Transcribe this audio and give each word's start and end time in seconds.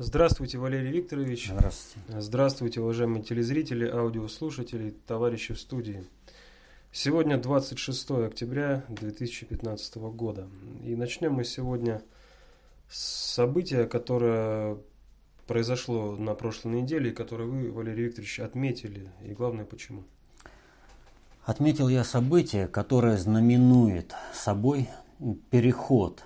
Здравствуйте, 0.00 0.58
Валерий 0.58 0.92
Викторович. 0.92 1.48
Здравствуйте. 1.48 2.20
Здравствуйте, 2.20 2.80
уважаемые 2.80 3.24
телезрители, 3.24 3.84
аудиослушатели, 3.84 4.94
товарищи 5.08 5.54
в 5.54 5.58
студии. 5.58 6.04
Сегодня 6.92 7.36
26 7.36 8.10
октября 8.12 8.84
2015 8.90 9.96
года. 9.96 10.46
И 10.84 10.94
начнем 10.94 11.32
мы 11.32 11.42
сегодня 11.42 12.00
с 12.88 13.34
события, 13.34 13.86
которое 13.86 14.78
произошло 15.48 16.14
на 16.14 16.36
прошлой 16.36 16.80
неделе, 16.82 17.10
и 17.10 17.12
которое 17.12 17.48
вы, 17.48 17.72
Валерий 17.72 18.04
Викторович, 18.04 18.38
отметили. 18.38 19.10
И 19.24 19.32
главное, 19.32 19.64
почему? 19.64 20.04
Отметил 21.42 21.88
я 21.88 22.04
событие, 22.04 22.68
которое 22.68 23.16
знаменует 23.16 24.14
собой 24.32 24.88
переход 25.50 26.22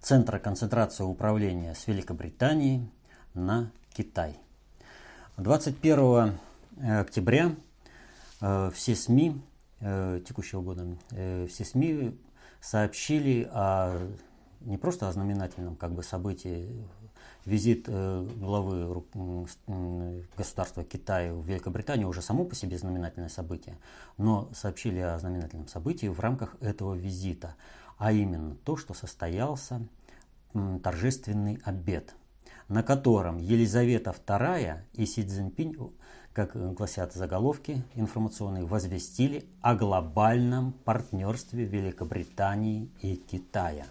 Центра 0.00 0.38
концентрации 0.38 1.04
управления 1.04 1.74
с 1.74 1.86
Великобритании 1.86 2.88
на 3.34 3.70
Китай. 3.92 4.34
21 5.36 6.38
октября 6.82 7.54
э, 8.40 8.70
все 8.74 8.96
СМИ 8.96 9.42
э, 9.80 10.22
текущего 10.26 10.62
года, 10.62 10.86
э, 11.10 11.46
все 11.50 11.66
СМИ 11.66 12.18
сообщили 12.62 13.46
о 13.52 14.08
не 14.62 14.78
просто 14.78 15.06
о 15.06 15.12
знаменательном 15.12 15.76
как 15.76 15.92
бы 15.92 16.02
событии 16.02 16.66
визит 17.44 17.88
главы 17.88 19.04
государства 20.36 20.82
Китая 20.84 21.32
в 21.34 21.46
Великобританию 21.46 22.08
уже 22.08 22.22
само 22.22 22.44
по 22.44 22.54
себе 22.54 22.78
знаменательное 22.78 23.30
событие, 23.30 23.76
но 24.18 24.48
сообщили 24.54 24.98
о 24.98 25.18
знаменательном 25.18 25.68
событии 25.68 26.06
в 26.06 26.20
рамках 26.20 26.56
этого 26.62 26.94
визита– 26.94 27.54
а 28.00 28.12
именно 28.12 28.56
то, 28.64 28.78
что 28.78 28.94
состоялся 28.94 29.86
торжественный 30.82 31.60
обед, 31.64 32.14
на 32.66 32.82
котором 32.82 33.36
Елизавета 33.36 34.10
II 34.26 34.78
и 34.94 35.04
Си 35.04 35.22
Цзиньпинь, 35.22 35.76
как 36.32 36.56
гласят 36.74 37.12
заголовки 37.12 37.84
информационные, 37.94 38.64
возвестили 38.64 39.44
о 39.60 39.74
глобальном 39.74 40.72
партнерстве 40.72 41.66
Великобритании 41.66 42.88
и 43.02 43.16
Китая. 43.16 43.84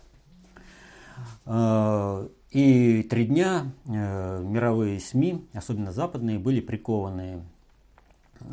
Э, 1.45 2.27
и 2.49 3.03
три 3.03 3.27
дня 3.27 3.71
э, 3.85 4.41
мировые 4.43 4.99
СМИ, 4.99 5.47
особенно 5.53 5.91
западные, 5.91 6.39
были 6.39 6.61
прикованы 6.61 7.43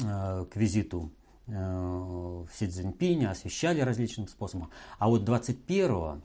э, 0.04 0.44
к 0.52 0.54
визиту 0.54 1.10
Э, 1.48 2.44
Си 2.52 2.66
Цзиньпиня 2.68 3.30
освещали 3.30 3.80
различным 3.80 4.28
способом. 4.28 4.70
А 4.98 5.08
вот 5.08 5.28
21-го 5.28 6.20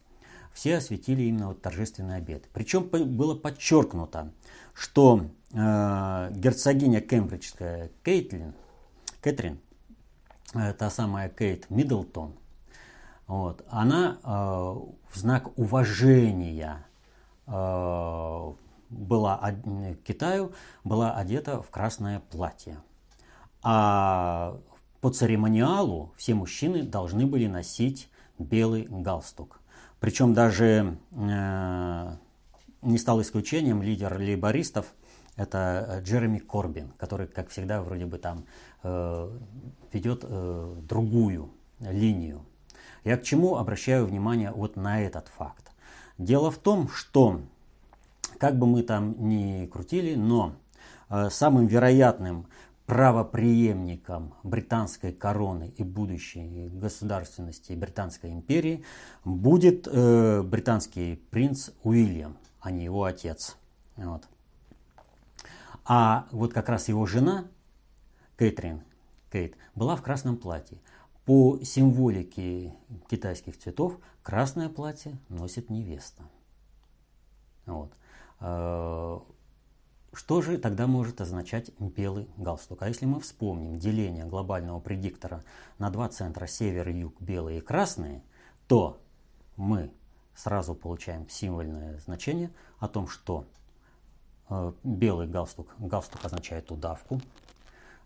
все 0.53 0.77
осветили 0.77 1.23
именно 1.23 1.49
вот 1.49 1.61
торжественный 1.61 2.17
обед. 2.17 2.49
Причем 2.53 2.83
было 2.83 3.35
подчеркнуто, 3.35 4.31
что 4.73 5.27
э, 5.51 6.31
герцогиня 6.33 7.01
Кембриджская 7.01 7.91
Кейтлин, 8.03 8.53
Кэтрин, 9.21 9.59
э, 10.55 10.73
та 10.73 10.89
самая 10.89 11.29
Кейт 11.29 11.69
Миддлтон, 11.69 12.33
вот, 13.27 13.63
она 13.69 14.17
э, 14.23 14.27
в 14.27 15.15
знак 15.17 15.57
уважения 15.57 16.85
э, 17.47 18.53
была 18.89 19.37
к 19.37 20.03
Китаю 20.03 20.51
была 20.83 21.13
одета 21.13 21.61
в 21.61 21.69
красное 21.69 22.19
платье. 22.19 22.77
А 23.63 24.59
по 25.01 25.09
церемониалу 25.09 26.13
все 26.15 26.35
мужчины 26.35 26.83
должны 26.83 27.25
были 27.25 27.47
носить 27.47 28.09
белый 28.37 28.87
галстук. 28.89 29.59
Причем 29.99 30.33
даже 30.33 30.97
э, 31.11 32.15
не 32.81 32.97
стал 32.97 33.21
исключением 33.21 33.81
лидер 33.81 34.17
лейбористов, 34.17 34.93
это 35.35 36.01
Джереми 36.03 36.39
Корбин, 36.39 36.91
который, 36.97 37.27
как 37.27 37.49
всегда, 37.49 37.81
вроде 37.81 38.05
бы 38.05 38.17
там 38.17 38.45
э, 38.83 39.37
ведет 39.91 40.23
э, 40.23 40.75
другую 40.87 41.51
линию. 41.79 42.45
Я 43.03 43.17
к 43.17 43.23
чему 43.23 43.57
обращаю 43.57 44.05
внимание 44.05 44.51
вот 44.51 44.75
на 44.75 45.01
этот 45.01 45.27
факт? 45.29 45.71
Дело 46.17 46.51
в 46.51 46.57
том, 46.57 46.89
что, 46.89 47.41
как 48.37 48.57
бы 48.57 48.67
мы 48.67 48.83
там 48.83 49.15
ни 49.27 49.65
крутили, 49.65 50.15
но 50.15 50.53
э, 51.09 51.29
самым 51.31 51.65
вероятным 51.65 52.45
правоприемником 52.85 54.33
британской 54.43 55.13
короны 55.13 55.73
и 55.77 55.83
будущей 55.83 56.69
государственности 56.69 57.73
Британской 57.73 58.31
империи 58.31 58.83
будет 59.23 59.87
э, 59.87 60.41
британский 60.41 61.15
принц 61.31 61.69
Уильям, 61.83 62.37
а 62.59 62.71
не 62.71 62.83
его 62.83 63.05
отец. 63.05 63.55
Вот. 63.95 64.23
А 65.85 66.27
вот 66.31 66.53
как 66.53 66.69
раз 66.69 66.89
его 66.89 67.05
жена, 67.05 67.45
Кэтрин, 68.35 68.81
Кейт, 69.31 69.55
была 69.75 69.95
в 69.95 70.01
красном 70.01 70.37
платье. 70.37 70.77
По 71.25 71.59
символике 71.63 72.73
китайских 73.09 73.57
цветов 73.57 73.97
красное 74.23 74.69
платье 74.69 75.17
носит 75.29 75.69
невеста. 75.69 76.23
Вот. 77.65 77.91
Что 80.13 80.41
же 80.41 80.57
тогда 80.57 80.87
может 80.87 81.21
означать 81.21 81.71
белый 81.79 82.29
галстук? 82.35 82.81
А 82.81 82.89
если 82.89 83.05
мы 83.05 83.21
вспомним 83.21 83.79
деление 83.79 84.25
глобального 84.25 84.81
предиктора 84.81 85.43
на 85.77 85.89
два 85.89 86.09
центра 86.09 86.47
север 86.47 86.89
и 86.89 86.99
юг, 86.99 87.21
белые 87.21 87.59
и 87.59 87.61
красные, 87.61 88.21
то 88.67 89.01
мы 89.55 89.93
сразу 90.35 90.75
получаем 90.75 91.29
символьное 91.29 91.97
значение 91.99 92.51
о 92.79 92.89
том, 92.89 93.07
что 93.07 93.45
э, 94.49 94.73
белый 94.83 95.27
галстук, 95.27 95.73
галстук 95.79 96.25
означает 96.25 96.71
удавку, 96.71 97.21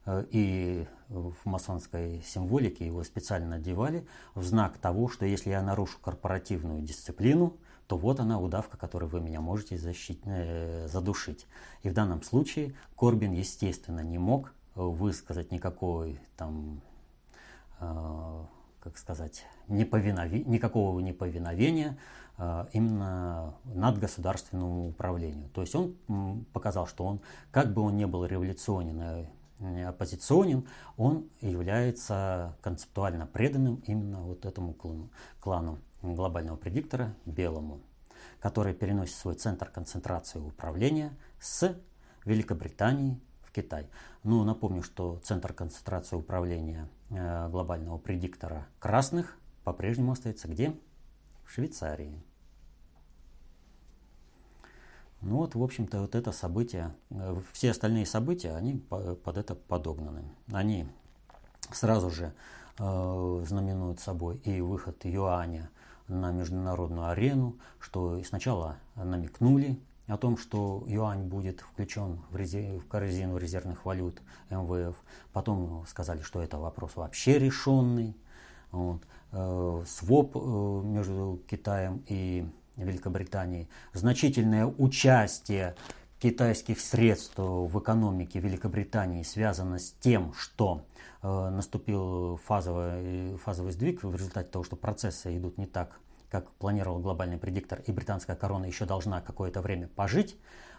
э, 0.06 0.26
и 0.30 0.88
в 1.10 1.36
масонской 1.46 2.22
символике 2.24 2.86
его 2.86 3.04
специально 3.04 3.58
надевали 3.58 4.06
в 4.36 4.44
знак 4.44 4.78
того, 4.78 5.08
что 5.08 5.26
если 5.26 5.50
я 5.50 5.64
нарушу 5.64 6.00
корпоративную 6.00 6.82
дисциплину, 6.82 7.58
то 7.88 7.98
вот 7.98 8.20
она 8.20 8.40
удавка, 8.40 8.78
которой 8.78 9.06
вы 9.06 9.22
меня 9.22 9.42
можете 9.42 9.78
защитить, 9.78 10.22
э, 10.26 10.88
задушить. 10.88 11.46
И 11.84 11.90
в 11.90 11.94
данном 11.94 12.24
случае 12.24 12.74
Корбин, 12.98 13.32
естественно, 13.32 14.02
не 14.02 14.18
мог 14.18 14.54
высказать 14.76 15.52
никакой 15.52 16.20
там, 16.36 16.82
э, 17.80 18.46
как 18.80 18.98
сказать, 18.98 19.46
неповинове, 19.68 20.44
никакого 20.44 21.00
неповиновения 21.00 21.98
э, 22.38 22.66
именно 22.74 23.54
над 23.66 24.00
государственному 24.00 24.90
управлению. 24.90 25.50
То 25.50 25.62
есть 25.62 25.76
он 25.76 25.96
показал, 26.54 26.88
что 26.88 27.06
он, 27.06 27.22
как 27.52 27.74
бы 27.74 27.82
он 27.82 27.98
ни 27.98 28.06
был 28.06 28.26
революционен 28.26 29.28
и 29.62 29.82
оппозиционен, 29.82 30.68
он 30.98 31.30
является 31.40 32.58
концептуально 32.62 33.26
преданным 33.26 33.76
именно 33.86 34.22
вот 34.22 34.46
этому 34.46 34.76
клану 35.40 35.80
глобального 36.14 36.58
предиктора 36.58 37.16
белому, 37.26 37.82
который 38.40 38.74
переносит 38.74 39.16
свой 39.16 39.36
центр 39.36 39.70
концентрации 39.70 40.40
управления 40.40 41.18
с 41.40 41.76
Великобритании 42.26 43.20
в 43.44 43.52
Китай. 43.52 43.88
Ну, 44.24 44.44
напомню, 44.44 44.84
что 44.84 45.20
центр 45.24 45.54
концентрации 45.54 46.16
управления 46.16 46.88
э, 47.10 47.50
глобального 47.50 47.98
предиктора 47.98 48.68
красных 48.80 49.38
по-прежнему 49.64 50.12
остается 50.12 50.48
где? 50.48 50.76
В 51.46 51.52
Швейцарии. 51.52 52.22
Ну 55.22 55.38
вот, 55.38 55.56
в 55.56 55.64
общем-то, 55.64 56.02
вот 56.02 56.14
это 56.14 56.32
событие, 56.32 56.94
э, 57.10 57.42
все 57.54 57.72
остальные 57.72 58.06
события, 58.06 58.56
они 58.56 58.76
под 58.76 59.38
это 59.38 59.56
подогнаны. 59.56 60.24
Они 60.52 60.88
сразу 61.72 62.12
же 62.12 62.34
э, 62.78 63.44
знаменуют 63.48 64.00
собой 64.00 64.38
и 64.38 64.62
выход 64.62 65.04
юаня 65.06 65.70
на 66.08 66.32
международную 66.32 67.10
арену, 67.10 67.58
что 67.80 68.22
сначала 68.24 68.78
намекнули 68.96 69.80
о 70.08 70.18
том, 70.18 70.38
что 70.38 70.84
юань 70.88 71.24
будет 71.24 71.62
включен 71.62 72.20
в, 72.30 72.36
резерв, 72.36 72.84
в 72.84 72.88
корзину 72.88 73.38
резервных 73.38 73.86
валют 73.86 74.22
МВФ. 74.50 74.96
Потом 75.34 75.84
сказали, 75.88 76.22
что 76.22 76.42
это 76.42 76.58
вопрос 76.58 76.96
вообще 76.96 77.40
решенный. 77.40 78.16
Вот. 78.72 79.02
Э, 79.32 79.84
своп 79.88 80.36
э, 80.36 80.40
между 80.84 81.42
Китаем 81.48 82.04
и 82.08 82.48
Великобританией. 82.78 83.68
Значительное 83.94 84.66
участие 84.66 85.76
китайских 86.20 86.80
средств 86.80 87.38
в 87.38 87.80
экономике 87.80 88.40
Великобритании 88.40 89.24
связано 89.24 89.80
с 89.80 89.92
тем, 90.00 90.34
что 90.34 90.86
э, 91.22 91.50
наступил 91.50 92.38
фазовый, 92.38 93.38
фазовый 93.38 93.72
сдвиг 93.74 94.04
в 94.04 94.16
результате 94.16 94.50
того, 94.50 94.64
что 94.64 94.76
процессы 94.76 95.36
идут 95.38 95.58
не 95.58 95.66
так, 95.66 96.00
как 96.30 96.50
планировал 96.52 97.00
глобальный 97.00 97.38
предиктор, 97.38 97.82
и 97.86 97.92
британская 97.92 98.36
корона 98.36 98.66
еще 98.66 98.86
должна 98.86 99.22
какое-то 99.22 99.62
время 99.62 99.88
пожить, 99.88 100.38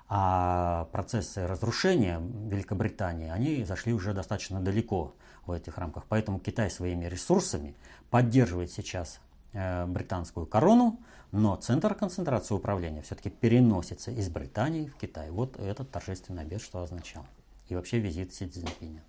а 0.08 0.88
процессы 0.92 1.46
разрушения 1.46 2.20
Великобритании, 2.20 3.28
они 3.28 3.64
зашли 3.64 3.92
уже 3.92 4.14
достаточно 4.14 4.60
далеко 4.60 5.14
в 5.46 5.52
этих 5.52 5.78
рамках. 5.78 6.04
Поэтому 6.08 6.38
Китай 6.38 6.70
своими 6.70 7.06
ресурсами 7.06 7.74
поддерживает 8.10 8.70
сейчас 8.70 9.20
британскую 9.86 10.46
корону, 10.46 11.00
но 11.32 11.56
центр 11.56 11.94
концентрации 11.94 12.54
управления 12.54 13.02
все-таки 13.02 13.30
переносится 13.30 14.10
из 14.10 14.28
Британии 14.28 14.86
в 14.86 14.96
Китай. 14.96 15.30
Вот 15.30 15.58
этот 15.58 15.90
торжественный 15.90 16.42
обед 16.42 16.60
что 16.60 16.82
означал. 16.82 17.26
И 17.68 17.74
вообще 17.74 17.98
визит 17.98 18.32
Си 18.32 18.46
Цзиньпиня. 18.48 19.02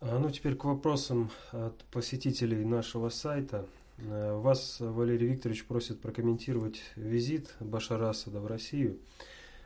А, 0.00 0.18
ну, 0.18 0.30
теперь 0.30 0.54
к 0.54 0.64
вопросам 0.64 1.30
от 1.50 1.84
посетителей 1.86 2.64
нашего 2.64 3.08
сайта. 3.08 3.66
Э, 3.98 4.36
вас, 4.36 4.76
Валерий 4.78 5.26
Викторович, 5.26 5.66
просит 5.66 6.00
прокомментировать 6.00 6.80
визит 6.94 7.54
Башара 7.58 8.10
Асада 8.10 8.40
в 8.40 8.46
Россию. 8.46 8.98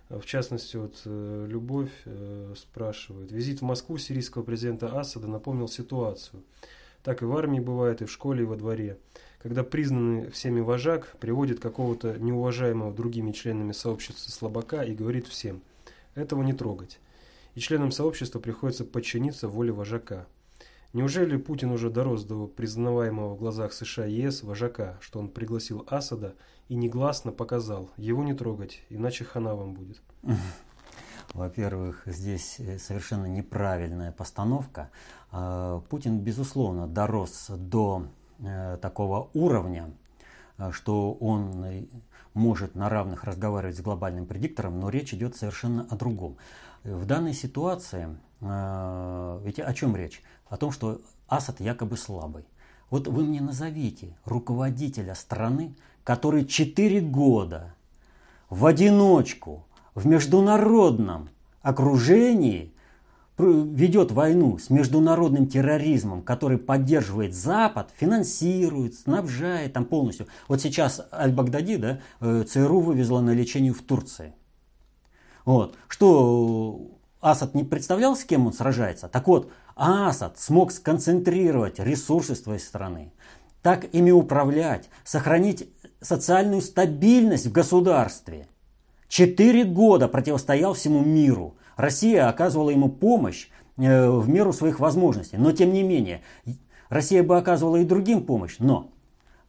Э, 0.09 0.19
в 0.19 0.25
частности, 0.25 0.77
вот 0.77 1.03
э, 1.05 1.47
Любовь 1.49 1.93
спрашивает. 2.57 3.31
Визит 3.31 3.61
в 3.61 3.65
Москву 3.65 3.99
сирийского 3.99 4.43
президента 4.43 4.99
Асада 4.99 5.27
напомнил 5.27 5.69
ситуацию. 5.69 6.43
Так 7.03 7.23
и 7.23 7.25
в 7.25 7.37
армии 7.37 7.61
бывает, 7.61 8.03
и 8.03 8.05
в 8.05 8.13
школе, 8.13 8.43
и 8.43 8.47
во 8.47 8.57
дворе. 8.57 8.99
Когда 9.43 9.65
признанный 9.65 10.31
всеми 10.31 10.61
вожак 10.61 11.17
приводит 11.19 11.59
какого-то 11.59 12.19
неуважаемого 12.19 12.93
другими 12.93 13.33
членами 13.33 13.73
сообщества 13.73 14.31
слабака 14.31 14.83
и 14.83 14.95
говорит 14.95 15.27
всем 15.27 15.63
«этого 16.15 16.43
не 16.43 16.53
трогать» 16.53 17.01
и 17.55 17.61
членам 17.61 17.93
сообщества 17.93 18.39
приходится 18.39 18.85
подчиниться 18.85 19.49
воле 19.49 19.73
вожака. 19.73 20.27
Неужели 20.93 21.37
Путин 21.37 21.71
уже 21.71 21.91
дорос 21.91 22.25
до 22.25 22.47
признаваемого 22.47 23.35
в 23.35 23.39
глазах 23.39 23.73
США 23.73 24.07
и 24.07 24.13
ЕС 24.13 24.43
вожака, 24.43 24.99
что 25.01 25.19
он 25.19 25.29
пригласил 25.29 25.87
Асада 25.89 26.35
и 26.69 26.75
негласно 26.75 27.33
показал, 27.33 27.91
его 27.97 28.23
не 28.23 28.35
трогать, 28.35 28.83
иначе 28.91 29.25
хана 29.25 29.55
вам 29.55 29.75
будет? 29.75 30.03
Во-первых, 31.35 32.03
здесь 32.07 32.57
э, 32.59 32.79
совершенно 32.79 33.27
неправильная 33.27 34.13
постановка. 34.13 34.91
А, 35.31 35.81
Путин, 35.89 36.19
безусловно, 36.21 36.87
дорос 36.87 37.47
до 37.49 38.07
э, 38.39 38.79
такого 38.81 39.31
уровня, 39.35 39.91
э, 40.59 40.71
что 40.73 41.13
он 41.15 41.89
может 42.35 42.75
на 42.75 42.89
равных 42.89 43.25
разговаривать 43.25 43.77
с 43.77 43.81
глобальным 43.81 44.27
предиктором, 44.27 44.81
но 44.81 44.89
речь 44.89 45.13
идет 45.15 45.37
совершенно 45.37 45.87
о 45.91 45.97
другом. 45.97 46.37
В 46.85 47.05
данной 47.05 47.35
ситуации, 47.35 48.09
ведь 48.41 49.61
о 49.61 49.75
чем 49.75 49.95
речь? 49.95 50.23
О 50.49 50.57
том, 50.57 50.73
что 50.73 51.01
Асад 51.29 51.61
якобы 51.61 51.97
слабый. 51.97 52.45
Вот 52.91 53.07
вы 53.07 53.23
мне 53.25 53.41
назовите 53.41 54.17
руководителя 54.25 55.15
страны, 55.15 55.75
который 56.05 56.45
4 56.45 57.01
года 57.01 57.75
в 58.51 58.67
одиночку, 58.67 59.65
в 59.95 60.07
международном 60.07 61.29
окружении 61.63 62.73
ведет 63.39 64.13
войну 64.13 64.59
с 64.59 64.71
международным 64.71 65.47
терроризмом, 65.47 66.23
который 66.23 66.59
поддерживает 66.59 67.35
Запад, 67.35 67.91
финансирует, 67.97 68.95
снабжает 68.95 69.73
там 69.73 69.85
полностью. 69.85 70.27
Вот 70.49 70.61
сейчас 70.61 71.01
Аль-Багдади, 71.13 71.77
да, 71.77 72.01
э, 72.21 72.45
ЦРУ 72.47 72.81
вывезла 72.81 73.21
на 73.21 73.31
лечение 73.31 73.73
в 73.73 73.83
Турции. 73.83 74.35
Вот. 75.45 75.77
Что 75.89 76.81
Асад 77.21 77.55
не 77.55 77.65
представлял, 77.65 78.15
с 78.15 78.25
кем 78.25 78.47
он 78.47 78.53
сражается? 78.53 79.09
Так 79.09 79.27
вот, 79.27 79.51
Асад 79.75 80.39
смог 80.39 80.71
сконцентрировать 80.71 81.79
ресурсы 81.79 82.37
своей 82.37 82.61
страны, 82.61 83.13
так 83.63 83.93
ими 83.95 84.11
управлять, 84.11 84.89
сохранить 85.05 85.69
социальную 86.01 86.61
стабильность 86.61 87.47
в 87.47 87.53
государстве. 87.53 88.47
Четыре 89.13 89.65
года 89.65 90.09
противостоял 90.09 90.73
всему 90.73 91.03
миру. 91.03 91.55
Россия 91.77 92.31
оказывала 92.31 92.71
ему 92.71 92.89
помощь 92.89 93.49
э, 93.77 94.09
в 94.09 94.27
меру 94.27 94.55
своих 94.55 94.81
возможностей. 94.81 95.37
Но 95.37 95.53
тем 95.53 95.71
не 95.71 95.83
менее, 95.83 96.23
Россия 96.89 97.23
бы 97.23 97.37
оказывала 97.37 97.77
и 97.77 97.85
другим 97.85 98.25
помощь. 98.25 98.57
Но 98.59 98.91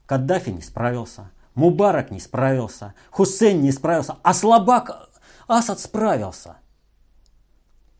Каддафи 0.05 0.49
не 0.49 0.61
справился, 0.61 1.31
Мубарак 1.55 2.11
не 2.11 2.19
справился, 2.19 2.93
Хусейн 3.09 3.61
не 3.61 3.71
справился, 3.71 4.17
а 4.21 4.33
слабак 4.33 5.09
Асад 5.47 5.79
справился. 5.79 6.57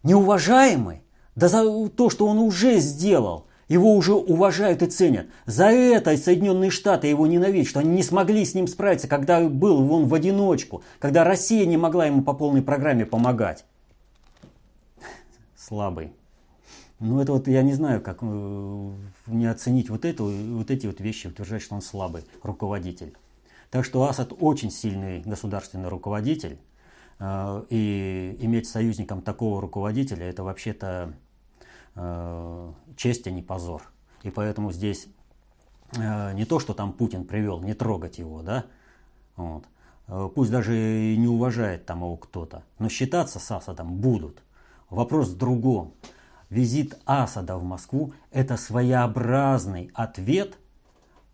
Неуважаемый, 0.04 1.06
да 1.36 1.48
за 1.48 1.64
то, 1.88 2.10
что 2.10 2.28
он 2.28 2.40
уже 2.40 2.80
сделал, 2.80 3.48
его 3.68 3.96
уже 3.96 4.14
уважают 4.14 4.82
и 4.82 4.88
ценят. 4.88 5.28
За 5.46 5.66
это 5.66 6.16
Соединенные 6.18 6.70
Штаты 6.70 7.08
его 7.08 7.28
ненавидят, 7.28 7.68
что 7.68 7.80
они 7.80 7.96
не 7.96 8.04
смогли 8.04 8.46
с 8.46 8.54
ним 8.54 8.68
справиться, 8.68 9.08
когда 9.08 9.42
был 9.48 9.92
он 9.92 10.08
в 10.08 10.14
одиночку, 10.14 10.84
когда 11.00 11.24
Россия 11.24 11.66
не 11.66 11.78
могла 11.78 12.06
ему 12.06 12.22
по 12.22 12.34
полной 12.34 12.62
программе 12.62 13.06
помогать. 13.06 13.66
Слабый. 15.56 16.14
Ну, 17.00 17.20
это 17.20 17.34
вот 17.34 17.48
я 17.48 17.64
не 17.64 17.74
знаю, 17.74 18.02
как 18.02 18.20
э, 18.22 18.92
не 19.28 19.46
оценить 19.46 19.90
вот, 19.90 20.06
это, 20.06 20.24
вот 20.24 20.72
эти 20.72 20.88
вот 20.88 21.02
вещи, 21.02 21.28
утверждать, 21.28 21.62
что 21.62 21.76
он 21.76 21.82
слабый 21.82 22.24
руководитель. 22.44 23.14
Так 23.72 23.84
что 23.84 24.04
Асад 24.04 24.34
очень 24.40 24.72
сильный 24.72 25.22
государственный 25.22 25.90
руководитель. 25.90 26.58
Э, 27.20 27.64
и 27.70 28.38
иметь 28.40 28.68
союзником 28.70 29.22
такого 29.22 29.60
руководителя, 29.60 30.30
это 30.30 30.44
вообще-то 30.44 31.14
честь, 32.98 33.28
а 33.28 33.32
не 33.32 33.42
позор. 33.42 33.84
И 34.24 34.30
поэтому 34.30 34.72
здесь 34.72 35.08
э, 35.96 36.34
не 36.34 36.46
то, 36.46 36.60
что 36.60 36.74
там 36.74 36.94
Путин 36.94 37.26
привел, 37.26 37.62
не 37.62 37.74
трогать 37.74 38.18
его, 38.20 38.42
да, 38.42 38.66
вот. 39.36 39.66
Пусть 40.36 40.52
даже 40.52 40.76
и 40.76 41.18
не 41.18 41.28
уважает 41.28 41.86
там 41.86 42.00
его 42.00 42.18
кто-то, 42.18 42.64
но 42.78 42.90
считаться 42.90 43.40
с 43.40 43.52
Асадом 43.52 43.96
будут. 43.96 44.44
Вопрос 44.90 45.30
в 45.30 45.38
другом. 45.38 45.94
Визит 46.50 47.00
Асада 47.06 47.58
в 47.58 47.64
Москву– 47.64 48.14
это 48.32 48.58
своеобразный 48.58 49.92
ответ 49.94 50.58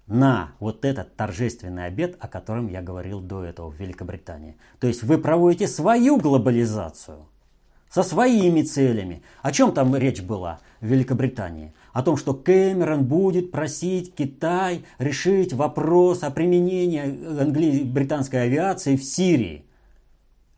на 0.05 0.51
вот 0.59 0.85
этот 0.85 1.15
торжественный 1.15 1.85
обед, 1.85 2.15
о 2.19 2.27
котором 2.27 2.67
я 2.67 2.81
говорил 2.81 3.21
до 3.21 3.43
этого 3.43 3.69
в 3.69 3.75
Великобритании. 3.75 4.55
То 4.79 4.87
есть 4.87 5.03
вы 5.03 5.17
проводите 5.17 5.67
свою 5.67 6.17
глобализацию 6.17 7.25
со 7.89 8.03
своими 8.03 8.61
целями. 8.61 9.23
О 9.41 9.51
чем 9.51 9.71
там 9.71 9.95
речь 9.95 10.21
была 10.21 10.59
в 10.79 10.85
Великобритании? 10.85 11.73
О 11.91 12.03
том, 12.03 12.17
что 12.17 12.33
Кэмерон 12.33 13.05
будет 13.05 13.51
просить 13.51 14.13
Китай 14.15 14.85
решить 14.99 15.53
вопрос 15.53 16.23
о 16.23 16.29
применении 16.29 17.01
англи- 17.41 17.83
британской 17.83 18.43
авиации 18.43 18.95
в 18.95 19.03
Сирии. 19.03 19.65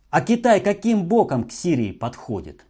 А 0.09 0.21
Китай 0.21 0.59
каким 0.59 1.05
боком 1.05 1.45
к 1.45 1.51
Сирии 1.51 1.93
подходит? 1.93 2.65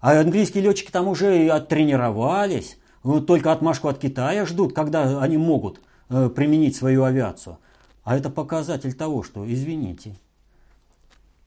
А 0.00 0.20
английские 0.20 0.64
летчики 0.64 0.90
там 0.90 1.08
уже 1.08 1.44
и 1.44 1.48
оттренировались, 1.48 2.78
только 3.26 3.52
отмашку 3.52 3.88
от 3.88 3.98
Китая 3.98 4.46
ждут, 4.46 4.72
когда 4.74 5.22
они 5.22 5.36
могут 5.36 5.80
э, 6.08 6.28
применить 6.28 6.76
свою 6.76 7.04
авиацию. 7.04 7.58
А 8.04 8.16
это 8.16 8.30
показатель 8.30 8.94
того, 8.94 9.22
что, 9.22 9.50
извините, 9.50 10.16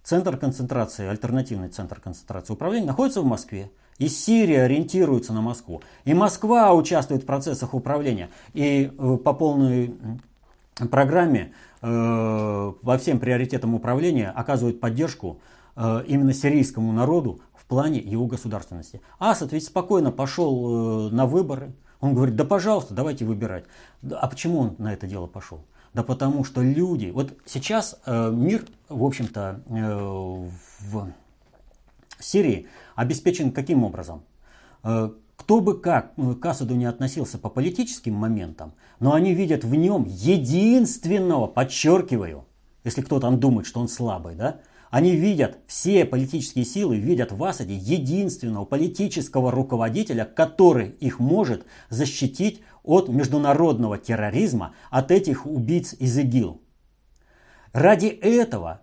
центр 0.04 0.38
концентрации, 0.38 1.08
альтернативный 1.08 1.70
центр 1.70 2.00
концентрации 2.00 2.54
управления 2.54 2.88
находится 2.88 3.22
в 3.22 3.26
Москве. 3.26 3.72
И 3.98 4.08
Сирия 4.08 4.64
ориентируется 4.64 5.32
на 5.32 5.42
Москву. 5.42 5.82
И 6.06 6.14
Москва 6.14 6.74
участвует 6.74 7.24
в 7.24 7.26
процессах 7.26 7.74
управления. 7.74 8.30
И 8.54 8.92
э, 8.98 9.18
по 9.18 9.34
полной 9.34 9.96
программе 10.90 11.54
э, 11.82 11.88
во 12.82 12.98
всем 12.98 13.20
приоритетам 13.20 13.76
управления 13.76 14.32
оказывает 14.32 14.80
поддержку 14.80 15.40
э, 15.76 16.04
именно 16.08 16.34
сирийскому 16.34 16.92
народу 16.94 17.42
плане 17.72 18.00
его 18.00 18.28
государственности. 18.28 19.00
Асад 19.18 19.54
ведь 19.54 19.64
спокойно 19.64 20.12
пошел 20.12 21.10
на 21.10 21.26
выборы. 21.26 21.72
Он 22.02 22.14
говорит, 22.14 22.36
да 22.36 22.44
пожалуйста, 22.44 22.94
давайте 22.94 23.24
выбирать. 23.24 23.64
А 24.12 24.28
почему 24.28 24.60
он 24.60 24.76
на 24.78 24.92
это 24.92 25.08
дело 25.08 25.26
пошел? 25.26 25.64
Да 25.94 26.04
потому 26.04 26.44
что 26.44 26.62
люди... 26.62 27.12
Вот 27.14 27.34
сейчас 27.46 28.00
э, 28.06 28.32
мир, 28.32 28.66
в 28.88 29.04
общем-то, 29.04 29.62
э, 29.68 30.50
в 30.80 31.12
Сирии 32.20 32.68
обеспечен 32.96 33.52
каким 33.52 33.84
образом? 33.84 34.24
Э, 34.84 35.10
кто 35.36 35.60
бы 35.60 35.80
как 35.80 36.14
э, 36.18 36.36
к 36.36 36.46
Асаду 36.46 36.76
не 36.76 36.86
относился 36.86 37.38
по 37.38 37.50
политическим 37.50 38.14
моментам, 38.14 38.74
но 39.00 39.14
они 39.14 39.34
видят 39.34 39.64
в 39.64 39.76
нем 39.76 40.06
единственного, 40.08 41.48
подчеркиваю, 41.48 42.46
если 42.84 43.02
кто 43.02 43.20
там 43.20 43.40
думает, 43.40 43.68
что 43.68 43.80
он 43.82 43.90
слабый, 43.90 44.36
да, 44.36 44.62
они 44.92 45.16
видят, 45.16 45.58
все 45.68 46.06
политические 46.06 46.66
силы 46.66 46.98
видят 46.98 47.32
в 47.32 47.44
Асаде 47.44 47.76
единственного 47.76 48.66
политического 48.66 49.50
руководителя, 49.50 50.26
который 50.26 50.90
их 51.00 51.20
может 51.20 51.66
защитить 51.90 52.62
от 52.84 53.10
международного 53.10 53.98
терроризма, 53.98 54.74
от 54.90 55.12
этих 55.12 55.46
убийц 55.46 55.94
из 55.94 56.18
ИГИЛ. 56.18 56.62
Ради 57.74 58.08
этого 58.08 58.82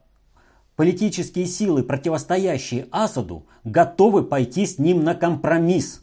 политические 0.76 1.46
силы, 1.46 1.82
противостоящие 1.82 2.86
Асаду, 2.90 3.46
готовы 3.64 4.22
пойти 4.22 4.66
с 4.66 4.78
ним 4.78 5.02
на 5.02 5.14
компромисс. 5.14 6.02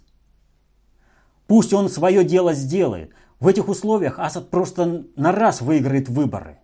Пусть 1.47 1.73
он 1.73 1.89
свое 1.89 2.23
дело 2.23 2.53
сделает. 2.53 3.11
В 3.39 3.47
этих 3.47 3.67
условиях 3.67 4.19
Асад 4.19 4.49
просто 4.49 5.05
на 5.15 5.31
раз 5.31 5.61
выиграет 5.61 6.09
выборы. 6.09 6.57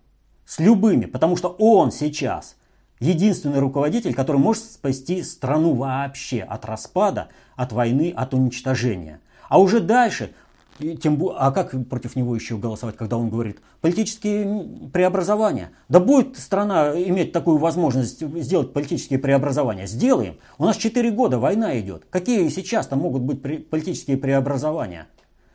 С 0.44 0.58
любыми, 0.58 1.06
потому 1.06 1.36
что 1.36 1.48
он 1.58 1.90
сейчас– 1.92 2.56
единственный 3.02 3.58
руководитель, 3.58 4.14
который 4.14 4.36
может 4.36 4.64
спасти 4.64 5.22
страну 5.22 5.74
вообще 5.74 6.40
от 6.40 6.64
распада, 6.64 7.28
от 7.56 7.72
войны, 7.72 8.12
от 8.16 8.32
уничтожения. 8.32 9.20
А 9.48 9.60
уже 9.60 9.80
дальше 9.80 10.34
И 10.78 10.96
тем, 10.96 11.22
а 11.36 11.52
как 11.52 11.74
против 11.88 12.16
него 12.16 12.34
еще 12.34 12.56
голосовать, 12.56 12.96
когда 12.96 13.16
он 13.16 13.30
говорит 13.30 13.60
политические 13.80 14.90
преобразования? 14.92 15.70
Да 15.88 16.00
будет 16.00 16.38
страна 16.38 16.92
иметь 16.92 17.32
такую 17.32 17.58
возможность 17.58 18.20
сделать 18.42 18.72
политические 18.72 19.18
преобразования. 19.18 19.86
Сделаем. 19.86 20.38
У 20.58 20.64
нас 20.64 20.76
4 20.76 21.10
года 21.10 21.38
война 21.38 21.78
идет. 21.78 22.06
Какие 22.10 22.48
сейчас 22.48 22.86
там 22.86 23.00
могут 23.00 23.22
быть 23.22 23.68
политические 23.68 24.16
преобразования? 24.16 25.06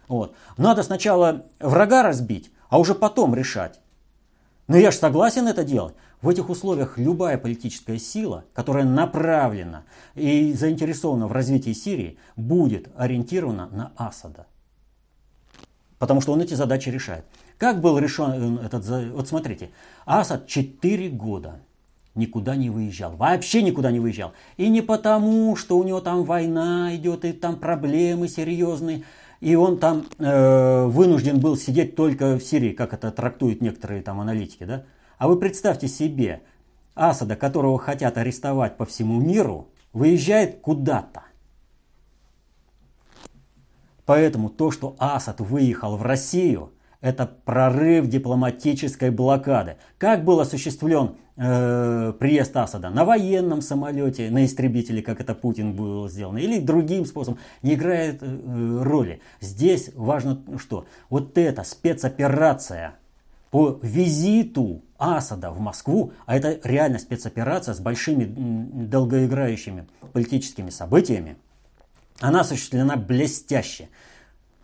Вот. 0.07 0.35
Надо 0.57 0.83
сначала 0.83 1.45
врага 1.59 2.03
разбить, 2.03 2.51
а 2.69 2.79
уже 2.79 2.95
потом 2.95 3.35
решать. 3.35 3.79
Но 4.67 4.77
я 4.77 4.91
же 4.91 4.97
согласен 4.97 5.47
это 5.47 5.63
делать. 5.63 5.95
В 6.21 6.29
этих 6.29 6.49
условиях 6.49 6.97
любая 6.97 7.37
политическая 7.37 7.99
сила, 7.99 8.45
которая 8.53 8.85
направлена 8.85 9.83
и 10.15 10.53
заинтересована 10.53 11.27
в 11.27 11.31
развитии 11.31 11.73
Сирии, 11.73 12.17
будет 12.35 12.89
ориентирована 12.97 13.67
на 13.71 13.91
Асада. 13.97 14.47
Потому 15.99 16.21
что 16.21 16.33
он 16.33 16.41
эти 16.41 16.53
задачи 16.53 16.89
решает. 16.89 17.25
Как 17.57 17.81
был 17.81 17.97
решен 17.97 18.59
этот... 18.59 18.85
Вот 19.11 19.27
смотрите, 19.27 19.71
Асад 20.05 20.47
4 20.47 21.09
года 21.09 21.59
никуда 22.17 22.55
не 22.55 22.69
выезжал. 22.69 23.15
Вообще 23.15 23.61
никуда 23.61 23.91
не 23.91 23.99
выезжал. 23.99 24.33
И 24.57 24.69
не 24.69 24.81
потому, 24.81 25.55
что 25.55 25.77
у 25.77 25.83
него 25.83 26.01
там 26.01 26.23
война 26.23 26.95
идет, 26.95 27.25
и 27.25 27.31
там 27.31 27.55
проблемы 27.55 28.27
серьезные, 28.27 29.03
и 29.39 29.55
он 29.55 29.77
там 29.77 30.05
э, 30.17 30.85
вынужден 30.85 31.39
был 31.39 31.55
сидеть 31.55 31.95
только 31.95 32.37
в 32.37 32.43
Сирии, 32.43 32.73
как 32.73 32.93
это 32.93 33.11
трактуют 33.11 33.61
некоторые 33.61 34.01
там 34.01 34.19
аналитики, 34.19 34.63
да? 34.63 34.83
А 35.17 35.27
вы 35.27 35.39
представьте 35.39 35.87
себе, 35.87 36.41
Асада, 36.95 37.35
которого 37.35 37.77
хотят 37.77 38.17
арестовать 38.17 38.77
по 38.77 38.85
всему 38.85 39.19
миру, 39.19 39.69
выезжает 39.93 40.59
куда-то. 40.59 41.23
Поэтому 44.07 44.49
то, 44.49 44.71
что 44.71 44.95
Асад 44.99 45.41
выехал 45.41 45.97
в 45.97 46.01
Россию, 46.01 46.71
это 47.01 47.27
прорыв 47.27 48.07
дипломатической 48.07 49.09
блокады. 49.09 49.75
Как 49.97 50.23
был 50.23 50.39
осуществлен 50.39 51.17
э, 51.35 52.13
приезд 52.17 52.55
Асада? 52.55 52.89
На 52.89 53.03
военном 53.03 53.61
самолете, 53.61 54.31
на 54.31 54.45
истребителе, 54.45 55.01
как 55.01 55.19
это 55.19 55.35
Путин 55.35 55.73
был 55.73 56.07
сделано, 56.07 56.37
или 56.37 56.57
другим 56.59 57.05
способом, 57.05 57.37
не 57.61 57.73
играет 57.73 58.19
э, 58.21 58.79
роли. 58.81 59.19
Здесь 59.41 59.91
важно 59.93 60.41
что? 60.57 60.85
Вот 61.09 61.37
эта 61.37 61.63
спецоперация 61.63 62.95
по 63.51 63.77
визиту 63.81 64.83
Асада 64.97 65.51
в 65.51 65.59
Москву, 65.59 66.13
а 66.25 66.37
это 66.37 66.61
реально 66.63 66.99
спецоперация 66.99 67.73
с 67.73 67.81
большими 67.81 68.23
долгоиграющими 68.23 69.85
политическими 70.13 70.69
событиями, 70.69 71.35
она 72.19 72.41
осуществлена 72.41 72.95
блестяще. 72.95 73.89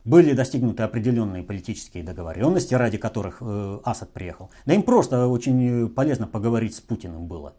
Были 0.06 0.34
достигнуты 0.34 0.84
определенные 0.84 1.44
политические 1.44 2.04
договоренности, 2.04 2.74
ради 2.74 2.98
которых 2.98 3.38
э, 3.40 3.80
Асад 3.86 4.12
приехал. 4.12 4.50
Да 4.66 4.74
им 4.74 4.84
просто 4.84 5.28
очень 5.28 5.90
полезно 5.90 6.28
поговорить 6.28 6.76
с 6.76 6.82
Путиным 6.82 7.28
было. 7.28 7.54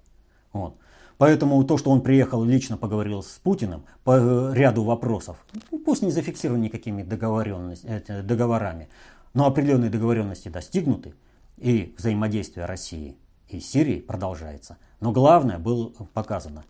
Вот. 0.53 0.77
Поэтому 1.17 1.63
то, 1.65 1.79
что 1.79 1.91
он 1.91 2.03
приехал 2.03 2.45
лично 2.45 2.77
поговорил 2.77 3.23
с 3.23 3.39
Путиным 3.39 3.85
по 4.03 4.19
э, 4.19 4.55
ряду 4.55 4.85
вопросов, 4.85 5.39
ну, 5.71 5.79
пусть 5.79 6.03
не 6.03 6.11
зафиксирован 6.11 6.61
никакими 6.61 7.03
договоренностями, 7.03 8.21
договорами, 8.21 8.89
но 9.33 9.47
определенные 9.47 9.91
договоренности 9.91 10.49
достигнуты, 10.49 11.15
и 11.57 11.95
взаимодействие 11.97 12.67
России 12.67 13.17
и 13.49 13.61
Сирии 13.61 14.01
продолжается. 14.01 14.77
Но 15.01 15.13
главное 15.13 15.59
было 15.59 15.93
показано. 16.13 16.65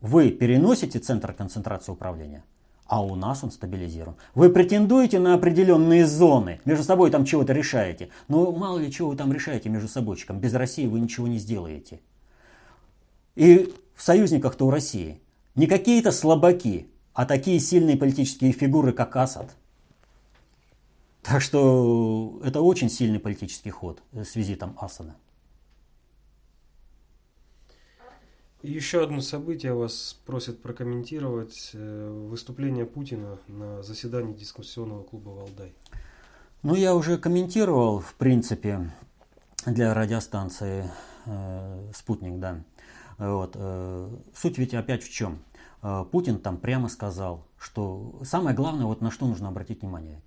Вы 0.00 0.30
переносите 0.30 0.98
центр 0.98 1.32
концентрации 1.32 1.92
управления, 1.92 2.44
а 2.94 3.00
у 3.00 3.16
нас 3.16 3.42
он 3.42 3.50
стабилизирован. 3.50 4.14
Вы 4.36 4.50
претендуете 4.50 5.18
на 5.18 5.34
определенные 5.34 6.06
зоны, 6.06 6.60
между 6.64 6.84
собой 6.84 7.10
там 7.10 7.24
чего-то 7.24 7.52
решаете. 7.52 8.10
Но 8.28 8.52
мало 8.52 8.78
ли 8.78 8.92
чего 8.92 9.08
вы 9.08 9.16
там 9.16 9.32
решаете 9.32 9.68
между 9.68 9.88
собойчиком. 9.88 10.38
Без 10.38 10.54
России 10.54 10.86
вы 10.86 11.00
ничего 11.00 11.26
не 11.26 11.38
сделаете. 11.38 11.98
И 13.34 13.74
в 13.96 14.02
союзниках-то 14.02 14.64
у 14.64 14.70
России 14.70 15.20
не 15.56 15.66
какие-то 15.66 16.12
слабаки, 16.12 16.86
а 17.14 17.26
такие 17.26 17.58
сильные 17.58 17.96
политические 17.96 18.52
фигуры, 18.52 18.92
как 18.92 19.16
Асад. 19.16 19.56
Так 21.22 21.42
что 21.42 22.40
это 22.44 22.60
очень 22.60 22.90
сильный 22.90 23.18
политический 23.18 23.70
ход 23.70 24.04
с 24.12 24.36
визитом 24.36 24.76
Асада. 24.80 25.16
Еще 28.64 29.04
одно 29.04 29.20
событие 29.20 29.74
вас 29.74 30.18
просят 30.24 30.62
прокомментировать. 30.62 31.72
Э, 31.74 32.26
выступление 32.30 32.86
Путина 32.86 33.38
на 33.46 33.82
заседании 33.82 34.32
дискуссионного 34.32 35.02
клуба 35.02 35.28
«Валдай». 35.28 35.74
Ну, 36.62 36.74
я 36.74 36.94
уже 36.94 37.18
комментировал, 37.18 38.00
в 38.00 38.14
принципе, 38.14 38.90
для 39.66 39.92
радиостанции 39.92 40.90
э, 41.26 41.90
«Спутник», 41.94 42.38
да. 42.38 42.64
Вот. 43.18 43.52
Э, 43.54 44.08
суть 44.34 44.56
ведь 44.56 44.72
опять 44.72 45.02
в 45.02 45.12
чем? 45.12 45.40
Э, 45.82 46.06
Путин 46.10 46.38
там 46.38 46.56
прямо 46.56 46.88
сказал, 46.88 47.46
что 47.64 48.20
самое 48.24 48.54
главное, 48.54 48.84
вот 48.84 49.00
на 49.00 49.10
что 49.10 49.26
нужно 49.26 49.48
обратить 49.48 49.80
внимание. 49.80 50.20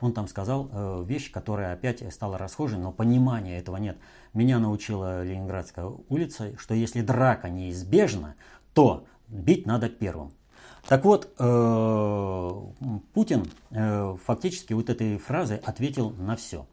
Он 0.00 0.12
там 0.12 0.26
сказал 0.26 0.68
э, 0.72 1.04
вещь, 1.06 1.30
которая 1.30 1.72
опять 1.72 2.02
стала 2.12 2.36
расхожей, 2.36 2.80
но 2.80 2.90
понимания 2.90 3.58
этого 3.58 3.76
нет. 3.76 3.96
Меня 4.34 4.58
научила 4.58 5.22
Ленинградская 5.22 5.86
улица, 6.08 6.58
что 6.58 6.74
если 6.74 7.00
драка 7.00 7.48
неизбежна, 7.48 8.34
то 8.74 9.04
бить 9.28 9.66
надо 9.66 9.88
первым. 9.88 10.32
Так 10.88 11.04
вот, 11.04 11.32
э, 11.38 12.50
Путин 13.14 13.46
э, 13.70 14.16
фактически 14.24 14.72
вот 14.72 14.90
этой 14.90 15.16
фразой 15.18 15.58
ответил 15.58 16.10
на 16.10 16.34
все. 16.34 16.66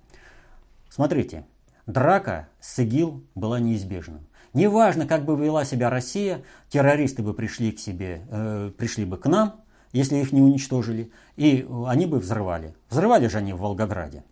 Смотрите, 0.89 1.45
драка 1.85 2.49
с 2.59 2.79
ИГИЛ 2.79 3.23
была 3.35 3.59
неизбежна. 3.59 4.21
Неважно, 4.53 5.05
как 5.05 5.25
бы 5.25 5.35
вела 5.35 5.63
себя 5.63 5.91
Россия, 5.91 6.41
террористы 6.69 7.21
бы 7.21 7.35
пришли 7.35 7.71
к 7.71 7.79
себе, 7.79 8.23
э, 8.31 8.71
пришли 8.75 9.05
бы 9.05 9.17
к 9.17 9.27
нам, 9.27 9.61
если 9.97 10.17
их 10.17 10.31
не 10.31 10.41
уничтожили, 10.41 11.11
и 11.35 11.67
они 11.87 12.05
бы 12.05 12.19
взрывали. 12.19 12.75
Взрывали 12.89 13.27
же 13.27 13.37
они 13.39 13.53
в 13.53 13.59
Волгограде. 13.59 14.23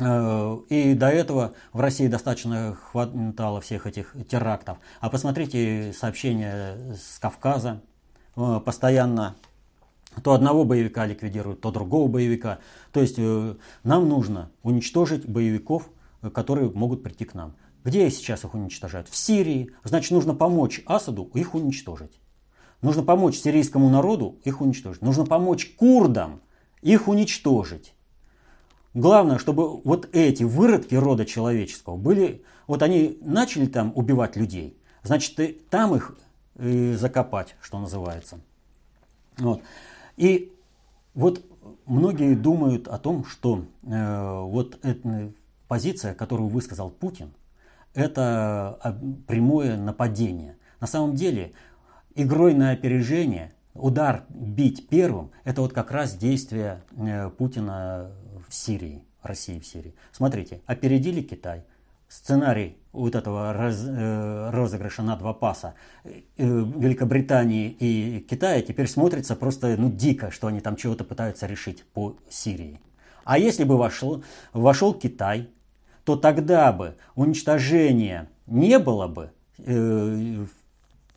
Э, 0.00 0.58
и 0.68 0.94
до 0.94 1.08
этого 1.08 1.52
в 1.72 1.80
России 1.80 2.08
достаточно 2.08 2.74
хватало 2.74 3.60
всех 3.60 3.86
этих 3.86 4.14
терактов. 4.28 4.78
А 5.00 5.10
посмотрите 5.10 5.92
сообщения 5.92 6.76
с 6.94 7.18
Кавказа. 7.18 7.82
Э, 8.36 8.60
постоянно 8.64 9.36
то 10.24 10.32
одного 10.32 10.64
боевика 10.64 11.06
ликвидируют, 11.06 11.60
то 11.60 11.70
другого 11.70 12.08
боевика. 12.08 12.58
То 12.92 13.00
есть 13.00 13.16
э, 13.18 13.54
нам 13.84 14.08
нужно 14.08 14.50
уничтожить 14.62 15.28
боевиков, 15.28 15.88
которые 16.34 16.70
могут 16.70 17.02
прийти 17.02 17.24
к 17.24 17.34
нам. 17.34 17.54
Где 17.84 18.10
сейчас 18.10 18.44
их 18.44 18.54
уничтожают? 18.54 19.08
В 19.08 19.16
Сирии. 19.16 19.70
Значит, 19.84 20.10
нужно 20.10 20.34
помочь 20.34 20.82
Асаду 20.84 21.30
их 21.34 21.54
уничтожить. 21.54 22.20
Нужно 22.82 23.02
помочь 23.02 23.38
сирийскому 23.38 23.90
народу 23.90 24.38
их 24.44 24.60
уничтожить. 24.60 25.02
Нужно 25.02 25.26
помочь 25.26 25.74
курдам 25.76 26.40
их 26.80 27.08
уничтожить. 27.08 27.94
Главное, 28.94 29.38
чтобы 29.38 29.80
вот 29.82 30.08
эти 30.12 30.42
выродки 30.42 30.94
рода 30.94 31.24
человеческого 31.24 31.96
были, 31.96 32.42
вот 32.66 32.82
они 32.82 33.18
начали 33.20 33.66
там 33.66 33.92
убивать 33.94 34.36
людей, 34.36 34.76
значит, 35.02 35.38
и 35.38 35.48
там 35.48 35.94
их 35.94 36.16
и 36.58 36.94
закопать, 36.94 37.54
что 37.60 37.78
называется. 37.78 38.40
Вот. 39.38 39.62
И 40.16 40.52
вот 41.14 41.44
многие 41.86 42.34
думают 42.34 42.88
о 42.88 42.98
том, 42.98 43.24
что 43.24 43.64
э, 43.82 44.40
вот 44.42 44.78
эта 44.82 45.32
позиция, 45.68 46.14
которую 46.14 46.48
высказал 46.48 46.90
Путин, 46.90 47.30
это 47.94 48.78
а, 48.82 48.98
прямое 49.26 49.76
нападение. 49.76 50.56
На 50.80 50.86
самом 50.86 51.14
деле 51.14 51.52
игрой 52.14 52.54
на 52.54 52.70
опережение, 52.70 53.52
удар 53.74 54.24
бить 54.28 54.88
первым, 54.88 55.30
это 55.44 55.62
вот 55.62 55.72
как 55.72 55.90
раз 55.90 56.14
действие 56.14 56.82
э, 56.96 57.30
Путина 57.30 58.10
в 58.48 58.54
Сирии, 58.54 59.02
России 59.22 59.58
в 59.58 59.66
Сирии. 59.66 59.94
Смотрите, 60.12 60.60
опередили 60.66 61.22
Китай. 61.22 61.64
Сценарий 62.08 62.76
вот 62.92 63.14
этого 63.14 63.52
раз, 63.52 63.84
э, 63.86 64.50
розыгрыша 64.50 65.02
на 65.02 65.16
два 65.16 65.32
паса 65.32 65.74
э, 66.04 66.18
Великобритании 66.36 67.68
и 67.78 68.26
Китая 68.28 68.62
теперь 68.62 68.88
смотрится 68.88 69.36
просто 69.36 69.76
ну, 69.78 69.90
дико, 69.90 70.32
что 70.32 70.48
они 70.48 70.60
там 70.60 70.74
чего-то 70.74 71.04
пытаются 71.04 71.46
решить 71.46 71.84
по 71.84 72.16
Сирии. 72.28 72.80
А 73.24 73.38
если 73.38 73.62
бы 73.62 73.76
вошел, 73.76 74.24
вошел 74.52 74.92
Китай, 74.92 75.50
то 76.04 76.16
тогда 76.16 76.72
бы 76.72 76.96
уничтожения 77.14 78.28
не 78.46 78.80
было 78.80 79.06
бы 79.06 79.30
э, 79.58 80.46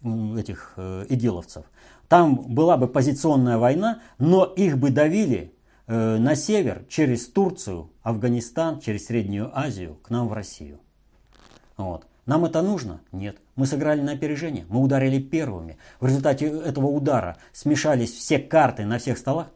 этих 0.04 0.74
э, 0.78 1.06
игиловцев. 1.10 1.66
Там 2.08 2.36
была 2.36 2.78
бы 2.78 2.88
позиционная 2.88 3.58
война, 3.58 4.02
но 4.20 4.46
их 4.46 4.78
бы 4.78 4.92
давили 4.92 5.54
э, 5.88 6.18
на 6.18 6.36
север 6.36 6.86
через 6.90 7.28
Турцию, 7.28 7.90
Афганистан, 8.02 8.80
через 8.80 9.06
Среднюю 9.06 9.58
Азию 9.58 9.96
к 10.04 10.10
нам 10.10 10.28
в 10.28 10.34
Россию. 10.34 10.80
Вот. 11.78 12.06
Нам 12.26 12.46
это 12.46 12.62
нужно? 12.62 13.02
Нет. 13.12 13.38
Мы 13.56 13.66
сыграли 13.66 14.02
на 14.02 14.14
опережение. 14.14 14.66
Мы 14.70 14.82
ударили 14.82 15.20
первыми. 15.20 15.78
В 16.00 16.06
результате 16.06 16.48
этого 16.48 16.88
удара 16.88 17.38
смешались 17.52 18.14
все 18.14 18.40
карты 18.40 18.86
на 18.86 18.98
всех 18.98 19.18
столах. 19.18 19.48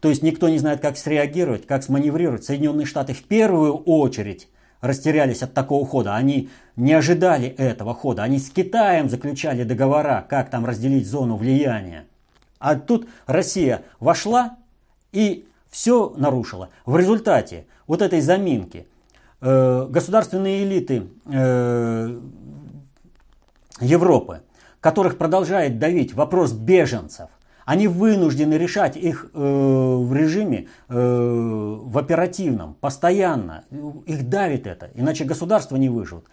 То 0.00 0.08
есть 0.08 0.22
никто 0.22 0.48
не 0.48 0.58
знает, 0.58 0.80
как 0.80 0.96
среагировать, 0.96 1.66
как 1.66 1.82
сманеврировать. 1.82 2.44
Соединенные 2.44 2.86
Штаты 2.86 3.12
в 3.12 3.24
первую 3.24 3.76
очередь 3.76 4.48
растерялись 4.80 5.42
от 5.42 5.54
такого 5.54 5.86
хода. 5.86 6.14
Они 6.14 6.50
не 6.76 6.92
ожидали 6.92 7.48
этого 7.48 7.94
хода. 7.94 8.22
Они 8.22 8.38
с 8.38 8.50
Китаем 8.50 9.08
заключали 9.08 9.64
договора, 9.64 10.24
как 10.28 10.50
там 10.50 10.64
разделить 10.64 11.06
зону 11.06 11.36
влияния. 11.36 12.06
А 12.58 12.76
тут 12.76 13.08
Россия 13.26 13.82
вошла 14.00 14.56
и 15.12 15.46
все 15.70 16.12
нарушила. 16.16 16.70
В 16.86 16.96
результате 16.96 17.66
вот 17.86 18.02
этой 18.02 18.20
заминки 18.20 18.86
э, 19.40 19.86
государственные 19.88 20.64
элиты 20.64 21.08
э, 21.26 22.20
Европы, 23.80 24.42
которых 24.80 25.18
продолжает 25.18 25.78
давить 25.78 26.14
вопрос 26.14 26.52
беженцев, 26.52 27.28
они 27.68 27.86
вынуждены 27.86 28.54
решать 28.54 28.96
их 28.96 29.26
э, 29.34 29.38
в 29.38 30.14
режиме, 30.14 30.68
э, 30.88 30.94
в 30.94 31.98
оперативном, 31.98 32.72
постоянно. 32.72 33.64
Их 34.06 34.26
давит 34.30 34.66
это, 34.66 34.90
иначе 34.94 35.24
государство 35.24 35.76
не 35.76 35.90
выживут. 35.90 36.24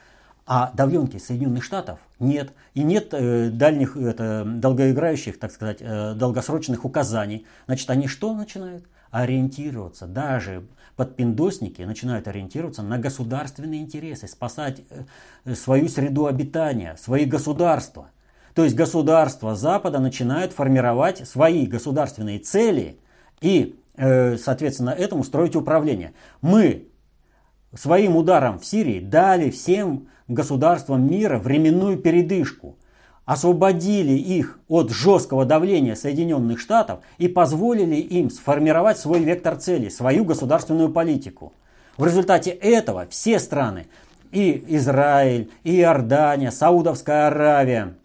А 0.45 0.71
давленки 0.73 1.17
Соединенных 1.17 1.65
Штатов 1.65 1.99
нет. 2.19 2.53
И 2.73 2.83
нет 2.83 3.09
э, 3.11 3.49
дальних, 3.49 3.97
это, 3.97 4.45
долгоиграющих, 4.45 5.37
так 5.37 5.51
сказать, 5.51 5.79
э, 5.81 6.13
долгосрочных 6.13 6.85
указаний. 6.85 7.45
Значит, 7.65 7.89
они 7.89 8.07
что 8.07 8.33
начинают? 8.33 8.85
Ориентироваться. 9.11 10.07
Даже 10.07 10.63
подпиндосники 10.95 11.81
начинают 11.81 12.29
ориентироваться 12.29 12.81
на 12.81 12.97
государственные 12.97 13.81
интересы, 13.81 14.29
спасать 14.29 14.83
э, 15.43 15.53
свою 15.53 15.89
среду 15.89 16.27
обитания, 16.27 16.95
свои 16.97 17.25
государства. 17.25 18.07
То 18.55 18.63
есть 18.63 18.75
государства 18.75 19.53
Запада 19.53 19.99
начинают 19.99 20.53
формировать 20.53 21.27
свои 21.27 21.67
государственные 21.67 22.39
цели 22.39 22.97
и, 23.41 23.75
э, 23.97 24.37
соответственно, 24.37 24.91
этому 24.91 25.25
строить 25.25 25.57
управление. 25.57 26.13
Мы 26.41 26.87
своим 27.73 28.15
ударом 28.15 28.59
в 28.59 28.65
Сирии 28.65 29.01
дали 29.01 29.49
всем 29.49 30.07
государствам 30.29 31.05
мира 31.05 31.37
временную 31.37 31.97
передышку, 31.97 32.77
освободили 33.25 34.13
их 34.13 34.57
от 34.69 34.89
жесткого 34.89 35.43
давления 35.43 35.95
Соединенных 35.95 36.61
Штатов 36.61 37.01
и 37.17 37.27
позволили 37.27 37.95
им 37.95 38.29
сформировать 38.29 38.97
свой 38.97 39.19
вектор 39.19 39.57
цели, 39.57 39.89
свою 39.89 40.23
государственную 40.23 40.93
политику. 40.93 41.51
В 41.97 42.05
результате 42.05 42.51
этого 42.51 43.05
все 43.09 43.37
страны, 43.39 43.87
и 44.31 44.63
Израиль, 44.77 45.51
и 45.65 45.77
Иордания, 45.77 46.51
Саудовская 46.51 47.27
Аравия, 47.27 47.95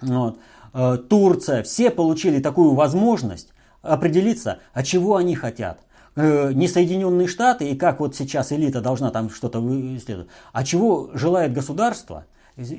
вот. 0.00 0.38
Э, 0.72 0.96
Турция, 0.96 1.62
все 1.62 1.90
получили 1.90 2.40
такую 2.40 2.74
возможность 2.74 3.52
определиться, 3.82 4.58
а 4.72 4.82
чего 4.82 5.16
они 5.16 5.34
хотят. 5.34 5.80
Э, 6.16 6.52
не 6.52 6.68
Соединенные 6.68 7.28
Штаты, 7.28 7.70
и 7.70 7.76
как 7.76 8.00
вот 8.00 8.16
сейчас 8.16 8.52
элита 8.52 8.80
должна 8.80 9.10
там 9.10 9.30
что-то 9.30 9.58
исследовать, 9.96 10.28
а 10.52 10.64
чего 10.64 11.10
желает 11.14 11.52
государство, 11.52 12.26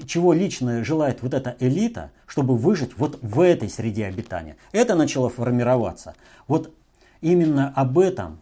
чего 0.05 0.33
лично 0.33 0.83
желает 0.83 1.21
вот 1.21 1.33
эта 1.33 1.55
элита, 1.59 2.11
чтобы 2.27 2.57
выжить 2.57 2.97
вот 2.97 3.19
в 3.21 3.39
этой 3.39 3.69
среде 3.69 4.05
обитания. 4.05 4.57
Это 4.71 4.95
начало 4.95 5.29
формироваться. 5.29 6.15
Вот 6.47 6.73
именно 7.21 7.71
об 7.75 7.97
этом 7.97 8.39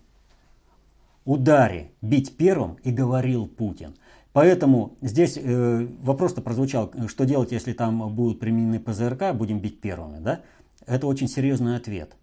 ударе 1.25 1.91
бить 2.01 2.37
первым 2.37 2.77
и 2.83 2.91
говорил 2.91 3.47
Путин– 3.47 3.95
Поэтому 4.37 4.95
здесь 5.01 5.35
э, 5.35 5.87
вопрос-то 6.03 6.43
прозвучал, 6.43 6.93
что 7.07 7.23
делать, 7.23 7.51
если 7.51 7.73
там 7.73 8.13
будут 8.13 8.39
применены 8.39 8.79
ПЗРК, 8.79 9.33
будем 9.33 9.59
бить 9.59 9.81
первыми, 9.81 10.19
да? 10.19 10.41
Это 10.85 11.07
очень 11.07 11.27
серьезный 11.27 11.75
ответ. 11.75 12.15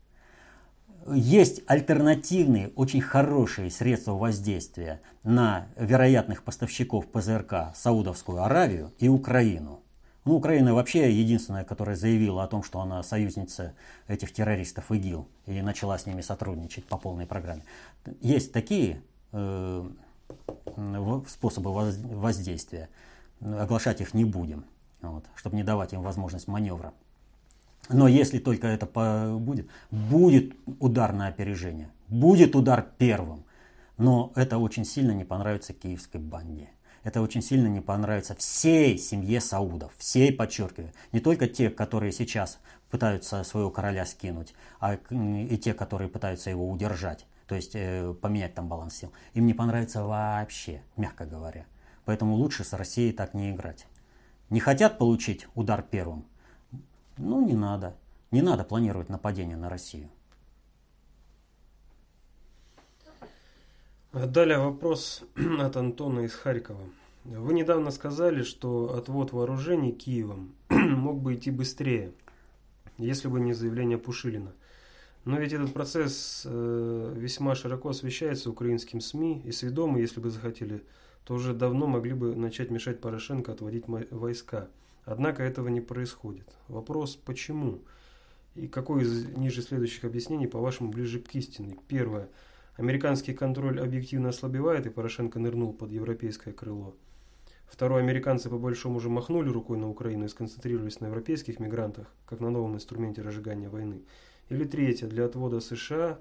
Есть 1.13 1.63
альтернативные, 1.67 2.69
очень 2.77 3.01
хорошие 3.01 3.69
средства 3.69 4.13
воздействия 4.13 5.01
на 5.25 5.67
вероятных 5.77 6.45
поставщиков 6.45 7.05
ПЗРК 7.09 7.75
Саудовскую 7.75 8.45
Аравию 8.45 8.93
и 9.01 9.09
Украину. 9.09 9.81
Ну, 10.25 10.37
Украина 10.37 10.73
вообще 10.73 11.13
единственная, 11.13 11.65
которая 11.65 11.97
заявила 11.97 12.45
о 12.45 12.47
том, 12.47 12.63
что 12.63 12.79
она 12.79 13.03
союзница 13.03 13.75
этих 14.07 14.33
террористов 14.33 14.93
ИГИЛ 14.93 15.27
и 15.47 15.63
начала 15.63 15.99
с 15.99 16.07
ними 16.07 16.21
сотрудничать 16.21 16.85
по 16.85 16.97
полной 16.97 17.27
программе. 17.27 17.65
Есть 18.21 18.53
такие 18.53 19.03
э, 19.33 19.85
способы 21.29 21.73
воздействия. 21.73 22.89
Оглашать 23.41 24.01
их 24.01 24.15
не 24.15 24.25
будем, 24.25 24.65
вот, 25.03 25.25
чтобы 25.35 25.57
не 25.57 25.63
давать 25.63 25.93
им 25.93 26.03
возможность 26.03 26.49
маневра. 26.49 26.93
Но 27.91 28.09
если 28.09 28.39
только 28.39 28.69
это 28.69 28.87
будет, 29.39 29.69
будет 29.91 30.55
удар 30.81 31.13
на 31.13 31.27
опережение, 31.27 31.91
будет 32.09 32.57
удар 32.57 32.87
первым. 32.99 33.45
Но 33.99 34.33
это 34.35 34.59
очень 34.59 34.85
сильно 34.85 35.13
не 35.13 35.25
понравится 35.25 35.73
киевской 35.73 36.17
банде. 36.17 36.71
Это 37.03 37.21
очень 37.21 37.43
сильно 37.43 37.69
не 37.69 37.81
понравится 37.81 38.35
всей 38.35 38.97
семье 38.97 39.41
Саудов. 39.41 39.93
Всей, 39.99 40.33
подчеркиваю. 40.33 40.93
Не 41.13 41.21
только 41.21 41.47
те, 41.47 41.69
которые 41.69 42.11
сейчас 42.13 42.59
пытаются 42.91 43.45
своего 43.45 43.71
короля 43.71 44.07
скинуть, 44.07 44.55
а 44.81 44.95
и 45.11 45.59
те, 45.59 45.75
которые 45.75 46.09
пытаются 46.09 46.49
его 46.49 46.69
удержать 46.71 47.27
то 47.47 47.55
есть 47.55 47.75
э, 47.75 48.15
поменять 48.15 48.55
там 48.55 48.69
баланс 48.69 48.97
сил, 48.97 49.13
им 49.35 49.47
не 49.47 49.55
понравится 49.55 50.05
вообще, 50.05 50.83
мягко 50.97 51.27
говоря. 51.27 51.67
Поэтому 52.05 52.35
лучше 52.35 52.65
с 52.65 52.73
Россией 52.73 53.13
так 53.13 53.35
не 53.35 53.51
играть. 53.51 53.87
Не 54.51 54.61
хотят 54.61 54.99
получить 54.99 55.47
удар 55.55 55.83
первым? 55.83 56.25
Ну, 57.17 57.45
не 57.45 57.55
надо. 57.55 57.97
Не 58.31 58.43
надо 58.43 58.65
планировать 58.65 59.09
нападение 59.09 59.57
на 59.57 59.69
Россию. 59.69 60.11
Далее 64.13 64.59
вопрос 64.59 65.23
от 65.61 65.77
Антона 65.77 66.21
из 66.21 66.35
Харькова. 66.35 66.85
Вы 67.25 67.55
недавно 67.55 67.91
сказали, 67.91 68.43
что 68.43 68.95
отвод 68.97 69.33
вооружений 69.33 69.93
Киевом 69.93 70.55
мог 70.69 71.21
бы 71.21 71.35
идти 71.35 71.51
быстрее, 71.51 72.13
если 72.97 73.29
бы 73.29 73.41
не 73.41 73.53
заявление 73.53 73.99
Пушилина– 73.99 74.53
но 75.25 75.39
ведь 75.39 75.53
этот 75.53 75.73
процесс 75.73 76.43
э, 76.45 77.15
весьма 77.17 77.55
широко 77.55 77.89
освещается 77.91 78.51
украинским 78.51 79.01
СМИ, 79.01 79.43
и 79.45 79.53
сведомы, 79.53 80.01
если 80.01 80.21
бы 80.21 80.31
захотели, 80.31 80.83
то 81.25 81.35
уже 81.35 81.55
давно 81.55 81.87
могли 81.87 82.13
бы 82.13 82.35
начать 82.35 82.71
мешать 82.71 83.01
Порошенко 83.01 83.53
отводить 83.53 83.85
войска. 83.89 84.69
Однако 85.05 85.43
этого 85.43 85.69
не 85.69 85.81
происходит. 85.81 86.47
Вопрос 86.69 87.17
почему? 87.17 87.81
И 88.55 88.69
какой 88.69 89.03
из 89.03 89.27
ниже 89.37 89.63
следующих 89.63 90.05
объяснений, 90.05 90.47
по-вашему, 90.47 90.91
ближе 90.91 91.21
к 91.21 91.35
истине? 91.35 91.79
Первое. 91.89 92.29
Американский 92.77 93.33
контроль 93.33 93.81
объективно 93.81 94.29
ослабевает, 94.29 94.87
и 94.87 94.91
Порошенко 94.91 95.39
нырнул 95.39 95.73
под 95.73 95.91
европейское 95.91 96.53
крыло. 96.53 96.95
Второе. 97.67 98.03
Американцы 98.03 98.51
по 98.51 98.59
большому 98.59 98.97
уже 98.97 99.09
махнули 99.09 99.49
рукой 99.49 99.79
на 99.79 99.89
Украину 99.89 100.27
и 100.27 100.29
сконцентрировались 100.29 101.01
на 101.01 101.07
европейских 101.07 101.61
мигрантах, 101.61 102.07
как 102.27 102.41
на 102.41 102.51
новом 102.51 102.75
инструменте 102.75 103.23
разжигания 103.23 103.69
войны. 103.69 104.03
Или 104.49 104.65
третье, 104.65 105.07
для 105.07 105.25
отвода 105.25 105.61
США, 105.61 106.19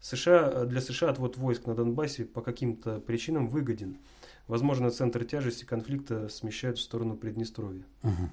США, 0.00 0.64
для 0.64 0.80
США 0.80 1.10
отвод 1.10 1.36
войск 1.36 1.66
на 1.66 1.74
Донбассе 1.74 2.24
по 2.24 2.40
каким-то 2.40 3.00
причинам 3.00 3.48
выгоден. 3.48 3.98
Возможно, 4.46 4.90
центр 4.90 5.24
тяжести 5.24 5.64
конфликта 5.64 6.28
смещают 6.28 6.78
в 6.78 6.82
сторону 6.82 7.16
Приднестровья. 7.16 7.84
Угу. 8.02 8.30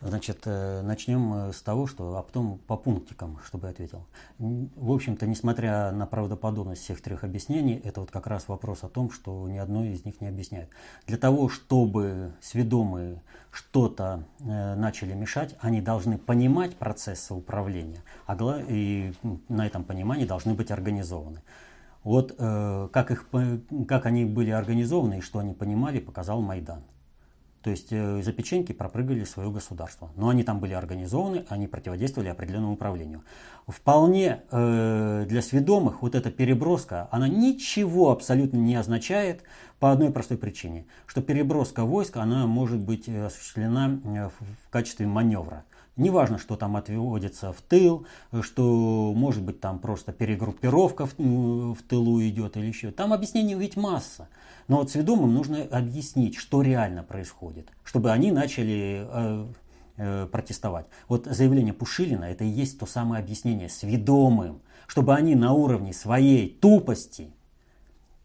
Значит, 0.00 0.42
э, 0.44 0.80
начнем 0.82 1.34
э, 1.34 1.52
с 1.52 1.60
того, 1.60 1.88
что, 1.88 2.16
а 2.16 2.22
потом 2.22 2.58
по 2.68 2.76
пунктикам, 2.76 3.40
чтобы 3.44 3.66
я 3.66 3.72
ответил. 3.72 4.06
В 4.38 4.92
общем-то, 4.92 5.26
несмотря 5.26 5.90
на 5.90 6.06
правдоподобность 6.06 6.82
всех 6.82 7.02
трех 7.02 7.24
объяснений, 7.24 7.80
это 7.82 8.00
вот 8.00 8.12
как 8.12 8.28
раз 8.28 8.46
вопрос 8.46 8.84
о 8.84 8.88
том, 8.88 9.10
что 9.10 9.48
ни 9.48 9.58
одно 9.58 9.84
из 9.84 10.04
них 10.04 10.20
не 10.20 10.28
объясняет. 10.28 10.70
Для 11.08 11.18
того, 11.18 11.48
чтобы 11.48 12.32
сведомые 12.40 13.22
что-то 13.50 14.22
э, 14.38 14.74
начали 14.76 15.14
мешать, 15.14 15.56
они 15.58 15.80
должны 15.80 16.16
понимать 16.16 16.76
процессы 16.76 17.34
управления, 17.34 18.02
а 18.26 18.36
и 18.68 19.12
на 19.48 19.66
этом 19.66 19.82
понимании 19.82 20.26
должны 20.26 20.54
быть 20.54 20.70
организованы. 20.70 21.42
Вот 22.04 22.36
как, 22.36 23.10
их, 23.10 23.28
как 23.88 24.06
они 24.06 24.24
были 24.24 24.50
организованы 24.50 25.18
и 25.18 25.20
что 25.20 25.40
они 25.40 25.52
понимали, 25.52 25.98
показал 25.98 26.40
Майдан. 26.40 26.84
То 27.68 27.72
есть 27.72 27.88
э, 27.90 28.22
за 28.22 28.32
печеньки 28.32 28.72
пропрыгали 28.72 29.24
свое 29.24 29.50
государство. 29.50 30.10
Но 30.16 30.30
они 30.30 30.42
там 30.42 30.58
были 30.58 30.72
организованы, 30.72 31.44
они 31.50 31.66
противодействовали 31.66 32.30
определенному 32.30 32.72
управлению. 32.72 33.24
Вполне 33.66 34.40
э, 34.50 35.26
для 35.28 35.42
сведомых 35.42 36.00
вот 36.00 36.14
эта 36.14 36.30
переброска, 36.30 37.08
она 37.10 37.28
ничего 37.28 38.10
абсолютно 38.10 38.56
не 38.56 38.74
означает 38.74 39.42
по 39.80 39.92
одной 39.92 40.10
простой 40.10 40.38
причине. 40.38 40.86
Что 41.04 41.20
переброска 41.20 41.84
войска, 41.84 42.22
она 42.22 42.46
может 42.46 42.78
быть 42.78 43.06
э, 43.06 43.26
осуществлена 43.26 44.00
э, 44.02 44.30
в 44.30 44.70
качестве 44.70 45.06
маневра. 45.06 45.64
Неважно, 45.98 46.38
что 46.38 46.54
там 46.54 46.76
отводится 46.76 47.52
в 47.52 47.60
тыл, 47.60 48.06
что 48.40 49.12
может 49.16 49.42
быть 49.42 49.60
там 49.60 49.80
просто 49.80 50.12
перегруппировка 50.12 51.06
в, 51.06 51.18
в 51.18 51.82
тылу 51.88 52.22
идет 52.22 52.56
или 52.56 52.66
еще. 52.66 52.92
Там 52.92 53.12
объяснений 53.12 53.56
ведь 53.56 53.76
масса. 53.76 54.28
Но 54.68 54.76
вот 54.76 54.92
сведомым 54.92 55.34
нужно 55.34 55.64
объяснить, 55.64 56.36
что 56.36 56.62
реально 56.62 57.02
происходит, 57.02 57.68
чтобы 57.82 58.12
они 58.12 58.30
начали 58.30 59.08
э, 59.10 59.46
э, 59.96 60.28
протестовать. 60.30 60.86
Вот 61.08 61.26
заявление 61.26 61.74
Пушилина 61.74 62.26
это 62.26 62.44
и 62.44 62.48
есть 62.48 62.78
то 62.78 62.86
самое 62.86 63.20
объяснение 63.20 63.68
сведомым, 63.68 64.60
чтобы 64.86 65.16
они 65.16 65.34
на 65.34 65.52
уровне 65.52 65.92
своей 65.92 66.48
тупости 66.48 67.32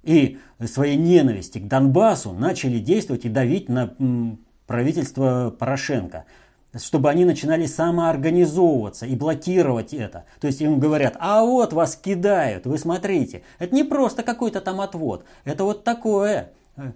и 0.04 0.38
своей 0.66 0.98
ненависти 0.98 1.58
к 1.58 1.68
Донбассу 1.68 2.34
начали 2.34 2.78
действовать 2.78 3.26
и 3.26 3.30
давить 3.30 3.68
на 3.68 3.96
правительство 4.68 5.54
Порошенко 5.58 6.26
чтобы 6.76 7.10
они 7.10 7.26
начинали 7.26 7.66
самоорганизовываться 7.66 9.06
и 9.06 9.16
блокировать 9.16 9.94
это. 9.94 10.26
То 10.40 10.48
есть 10.48 10.62
им 10.62 10.80
говорят, 10.80 11.16
а 11.20 11.44
вот 11.44 11.74
вас 11.74 11.96
кидают, 11.96 12.66
вы 12.66 12.78
смотрите. 12.78 13.44
Это 13.60 13.76
не 13.76 13.84
просто 13.84 14.24
какой-то 14.24 14.62
там 14.62 14.82
отвод, 14.82 15.26
это 15.46 15.64
вот 15.64 15.84
такое 15.84 16.52
э, 16.76 16.92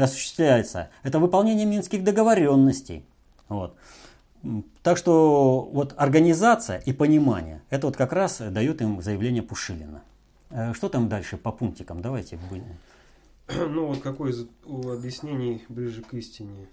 осуществляется. 0.00 0.90
Это 1.02 1.18
выполнение 1.18 1.66
минских 1.66 2.02
договоренностей. 2.02 3.04
Вот. 3.48 3.76
Так 4.82 4.96
что 4.96 5.68
вот 5.72 5.94
организация 5.96 6.78
и 6.78 6.92
понимание, 6.92 7.62
это 7.68 7.86
вот 7.86 7.96
как 7.96 8.12
раз 8.12 8.38
дает 8.38 8.80
им 8.80 9.02
заявление 9.02 9.42
Пушилина. 9.42 10.02
Э, 10.50 10.72
что 10.74 10.88
там 10.88 11.08
дальше 11.08 11.36
по 11.36 11.52
пунктикам? 11.52 12.02
Давайте. 12.02 12.38
Ну 13.52 13.86
вот 13.86 14.00
какое 14.00 14.30
из 14.30 14.46
объяснений 14.64 15.64
ближе 15.68 16.02
к 16.02 16.14
истине? 16.14 16.68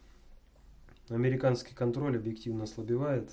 Американский 1.10 1.74
контроль 1.74 2.18
объективно 2.18 2.66
ослабевает, 2.66 3.32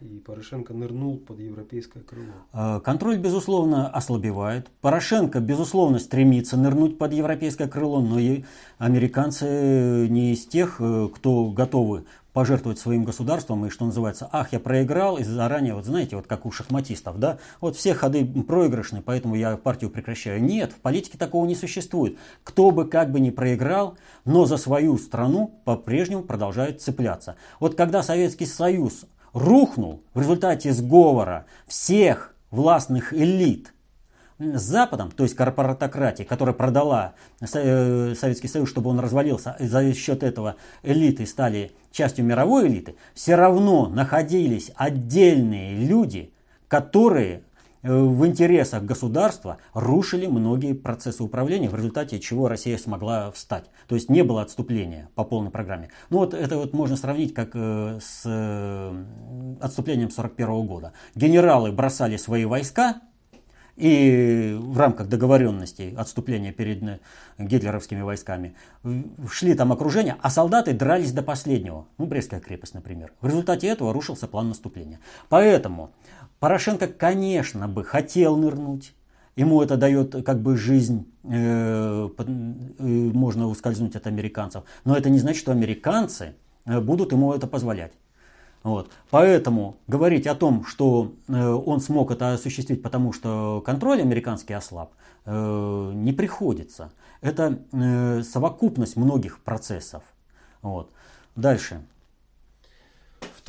и 0.00 0.18
Порошенко 0.18 0.72
нырнул 0.72 1.18
под 1.18 1.40
европейское 1.40 2.02
крыло. 2.02 2.32
А, 2.52 2.80
контроль, 2.80 3.18
безусловно, 3.18 3.88
ослабевает. 3.88 4.70
Порошенко, 4.80 5.40
безусловно, 5.40 5.98
стремится 5.98 6.56
нырнуть 6.56 6.96
под 6.96 7.12
европейское 7.12 7.68
крыло, 7.68 8.00
но 8.00 8.18
и 8.18 8.44
американцы 8.78 10.08
не 10.08 10.32
из 10.32 10.46
тех, 10.46 10.76
э, 10.80 11.08
кто 11.14 11.50
готовы 11.50 12.04
пожертвовать 12.32 12.78
своим 12.78 13.04
государством 13.04 13.66
и, 13.66 13.70
что 13.70 13.84
называется, 13.84 14.28
ах, 14.32 14.52
я 14.52 14.60
проиграл, 14.60 15.18
и 15.18 15.24
заранее, 15.24 15.74
вот 15.74 15.84
знаете, 15.84 16.16
вот 16.16 16.26
как 16.26 16.46
у 16.46 16.52
шахматистов, 16.52 17.18
да, 17.18 17.38
вот 17.60 17.76
все 17.76 17.92
ходы 17.92 18.24
проигрышны, 18.24 19.02
поэтому 19.02 19.34
я 19.34 19.56
партию 19.56 19.90
прекращаю. 19.90 20.42
Нет, 20.42 20.72
в 20.72 20.76
политике 20.76 21.18
такого 21.18 21.44
не 21.44 21.56
существует. 21.56 22.16
Кто 22.44 22.70
бы 22.70 22.86
как 22.86 23.10
бы 23.10 23.20
ни 23.20 23.30
проиграл, 23.30 23.98
но 24.24 24.46
за 24.46 24.56
свою 24.56 24.96
страну 24.96 25.60
по-прежнему 25.64 26.22
продолжает 26.22 26.80
цепляться. 26.80 27.34
Вот 27.58 27.74
когда 27.74 28.02
Советский 28.02 28.46
Союз 28.46 29.06
рухнул 29.32 30.02
в 30.14 30.20
результате 30.20 30.72
сговора 30.72 31.46
всех 31.66 32.34
властных 32.50 33.12
элит– 33.14 33.72
с 34.40 34.62
Западом, 34.62 35.10
то 35.10 35.22
есть 35.22 35.36
корпоратократией, 35.36 36.26
которая 36.26 36.54
продала 36.54 37.12
э, 37.40 38.14
Советский 38.18 38.48
Союз, 38.48 38.70
чтобы 38.70 38.90
он 38.90 38.98
развалился, 38.98 39.56
и 39.60 39.66
за 39.66 39.92
счет 39.92 40.22
этого 40.22 40.56
элиты 40.82 41.26
стали 41.26 41.72
частью 41.92 42.24
мировой 42.24 42.66
элиты, 42.66 42.96
все 43.14 43.34
равно 43.34 43.88
находились 43.88 44.72
отдельные 44.76 45.84
люди, 45.84 46.32
которые 46.68 47.42
в 47.82 48.26
интересах 48.26 48.84
государства 48.84 49.58
рушили 49.72 50.26
многие 50.26 50.74
процессы 50.74 51.22
управления, 51.22 51.70
в 51.70 51.74
результате 51.74 52.20
чего 52.20 52.48
Россия 52.48 52.76
смогла 52.76 53.30
встать. 53.30 53.70
То 53.88 53.94
есть 53.94 54.10
не 54.10 54.22
было 54.22 54.42
отступления 54.42 55.08
по 55.14 55.24
полной 55.24 55.50
программе. 55.50 55.88
Ну 56.10 56.18
вот 56.18 56.34
это 56.34 56.58
вот 56.58 56.74
можно 56.74 56.96
сравнить 56.96 57.32
как 57.32 57.50
э, 57.54 57.98
с 58.02 58.26
отступлением 59.60 60.08
1941 60.08 60.66
года. 60.66 60.92
Генералы 61.14 61.72
бросали 61.72 62.16
свои 62.16 62.44
войска, 62.44 63.00
и 63.80 64.58
в 64.60 64.78
рамках 64.78 65.08
договоренностей 65.08 65.94
отступления 65.96 66.52
перед 66.52 66.82
э, 66.82 66.98
гитлеровскими 67.38 68.02
войсками 68.02 68.54
шли 69.30 69.54
там 69.54 69.72
окружения, 69.72 70.16
а 70.20 70.28
солдаты 70.28 70.74
дрались 70.74 71.12
до 71.12 71.22
последнего. 71.22 71.86
Ну, 71.96 72.04
Брестская 72.04 72.40
крепость, 72.40 72.74
например. 72.74 73.14
В 73.22 73.26
результате 73.26 73.68
этого 73.68 73.94
рушился 73.94 74.28
план 74.28 74.48
наступления. 74.48 75.00
Поэтому 75.30 75.92
Порошенко, 76.40 76.88
конечно, 76.88 77.68
бы 77.68 77.84
хотел 77.84 78.36
нырнуть. 78.36 78.94
Ему 79.36 79.62
это 79.62 79.76
дает 79.76 80.24
как 80.24 80.40
бы 80.40 80.56
жизнь, 80.56 81.06
э, 81.22 82.08
э, 82.18 82.82
можно 82.82 83.46
ускользнуть 83.46 83.94
от 83.94 84.06
американцев. 84.06 84.64
Но 84.84 84.96
это 84.96 85.10
не 85.10 85.18
значит, 85.18 85.40
что 85.40 85.52
американцы 85.52 86.34
э, 86.64 86.80
будут 86.80 87.12
ему 87.12 87.32
это 87.32 87.46
позволять. 87.46 87.92
Вот. 88.62 88.90
Поэтому 89.10 89.76
говорить 89.86 90.26
о 90.26 90.34
том, 90.34 90.64
что 90.64 91.12
э, 91.28 91.32
он 91.32 91.80
смог 91.80 92.10
это 92.10 92.32
осуществить, 92.32 92.82
потому 92.82 93.12
что 93.12 93.62
контроль 93.64 94.00
американский 94.00 94.54
ослаб, 94.54 94.92
э, 95.26 95.92
не 95.94 96.12
приходится. 96.12 96.90
Это 97.20 97.58
э, 97.72 98.22
совокупность 98.22 98.96
многих 98.96 99.40
процессов. 99.40 100.02
Вот. 100.62 100.90
Дальше. 101.36 101.82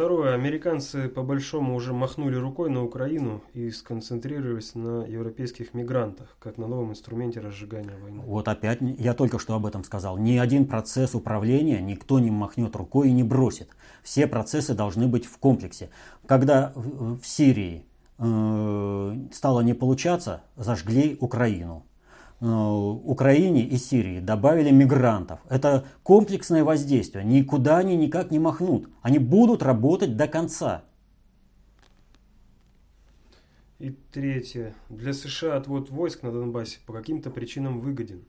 Второе. 0.01 0.33
Американцы 0.33 1.07
по 1.09 1.21
большому 1.21 1.75
уже 1.75 1.93
махнули 1.93 2.35
рукой 2.35 2.71
на 2.71 2.83
Украину 2.83 3.43
и 3.53 3.69
сконцентрировались 3.69 4.73
на 4.73 5.05
европейских 5.05 5.75
мигрантах, 5.75 6.35
как 6.39 6.57
на 6.57 6.65
новом 6.65 6.89
инструменте 6.89 7.39
разжигания 7.39 7.95
войны. 8.01 8.23
Вот 8.25 8.47
опять, 8.47 8.79
я 8.81 9.13
только 9.13 9.37
что 9.37 9.53
об 9.53 9.67
этом 9.67 9.83
сказал. 9.83 10.17
Ни 10.17 10.39
один 10.39 10.65
процесс 10.65 11.13
управления 11.13 11.81
никто 11.81 12.19
не 12.19 12.31
махнет 12.31 12.75
рукой 12.75 13.09
и 13.09 13.11
не 13.11 13.21
бросит. 13.21 13.69
Все 14.01 14.25
процессы 14.25 14.73
должны 14.73 15.07
быть 15.07 15.27
в 15.27 15.37
комплексе. 15.37 15.91
Когда 16.25 16.73
в 16.73 17.21
Сирии 17.23 17.85
э, 18.17 19.17
стало 19.31 19.61
не 19.61 19.75
получаться, 19.75 20.41
зажгли 20.55 21.15
Украину. 21.19 21.85
Э, 22.41 22.45
Украине 22.45 23.63
и 23.63 23.77
Сирии 23.77 24.19
добавили 24.19 24.71
мигрантов. 24.71 25.39
Это 25.47 25.85
комплексное 26.01 26.63
воздействие. 26.63 27.23
Никуда 27.23 27.77
они 27.77 27.95
никак 27.95 28.31
не 28.31 28.39
махнут. 28.39 28.89
Они 29.03 29.19
будут 29.19 29.61
работать 29.61 30.17
до 30.17 30.27
конца. 30.27 30.83
И 33.77 33.91
третье. 34.11 34.73
Для 34.89 35.13
США 35.13 35.57
отвод 35.57 35.91
войск 35.91 36.23
на 36.23 36.31
Донбассе 36.31 36.79
по 36.85 36.93
каким-то 36.93 37.29
причинам 37.29 37.79
выгоден. 37.79 38.23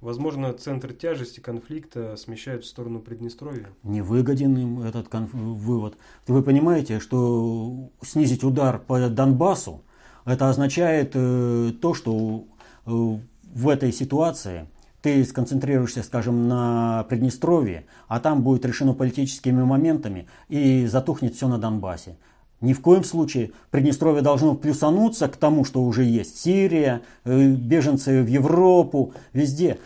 Возможно, 0.00 0.52
центр 0.54 0.94
тяжести 0.94 1.40
конфликта 1.40 2.16
смещают 2.16 2.64
в 2.64 2.66
сторону 2.66 3.00
Приднестровья? 3.00 3.68
Не 3.82 4.00
выгоден 4.00 4.56
им 4.56 4.80
этот 4.80 5.08
конф... 5.08 5.32
вывод. 5.32 5.96
Вы 6.26 6.42
понимаете, 6.42 7.00
что 7.00 7.90
снизить 8.00 8.44
удар 8.44 8.78
по 8.78 9.08
Донбассу, 9.08 9.82
это 10.24 10.48
означает 10.48 11.12
э, 11.14 11.72
то, 11.80 11.94
что 11.94 12.46
э, 12.86 13.18
в 13.52 13.68
этой 13.68 13.92
ситуации 13.92 14.66
ты 15.02 15.24
сконцентрируешься, 15.24 16.02
скажем, 16.02 16.48
на 16.48 17.04
Приднестровье, 17.08 17.84
а 18.08 18.20
там 18.20 18.42
будет 18.42 18.64
решено 18.64 18.94
политическими 18.94 19.62
моментами 19.62 20.26
и 20.48 20.86
затухнет 20.86 21.34
все 21.34 21.48
на 21.48 21.58
Донбассе. 21.58 22.16
Ни 22.60 22.72
в 22.72 22.80
коем 22.80 23.02
случае 23.02 23.50
Приднестровье 23.70 24.22
должно 24.22 24.54
плюсануться 24.54 25.28
к 25.28 25.36
тому, 25.36 25.64
что 25.64 25.82
уже 25.82 26.04
есть 26.04 26.38
Сирия, 26.38 27.02
э, 27.24 27.50
беженцы 27.50 28.22
в 28.22 28.28
Европу, 28.28 29.14
везде. 29.32 29.78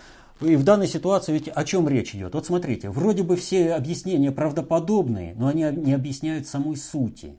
И 0.43 0.57
в 0.57 0.65
данной 0.65 0.87
ситуации 0.87 1.33
ведь 1.33 1.49
о 1.49 1.65
чем 1.65 1.89
речь 1.89 2.15
идет? 2.15 2.35
Вот 2.35 2.45
смотрите, 2.45 2.91
вроде 2.91 3.23
бы 3.23 3.37
все 3.37 3.73
объяснения 3.73 4.31
правдоподобные, 4.31 5.35
но 5.35 5.47
они 5.47 5.63
не 5.63 5.95
объясняют 5.95 6.47
самой 6.47 6.77
сути. 6.77 7.39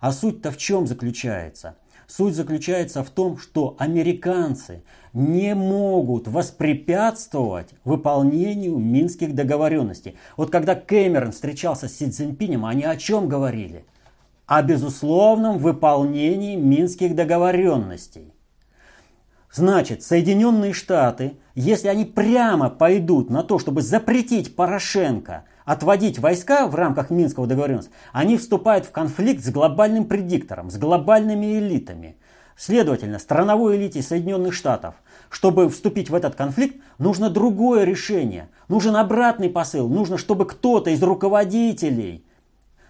А 0.00 0.10
суть-то 0.10 0.50
в 0.50 0.56
чем 0.56 0.88
заключается? 0.88 1.76
Суть 2.06 2.34
заключается 2.34 3.02
в 3.02 3.10
том, 3.10 3.38
что 3.38 3.76
американцы 3.78 4.82
не 5.12 5.54
могут 5.54 6.28
воспрепятствовать 6.28 7.70
выполнению 7.84 8.76
минских 8.78 9.34
договоренностей. 9.34 10.16
Вот 10.36 10.50
когда 10.50 10.74
Кэмерон 10.74 11.32
встречался 11.32 11.88
с 11.88 11.96
Си 11.96 12.10
Цзиньпинем, 12.10 12.66
они 12.66 12.84
о 12.84 12.96
чем 12.96 13.28
говорили? 13.28 13.84
О 14.46 14.62
безусловном 14.62 15.58
выполнении 15.58 16.56
минских 16.56 17.14
договоренностей. 17.14 18.34
Значит, 19.50 20.02
Соединенные 20.02 20.72
Штаты, 20.72 21.38
если 21.54 21.88
они 21.88 22.04
прямо 22.04 22.68
пойдут 22.68 23.30
на 23.30 23.44
то, 23.44 23.58
чтобы 23.58 23.82
запретить 23.82 24.56
Порошенко 24.56 25.44
отводить 25.64 26.18
войска 26.18 26.66
в 26.66 26.74
рамках 26.74 27.10
Минского 27.10 27.46
договоренности, 27.46 27.90
они 28.12 28.36
вступают 28.36 28.86
в 28.86 28.90
конфликт 28.90 29.44
с 29.44 29.50
глобальным 29.50 30.04
предиктором, 30.06 30.70
с 30.70 30.76
глобальными 30.76 31.58
элитами. 31.58 32.16
Следовательно, 32.56 33.18
страновой 33.18 33.76
элите 33.76 34.00
Соединенных 34.00 34.54
Штатов, 34.54 34.94
чтобы 35.28 35.68
вступить 35.68 36.10
в 36.10 36.14
этот 36.14 36.36
конфликт, 36.36 36.76
нужно 36.98 37.30
другое 37.30 37.84
решение, 37.84 38.48
нужен 38.68 38.94
обратный 38.94 39.50
посыл, 39.50 39.88
нужно, 39.88 40.18
чтобы 40.18 40.46
кто-то 40.46 40.90
из 40.90 41.02
руководителей 41.02 42.24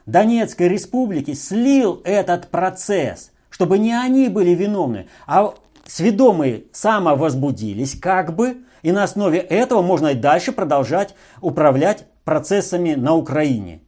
Донецкой 0.04 0.68
республики 0.68 1.32
слил 1.32 2.02
этот 2.04 2.48
процесс, 2.48 3.32
чтобы 3.48 3.78
не 3.78 3.94
они 3.94 4.28
были 4.28 4.50
виновны, 4.50 5.08
а 5.26 5.54
сведомые 5.86 6.64
самовозбудились 6.72 7.98
как 7.98 8.34
бы, 8.34 8.58
и 8.82 8.92
на 8.92 9.04
основе 9.04 9.38
этого 9.38 9.80
можно 9.80 10.08
и 10.08 10.14
дальше 10.14 10.52
продолжать 10.52 11.14
управлять 11.40 12.04
процессами 12.24 12.94
на 12.94 13.14
Украине. 13.14 13.80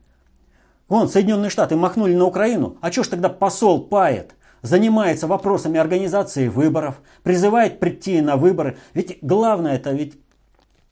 Вон, 0.89 1.09
Соединенные 1.09 1.51
Штаты 1.51 1.75
махнули 1.77 2.15
на 2.15 2.27
Украину, 2.27 2.77
а 2.81 2.93
что 2.93 3.03
ж 3.03 3.09
тогда 3.09 3.29
посол 3.29 3.87
Пает 3.87 4.35
занимается 4.63 5.27
вопросами 5.27 5.79
организации 5.79 6.49
выборов, 6.49 7.01
призывает 7.23 7.81
прийти 7.81 8.21
на 8.21 8.37
выборы. 8.37 8.79
Ведь 8.95 9.19
главное 9.23 9.77
это 9.77 9.93
ведь 9.93 10.19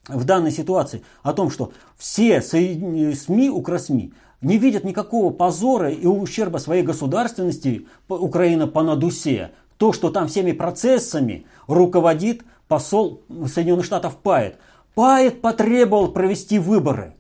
в 0.09 0.24
данной 0.24 0.50
ситуации 0.50 1.02
о 1.22 1.33
том, 1.33 1.50
что 1.50 1.72
все 1.96 2.42
СМИ, 2.42 3.50
УКРОСМИ 3.50 4.12
не 4.42 4.59
видят 4.59 4.85
никакого 4.85 5.33
позора 5.33 5.90
и 5.90 6.07
ущерба 6.07 6.59
своей 6.59 6.83
государственности 6.83 7.87
Украина 8.09 8.66
по 8.66 8.83
надусе. 8.83 9.52
То, 9.78 9.92
что 9.92 10.11
там 10.11 10.28
всеми 10.28 10.52
процессами 10.52 11.46
руководит 11.66 12.42
посол 12.68 13.22
Соединенных 13.46 13.85
Штатов 13.87 14.16
Пайет. 14.18 14.59
Пайет 14.94 15.40
потребовал 15.40 16.09
провести 16.09 16.59
выборы. 16.59 17.14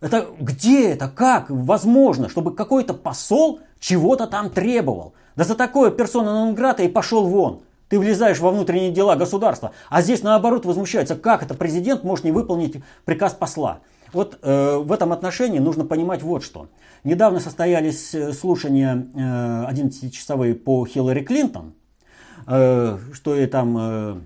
Это 0.00 0.28
где 0.38 0.90
это, 0.90 1.08
как 1.08 1.50
возможно, 1.50 2.28
чтобы 2.28 2.54
какой-то 2.54 2.94
посол 2.94 3.60
чего-то 3.80 4.26
там 4.26 4.50
требовал? 4.50 5.14
Да 5.34 5.44
за 5.44 5.54
такое 5.54 5.90
персона 5.90 6.32
Нонграта 6.32 6.82
и 6.82 6.88
пошел 6.88 7.26
вон. 7.26 7.62
Ты 7.88 7.98
влезаешь 7.98 8.38
во 8.38 8.50
внутренние 8.50 8.92
дела 8.92 9.16
государства. 9.16 9.72
А 9.88 10.02
здесь 10.02 10.22
наоборот 10.22 10.66
возмущается, 10.66 11.16
как 11.16 11.42
это 11.42 11.54
президент 11.54 12.04
может 12.04 12.24
не 12.24 12.32
выполнить 12.32 12.76
приказ 13.04 13.32
посла. 13.32 13.80
Вот 14.12 14.38
э, 14.42 14.76
в 14.76 14.92
этом 14.92 15.12
отношении 15.12 15.58
нужно 15.58 15.84
понимать 15.84 16.22
вот 16.22 16.42
что. 16.42 16.68
Недавно 17.04 17.40
состоялись 17.40 18.14
э, 18.14 18.32
слушания 18.32 19.06
э, 19.14 19.18
11-часовые 19.72 20.54
по 20.54 20.86
Хиллари 20.86 21.22
Клинтон, 21.22 21.74
э, 22.46 22.98
что 23.12 23.36
и 23.36 23.46
там 23.46 23.76
э, 23.78 24.16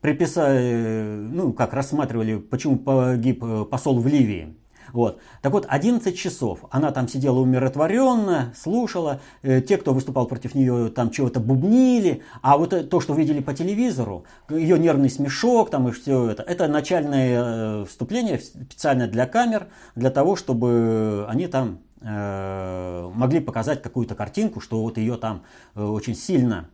приписали, 0.00 1.28
ну 1.30 1.52
как 1.52 1.72
рассматривали, 1.72 2.36
почему 2.38 2.76
погиб 2.76 3.42
э, 3.44 3.64
посол 3.64 4.00
в 4.00 4.06
Ливии. 4.06 4.56
Вот. 4.92 5.20
Так 5.42 5.52
вот, 5.52 5.66
11 5.68 6.16
часов 6.16 6.60
она 6.70 6.90
там 6.92 7.08
сидела 7.08 7.38
умиротворенно, 7.38 8.52
слушала. 8.56 9.20
Э, 9.42 9.60
те, 9.60 9.76
кто 9.76 9.92
выступал 9.92 10.26
против 10.26 10.54
нее, 10.54 10.88
там 10.88 11.10
чего-то 11.10 11.40
бубнили. 11.40 12.22
А 12.42 12.58
вот 12.58 12.72
э, 12.72 12.82
то, 12.82 13.00
что 13.00 13.14
видели 13.14 13.40
по 13.40 13.54
телевизору, 13.54 14.24
ее 14.48 14.78
нервный 14.78 15.10
смешок 15.10 15.70
там 15.70 15.88
и 15.88 15.92
все 15.92 16.30
это, 16.30 16.42
это 16.42 16.68
начальное 16.68 17.84
вступление 17.84 18.38
специально 18.38 19.06
для 19.06 19.26
камер, 19.26 19.68
для 19.94 20.10
того, 20.10 20.36
чтобы 20.36 21.26
они 21.28 21.46
там 21.46 21.78
э, 22.00 23.10
могли 23.14 23.40
показать 23.40 23.82
какую-то 23.82 24.14
картинку, 24.14 24.60
что 24.60 24.82
вот 24.82 24.98
ее 24.98 25.16
там 25.16 25.42
очень 25.74 26.14
сильно 26.14 26.68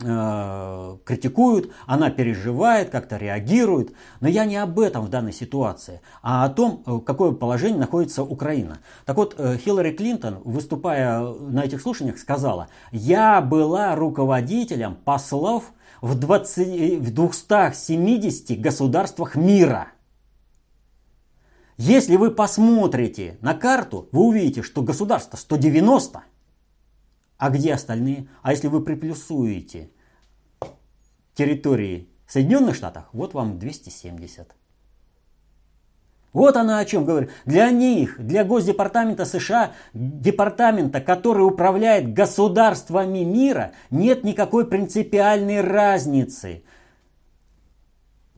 критикуют, 0.00 1.72
она 1.86 2.10
переживает, 2.10 2.90
как-то 2.90 3.16
реагирует. 3.16 3.92
Но 4.20 4.28
я 4.28 4.44
не 4.44 4.56
об 4.56 4.80
этом 4.80 5.04
в 5.04 5.08
данной 5.08 5.32
ситуации, 5.32 6.00
а 6.22 6.44
о 6.44 6.48
том, 6.48 6.82
э, 6.86 7.00
какое 7.04 7.32
положение 7.32 7.78
находится 7.78 8.22
Украина. 8.22 8.78
Так 9.04 9.16
вот, 9.16 9.34
э, 9.36 9.58
Хиллари 9.58 9.92
Клинтон, 9.92 10.40
выступая 10.44 11.22
на 11.22 11.64
этих 11.64 11.82
слушаниях, 11.82 12.18
сказала, 12.18 12.68
я 12.92 13.40
была 13.40 13.94
руководителем 13.94 14.94
послов 14.94 15.72
в, 16.00 16.18
20, 16.18 16.98
в 17.00 17.12
270 17.12 18.60
государствах 18.60 19.36
мира. 19.36 19.88
Если 21.76 22.16
вы 22.16 22.30
посмотрите 22.30 23.38
на 23.40 23.54
карту, 23.54 24.08
вы 24.12 24.22
увидите, 24.22 24.62
что 24.62 24.82
государство 24.82 25.38
190, 25.38 26.22
а 27.40 27.48
где 27.48 27.72
остальные? 27.72 28.28
А 28.42 28.52
если 28.52 28.68
вы 28.68 28.82
приплюсуете 28.82 29.88
территории 31.34 32.06
Соединенных 32.26 32.76
Штатов, 32.76 33.04
вот 33.14 33.32
вам 33.32 33.58
270. 33.58 34.54
Вот 36.34 36.56
она 36.58 36.78
о 36.78 36.84
чем 36.84 37.06
говорит. 37.06 37.30
Для 37.46 37.70
них, 37.70 38.22
для 38.24 38.44
Госдепартамента 38.44 39.24
США, 39.24 39.72
департамента, 39.94 41.00
который 41.00 41.40
управляет 41.40 42.12
государствами 42.12 43.20
мира, 43.20 43.72
нет 43.90 44.22
никакой 44.22 44.66
принципиальной 44.66 45.62
разницы. 45.62 46.62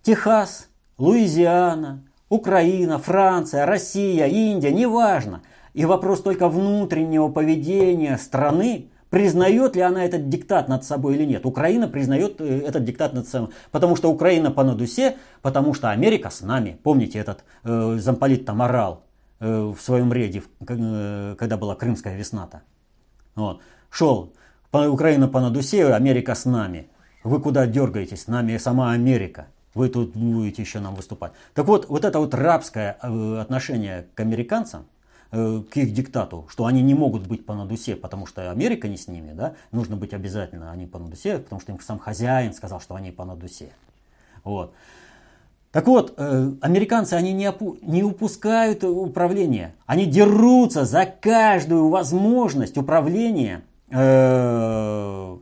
Техас, 0.02 0.68
Луизиана, 0.96 2.06
Украина, 2.28 2.98
Франция, 3.00 3.66
Россия, 3.66 4.26
Индия, 4.26 4.70
неважно. 4.70 5.42
И 5.74 5.84
вопрос 5.86 6.22
только 6.22 6.48
внутреннего 6.48 7.28
поведения 7.28 8.16
страны 8.16 8.91
Признает 9.12 9.76
ли 9.76 9.82
она 9.82 10.06
этот 10.06 10.30
диктат 10.30 10.68
над 10.68 10.84
собой 10.84 11.16
или 11.16 11.26
нет? 11.26 11.44
Украина 11.44 11.86
признает 11.86 12.40
э, 12.40 12.60
этот 12.66 12.86
диктат 12.86 13.12
над 13.12 13.28
собой. 13.28 13.50
Потому 13.70 13.94
что 13.94 14.10
Украина 14.10 14.50
по 14.50 14.64
надусе, 14.64 15.18
потому 15.42 15.74
что 15.74 15.90
Америка 15.90 16.30
с 16.30 16.40
нами. 16.40 16.78
Помните 16.82 17.18
этот 17.18 17.44
э, 17.62 17.98
замполит 17.98 18.46
там 18.46 18.62
орал 18.62 19.02
э, 19.38 19.74
в 19.76 19.78
своем 19.82 20.14
ряде, 20.14 20.42
э, 20.66 21.36
когда 21.38 21.58
была 21.58 21.74
крымская 21.74 22.16
весна-то. 22.16 22.62
Вот. 23.34 23.60
Шел, 23.90 24.32
по, 24.70 24.88
Украина 24.88 25.28
по 25.28 25.40
надусе, 25.40 25.92
Америка 25.92 26.34
с 26.34 26.46
нами. 26.46 26.88
Вы 27.22 27.38
куда 27.38 27.66
дергаетесь? 27.66 28.22
С 28.22 28.28
нами 28.28 28.56
сама 28.56 28.92
Америка. 28.92 29.48
Вы 29.74 29.90
тут 29.90 30.16
будете 30.16 30.62
еще 30.62 30.80
нам 30.80 30.94
выступать. 30.94 31.32
Так 31.52 31.66
вот, 31.66 31.86
вот 31.90 32.06
это 32.06 32.18
вот 32.18 32.32
рабское 32.32 32.96
э, 33.02 33.38
отношение 33.42 34.06
к 34.14 34.20
американцам, 34.20 34.86
Э, 35.34 35.62
к 35.70 35.78
их 35.78 35.94
диктату, 35.94 36.44
что 36.50 36.66
они 36.66 36.82
не 36.82 36.92
могут 36.92 37.26
быть 37.26 37.46
по 37.46 37.54
надусе, 37.54 37.96
потому 37.96 38.26
что 38.26 38.50
Америка 38.50 38.86
не 38.86 38.98
с 38.98 39.08
ними, 39.08 39.32
да, 39.32 39.54
нужно 39.70 39.96
быть 39.96 40.12
обязательно 40.12 40.70
они 40.70 40.86
по 40.86 40.98
надусе, 40.98 41.38
потому 41.38 41.58
что 41.58 41.72
им 41.72 41.80
сам 41.80 41.98
хозяин 41.98 42.52
сказал, 42.52 42.82
что 42.82 42.96
они 42.96 43.12
по 43.12 43.24
надусе. 43.24 43.70
Вот. 44.44 44.74
Так 45.70 45.86
вот, 45.86 46.12
э, 46.18 46.52
американцы, 46.60 47.14
они 47.14 47.32
не, 47.32 47.46
опу- 47.46 47.78
не 47.80 48.02
упускают 48.02 48.84
управление, 48.84 49.74
они 49.86 50.04
дерутся 50.04 50.84
за 50.84 51.06
каждую 51.06 51.88
возможность 51.88 52.76
управления 52.76 53.62
э, 53.88 55.36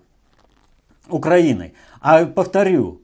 Украиной. 1.08 1.74
А 2.00 2.26
повторю, 2.26 3.00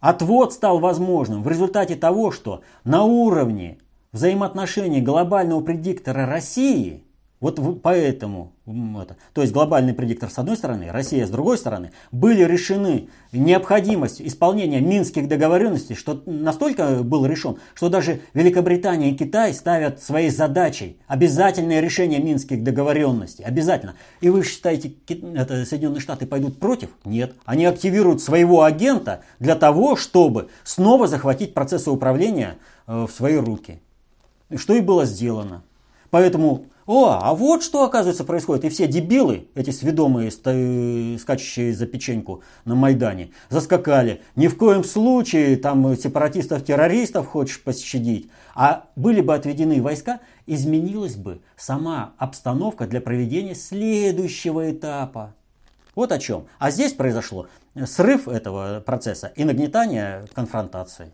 отвод 0.00 0.52
стал 0.52 0.80
возможным 0.80 1.44
в 1.44 1.48
результате 1.48 1.94
того, 1.94 2.32
что 2.32 2.62
на 2.82 3.04
уровне 3.04 3.78
взаимоотношений 4.12 5.00
глобального 5.00 5.60
предиктора 5.60 6.26
России, 6.26 7.04
вот 7.40 7.60
поэтому, 7.82 8.52
это, 8.66 9.16
то 9.32 9.42
есть 9.42 9.54
глобальный 9.54 9.94
предиктор 9.94 10.28
с 10.28 10.38
одной 10.38 10.56
стороны, 10.56 10.90
Россия 10.90 11.24
с 11.24 11.30
другой 11.30 11.56
стороны, 11.56 11.92
были 12.10 12.42
решены 12.42 13.10
необходимость 13.30 14.20
исполнения 14.20 14.80
минских 14.80 15.28
договоренностей, 15.28 15.94
что 15.94 16.20
настолько 16.26 17.04
был 17.04 17.26
решен, 17.26 17.58
что 17.74 17.88
даже 17.88 18.22
Великобритания 18.34 19.12
и 19.12 19.16
Китай 19.16 19.54
ставят 19.54 20.02
своей 20.02 20.30
задачей 20.30 20.98
обязательное 21.06 21.78
решение 21.78 22.18
минских 22.18 22.64
договоренностей. 22.64 23.44
Обязательно. 23.44 23.94
И 24.20 24.30
вы 24.30 24.42
считаете, 24.42 24.94
это 25.36 25.64
Соединенные 25.64 26.00
Штаты 26.00 26.26
пойдут 26.26 26.58
против? 26.58 26.88
Нет. 27.04 27.34
Они 27.44 27.66
активируют 27.66 28.20
своего 28.20 28.64
агента 28.64 29.22
для 29.38 29.54
того, 29.54 29.94
чтобы 29.94 30.48
снова 30.64 31.06
захватить 31.06 31.54
процессы 31.54 31.88
управления 31.88 32.56
э, 32.88 33.06
в 33.06 33.12
свои 33.12 33.36
руки 33.36 33.80
что 34.56 34.74
и 34.74 34.80
было 34.80 35.04
сделано. 35.04 35.62
Поэтому, 36.10 36.66
о, 36.86 37.18
а 37.20 37.34
вот 37.34 37.62
что, 37.62 37.84
оказывается, 37.84 38.24
происходит. 38.24 38.64
И 38.64 38.68
все 38.70 38.86
дебилы, 38.86 39.48
эти 39.54 39.70
сведомые, 39.70 40.30
скачущие 40.30 41.74
за 41.74 41.86
печеньку 41.86 42.42
на 42.64 42.74
Майдане, 42.74 43.32
заскакали. 43.50 44.22
Ни 44.36 44.48
в 44.48 44.56
коем 44.56 44.84
случае 44.84 45.56
там 45.56 45.94
сепаратистов-террористов 45.94 47.26
хочешь 47.26 47.62
пощадить. 47.62 48.30
А 48.54 48.86
были 48.96 49.20
бы 49.20 49.34
отведены 49.34 49.82
войска, 49.82 50.20
изменилась 50.46 51.16
бы 51.16 51.42
сама 51.56 52.14
обстановка 52.16 52.86
для 52.86 53.02
проведения 53.02 53.54
следующего 53.54 54.70
этапа. 54.70 55.34
Вот 55.94 56.10
о 56.10 56.18
чем. 56.18 56.46
А 56.58 56.70
здесь 56.70 56.94
произошло 56.94 57.48
срыв 57.84 58.28
этого 58.28 58.80
процесса 58.80 59.30
и 59.36 59.44
нагнетание 59.44 60.24
конфронтации. 60.32 61.12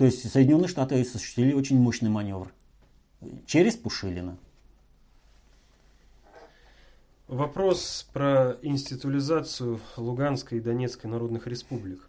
То 0.00 0.06
есть 0.06 0.26
Соединенные 0.30 0.66
Штаты 0.66 0.98
осуществили 0.98 1.52
очень 1.52 1.78
мощный 1.78 2.08
маневр 2.08 2.54
через 3.44 3.76
Пушилина. 3.76 4.38
Вопрос 7.28 8.08
про 8.10 8.56
институализацию 8.62 9.78
Луганской 9.98 10.56
и 10.56 10.62
Донецкой 10.62 11.10
народных 11.10 11.46
республик. 11.46 12.08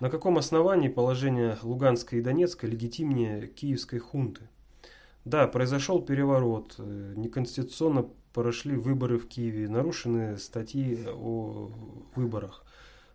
На 0.00 0.10
каком 0.10 0.36
основании 0.36 0.88
положение 0.88 1.58
Луганской 1.62 2.18
и 2.18 2.22
Донецкой 2.22 2.70
легитимнее 2.70 3.46
киевской 3.46 4.00
хунты? 4.00 4.48
Да, 5.24 5.46
произошел 5.46 6.02
переворот, 6.02 6.74
э, 6.78 7.14
неконституционно 7.16 8.08
прошли 8.34 8.74
выборы 8.74 9.20
в 9.20 9.28
Киеве, 9.28 9.68
нарушены 9.68 10.38
статьи 10.38 11.06
о 11.06 11.70
выборах. 12.16 12.64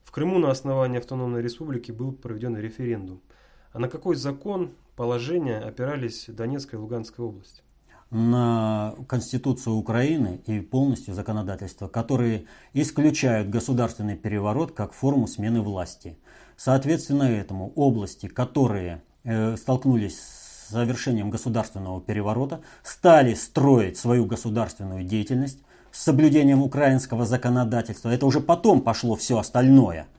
В 0.05 0.11
Крыму 0.11 0.39
на 0.39 0.49
основании 0.49 0.97
автономной 0.97 1.41
республики 1.41 1.91
был 1.91 2.13
проведен 2.13 2.55
референдум– 2.55 3.21
а 3.77 3.79
на 3.79 3.89
какой 3.89 4.15
закон, 4.15 4.71
положения 4.95 5.59
опирались 5.59 6.25
Донецкая 6.27 6.79
и 6.79 6.83
Луганская 6.83 7.23
области? 7.23 7.61
на 8.09 8.95
Конституцию 9.07 9.75
Украины 9.75 10.39
и 10.45 10.61
полностью 10.61 11.13
законодательство, 11.13 11.89
которые 11.89 12.45
исключают 12.73 13.49
государственный 13.49 14.15
переворот 14.15 14.71
как 14.71 14.93
форму 14.93 15.27
смены 15.27 15.61
власти. 15.61 16.17
Соответственно 16.55 17.23
этому 17.23 17.73
области, 17.75 18.27
которые 18.27 19.03
э, 19.25 19.57
столкнулись 19.57 20.17
с 20.17 20.69
завершением 20.69 21.29
государственного 21.29 21.99
переворота, 21.99 22.61
стали 22.81 23.33
строить 23.33 23.97
свою 23.97 24.25
государственную 24.25 25.03
деятельность 25.03 25.59
с 25.91 26.01
соблюдением 26.01 26.63
украинского 26.63 27.25
законодательства. 27.25 28.09
Это 28.09 28.25
уже 28.25 28.39
потом 28.39 28.81
пошло 28.81 29.17
все 29.17 29.37
остальное– 29.37 30.07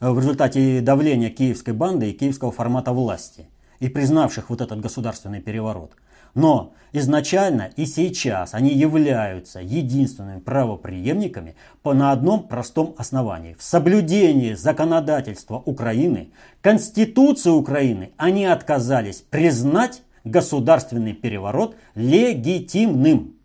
в 0.00 0.18
результате 0.18 0.80
давления 0.80 1.30
киевской 1.30 1.74
банды 1.74 2.10
и 2.10 2.12
киевского 2.12 2.52
формата 2.52 2.92
власти. 2.92 3.46
и 3.80 3.88
признавших 3.88 4.50
вот 4.50 4.60
этот 4.60 4.80
государственный 4.80 5.40
переворот. 5.40 5.92
Но 6.34 6.74
изначально 6.92 7.70
и 7.76 7.86
сейчас 7.86 8.52
они 8.52 8.74
являются 8.74 9.60
единственными 9.60 10.40
правоприемниками 10.40 11.56
по, 11.82 11.94
на 11.94 12.12
одном 12.12 12.46
простом 12.46 12.94
основании. 12.98 13.56
В 13.58 13.62
соблюдении 13.62 14.52
законодательства 14.52 15.56
Украины, 15.56 16.30
Конституции 16.60 17.50
Украины 17.50 18.10
они 18.18 18.44
отказались 18.44 19.22
признать 19.22 20.02
государственный 20.24 21.14
переворот 21.14 21.76
легитимным 21.94 23.36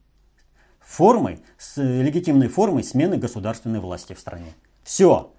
формой, 0.81 1.39
с 1.57 1.81
легитимной 1.81 2.49
формой 2.49 2.83
смены 2.83 3.15
государственной 3.15 3.79
власти 3.79 4.13
в 4.13 4.19
стране. 4.19 4.53
Все. 4.83 5.31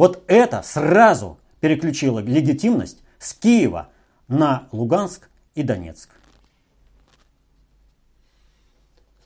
Вот 0.00 0.22
это 0.28 0.62
сразу 0.62 1.36
переключило 1.60 2.20
легитимность 2.20 3.02
с 3.18 3.34
Киева 3.34 3.90
на 4.28 4.66
Луганск 4.72 5.28
и 5.54 5.62
Донецк. 5.62 6.08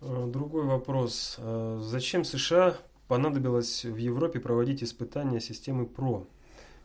Э, 0.00 0.26
другой 0.26 0.64
вопрос. 0.64 1.36
Э, 1.38 1.78
зачем 1.80 2.24
США 2.24 2.74
понадобилось 3.06 3.84
в 3.84 3.96
Европе 3.98 4.40
проводить 4.40 4.82
испытания 4.82 5.38
системы 5.38 5.86
ПРО? 5.86 6.26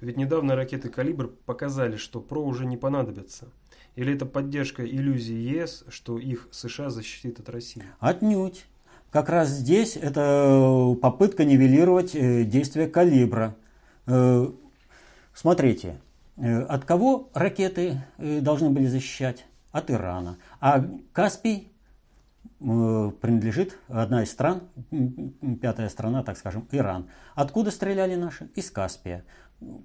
Ведь 0.02 0.18
недавно 0.18 0.56
ракеты 0.56 0.90
«Калибр» 0.90 1.32
показали, 1.48 1.98
что 1.98 2.22
ПРО 2.22 2.44
уже 2.44 2.68
не 2.68 2.78
понадобятся. 2.78 3.48
Или 3.96 4.14
это 4.14 4.28
поддержка 4.28 4.86
иллюзии 4.86 5.34
ЕС, 5.34 5.84
что 5.90 6.20
их 6.20 6.48
США 6.52 6.92
защитит 6.92 7.40
от 7.40 7.50
России? 7.50 7.82
Отнюдь. 8.00 8.68
Как 9.10 9.30
раз 9.30 9.50
здесь 9.50 9.98
это 9.98 10.96
попытка 11.02 11.44
нивелировать 11.44 12.14
э, 12.14 12.44
действия 12.44 12.88
«Калибра». 12.88 13.56
Смотрите, 15.34 16.00
от 16.38 16.86
кого 16.86 17.30
ракеты 17.34 18.02
должны 18.18 18.70
были 18.70 18.88
защищать? 18.88 19.46
От 19.72 19.92
Ирана. 19.92 20.38
А 20.60 20.84
Каспий 21.14 21.72
принадлежит 22.58 23.78
одна 23.88 24.24
из 24.24 24.32
стран, 24.32 24.64
пятая 25.62 25.90
страна, 25.90 26.24
так 26.24 26.38
скажем, 26.38 26.68
Иран. 26.72 27.08
Откуда 27.36 27.70
стреляли 27.72 28.16
наши? 28.16 28.50
Из 28.56 28.72
Каспия. 28.72 29.24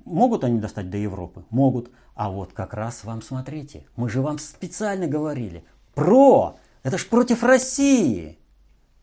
Могут 0.04 0.44
они 0.44 0.58
достать 0.58 0.88
до 0.88 0.96
Европы? 0.96 1.44
Могут. 1.50 1.90
А 2.14 2.30
вот 2.30 2.52
как 2.52 2.74
раз 2.74 3.04
вам 3.04 3.22
смотрите, 3.22 3.84
мы 3.96 4.08
же 4.08 4.22
вам 4.22 4.38
специально 4.38 5.06
говорили. 5.06 5.64
Про! 5.94 6.56
Это 6.82 6.96
ж 6.96 7.06
против 7.08 7.42
России! 7.42 8.38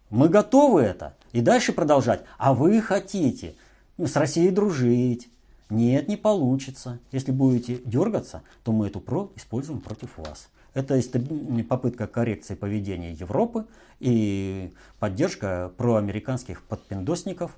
Мы 0.09 0.29
готовы 0.29 0.81
это. 0.81 1.15
И 1.31 1.41
дальше 1.41 1.73
продолжать. 1.73 2.23
А 2.37 2.53
вы 2.53 2.81
хотите 2.81 3.55
с 4.07 4.15
Россией 4.15 4.51
дружить. 4.51 5.29
Нет, 5.69 6.07
не 6.07 6.17
получится. 6.17 6.99
Если 7.11 7.31
будете 7.31 7.77
дергаться, 7.85 8.43
то 8.63 8.71
мы 8.71 8.87
эту 8.87 8.99
ПРО 8.99 9.31
используем 9.35 9.79
против 9.79 10.17
вас. 10.17 10.49
Это 10.73 11.01
попытка 11.67 12.07
коррекции 12.07 12.55
поведения 12.55 13.11
Европы 13.11 13.65
и 13.99 14.73
поддержка 14.99 15.71
проамериканских 15.77 16.63
подпиндосников 16.63 17.57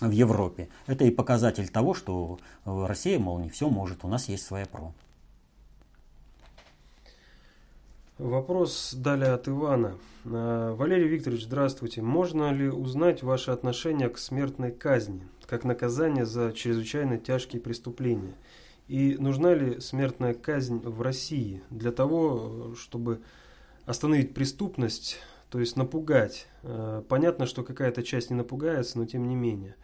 в 0.00 0.10
Европе. 0.10 0.68
Это 0.86 1.04
и 1.04 1.10
показатель 1.10 1.68
того, 1.68 1.94
что 1.94 2.38
Россия, 2.64 3.18
мол, 3.18 3.38
не 3.38 3.48
все 3.48 3.68
может, 3.68 4.04
у 4.04 4.08
нас 4.08 4.28
есть 4.28 4.44
своя 4.44 4.66
ПРО. 4.66 4.92
Вопрос 8.18 8.94
далее 8.94 9.30
от 9.30 9.46
Ивана. 9.46 9.94
А, 10.24 10.74
Валерий 10.74 11.06
Викторович, 11.06 11.44
здравствуйте. 11.44 12.02
Можно 12.02 12.52
ли 12.52 12.68
узнать 12.68 13.22
ваше 13.22 13.52
отношение 13.52 14.08
к 14.08 14.18
смертной 14.18 14.72
казни, 14.72 15.22
как 15.48 15.64
наказание 15.64 16.26
за 16.26 16.52
чрезвычайно 16.52 17.18
тяжкие 17.18 17.60
преступления? 17.60 18.34
И 18.86 19.16
нужна 19.18 19.54
ли 19.54 19.80
смертная 19.80 20.34
казнь 20.34 20.78
в 20.78 21.00
России 21.00 21.62
для 21.70 21.90
того, 21.90 22.74
чтобы 22.76 23.22
остановить 23.86 24.34
преступность, 24.34 25.18
то 25.50 25.58
есть 25.58 25.76
напугать? 25.76 26.46
Э, 26.62 27.02
понятно, 27.08 27.46
что 27.46 27.64
какая-то 27.64 28.02
часть 28.02 28.28
не 28.28 28.36
напугается, 28.36 28.98
но 28.98 29.06
тем 29.06 29.26
не 29.26 29.34
менее. 29.34 29.74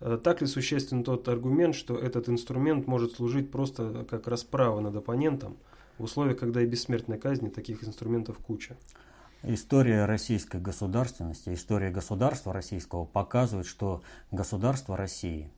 Э, 0.00 0.18
так 0.22 0.40
ли 0.40 0.46
существен 0.46 1.04
тот 1.04 1.28
аргумент, 1.28 1.74
что 1.74 1.98
этот 1.98 2.30
инструмент 2.30 2.86
может 2.86 3.12
служить 3.12 3.50
просто 3.50 4.06
как 4.08 4.26
расправа 4.26 4.80
над 4.80 4.96
оппонентом 4.96 5.58
в 5.98 6.04
условиях, 6.04 6.38
когда 6.38 6.62
и 6.62 6.66
бессмертной 6.66 7.18
казни 7.18 7.50
таких 7.50 7.84
инструментов 7.84 8.38
куча? 8.38 8.78
История 9.48 10.06
российской 10.06 10.60
государственности, 10.60 11.54
история 11.54 11.90
государства 11.90 12.52
российского 12.52 13.04
показывает, 13.04 13.68
что 13.68 14.02
государство 14.32 14.96
России, 14.96 15.48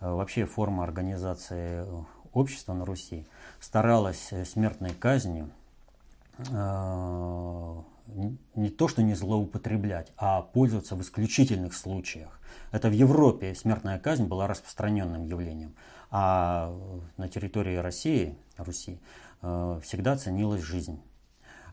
э, 0.00 0.10
вообще 0.10 0.46
форма 0.46 0.82
организации 0.82 1.86
общество 2.32 2.74
на 2.74 2.84
Руси 2.84 3.24
старалось 3.60 4.32
э, 4.32 4.44
смертной 4.44 4.90
казнью 4.90 5.50
э, 6.38 7.82
не 8.56 8.68
то, 8.68 8.88
что 8.88 9.04
не 9.04 9.14
злоупотреблять, 9.14 10.12
а 10.16 10.42
пользоваться 10.42 10.96
в 10.96 11.02
исключительных 11.02 11.74
случаях. 11.74 12.40
Это 12.72 12.88
в 12.88 12.92
Европе 12.94 13.54
смертная 13.54 14.00
казнь 14.00 14.24
была 14.24 14.48
распространенным 14.48 15.24
явлением, 15.24 15.76
а 16.10 16.74
на 17.16 17.28
территории 17.28 17.76
России, 17.76 18.36
Руси 18.56 18.98
э, 19.42 19.80
всегда 19.84 20.16
ценилась 20.16 20.62
жизнь. 20.62 21.00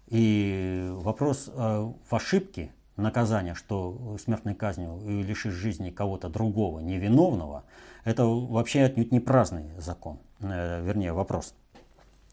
И 0.07 0.89
вопрос 0.91 1.49
в 1.53 1.95
ошибке 2.11 2.71
наказания, 2.97 3.55
что 3.55 4.17
смертной 4.23 4.53
казнью 4.53 5.01
лишишь 5.05 5.53
жизни 5.53 5.89
кого-то 5.89 6.29
другого, 6.29 6.79
невиновного, 6.79 7.63
это 8.03 8.25
вообще 8.25 8.83
отнюдь 8.83 9.11
не 9.11 9.19
праздный 9.19 9.71
закон. 9.77 10.19
Э, 10.41 10.83
вернее, 10.83 11.13
вопрос. 11.13 11.55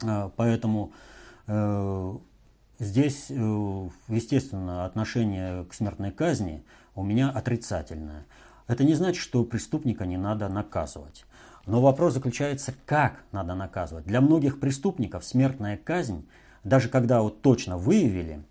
Э, 0.03 0.31
поэтому 0.37 0.93
э, 1.47 2.17
здесь, 2.79 3.31
естественно, 3.31 4.85
отношение 4.85 5.65
к 5.65 5.75
смертной 5.75 6.11
казни 6.11 6.65
у 6.95 7.05
меня 7.05 7.31
отрицательное. 7.31 8.27
Это 8.67 8.85
не 8.85 8.95
значит, 8.95 9.23
что 9.23 9.45
преступника 9.45 10.07
не 10.07 10.17
надо 10.17 10.49
наказывать. 10.49 11.25
Но 11.67 11.81
вопрос 11.81 12.15
заключается, 12.15 12.75
как 12.87 13.23
надо 13.33 13.55
наказывать. 13.55 14.07
Для 14.07 14.21
многих 14.21 14.61
преступников 14.61 15.25
смертная 15.25 15.77
казнь, 15.77 16.27
даже 16.65 16.89
когда 16.89 17.23
вот 17.23 17.43
точно 17.43 17.79
выявили, 17.79 18.43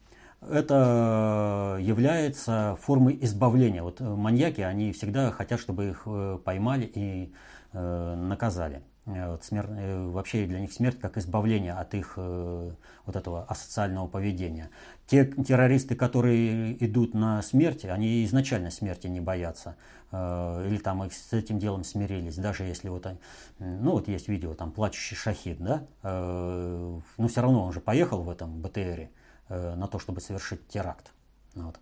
это 0.41 1.77
является 1.81 2.77
формой 2.81 3.17
избавления. 3.21 3.83
Вот 3.83 3.99
маньяки, 3.99 4.61
они 4.61 4.91
всегда 4.93 5.31
хотят, 5.31 5.59
чтобы 5.59 5.89
их 5.89 6.07
поймали 6.43 6.89
и 6.93 7.33
наказали. 7.73 8.81
Э, 9.15 9.31
вот 9.31 9.43
смерть, 9.43 9.69
э, 9.71 10.07
вообще 10.09 10.45
для 10.45 10.59
них 10.59 10.71
смерть 10.71 10.99
как 10.99 11.17
избавление 11.17 11.73
от 11.73 11.93
их 11.93 12.13
э, 12.17 12.71
вот 13.05 13.15
этого 13.15 13.43
асоциального 13.45 14.07
поведения. 14.07 14.69
Те 15.07 15.25
террористы, 15.25 15.95
которые 15.95 16.83
идут 16.83 17.13
на 17.13 17.41
смерть, 17.41 17.85
они 17.85 18.23
изначально 18.25 18.69
смерти 18.71 19.07
не 19.07 19.19
боятся. 19.19 19.75
Или 20.11 20.79
там 20.83 21.03
их 21.03 21.13
с 21.13 21.33
этим 21.33 21.59
делом 21.59 21.83
смирились, 21.83 22.35
даже 22.35 22.63
если 22.63 22.89
вот, 22.89 23.05
ну 23.59 23.91
вот 23.91 24.07
есть 24.07 24.27
видео, 24.27 24.55
там 24.55 24.71
плачущий 24.71 25.15
шахид, 25.15 25.59
да, 25.59 25.83
но 26.01 27.27
все 27.27 27.41
равно 27.41 27.63
он 27.63 27.73
же 27.73 27.79
поехал 27.79 28.23
в 28.23 28.29
этом 28.31 28.59
БТРе 28.59 29.11
на 29.49 29.87
то, 29.87 29.99
чтобы 29.99 30.19
совершить 30.19 30.67
теракт. 30.67 31.11
Вот. 31.53 31.79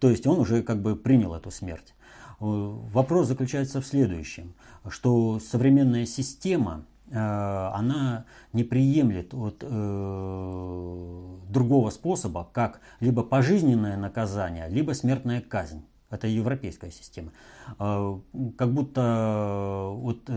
То 0.00 0.10
есть 0.10 0.26
он 0.26 0.40
уже 0.40 0.64
как 0.64 0.82
бы 0.82 0.96
принял 0.96 1.34
эту 1.34 1.52
смерть. 1.52 1.94
Вопрос 2.40 3.26
заключается 3.26 3.80
в 3.80 3.86
следующем, 3.86 4.54
что 4.88 5.40
современная 5.40 6.06
система, 6.06 6.84
э, 7.10 7.18
она 7.18 8.26
не 8.52 8.62
приемлет 8.62 9.34
от 9.34 9.56
э, 9.62 11.36
другого 11.48 11.90
способа, 11.90 12.48
как 12.52 12.80
либо 13.00 13.24
пожизненное 13.24 13.96
наказание, 13.96 14.68
либо 14.68 14.92
смертная 14.92 15.40
казнь. 15.40 15.84
Это 16.10 16.28
европейская 16.28 16.92
система. 16.92 17.32
Э, 17.80 18.16
как 18.56 18.72
будто 18.72 19.90
вот, 19.94 20.30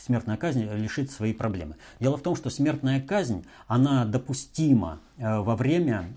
смертная 0.00 0.36
казнь 0.36 0.64
лишит 0.64 1.12
свои 1.12 1.32
проблемы. 1.32 1.76
Дело 2.00 2.16
в 2.16 2.22
том, 2.22 2.34
что 2.34 2.50
смертная 2.50 3.00
казнь, 3.00 3.44
она 3.68 4.04
допустима 4.04 4.98
во 5.16 5.54
время 5.54 6.08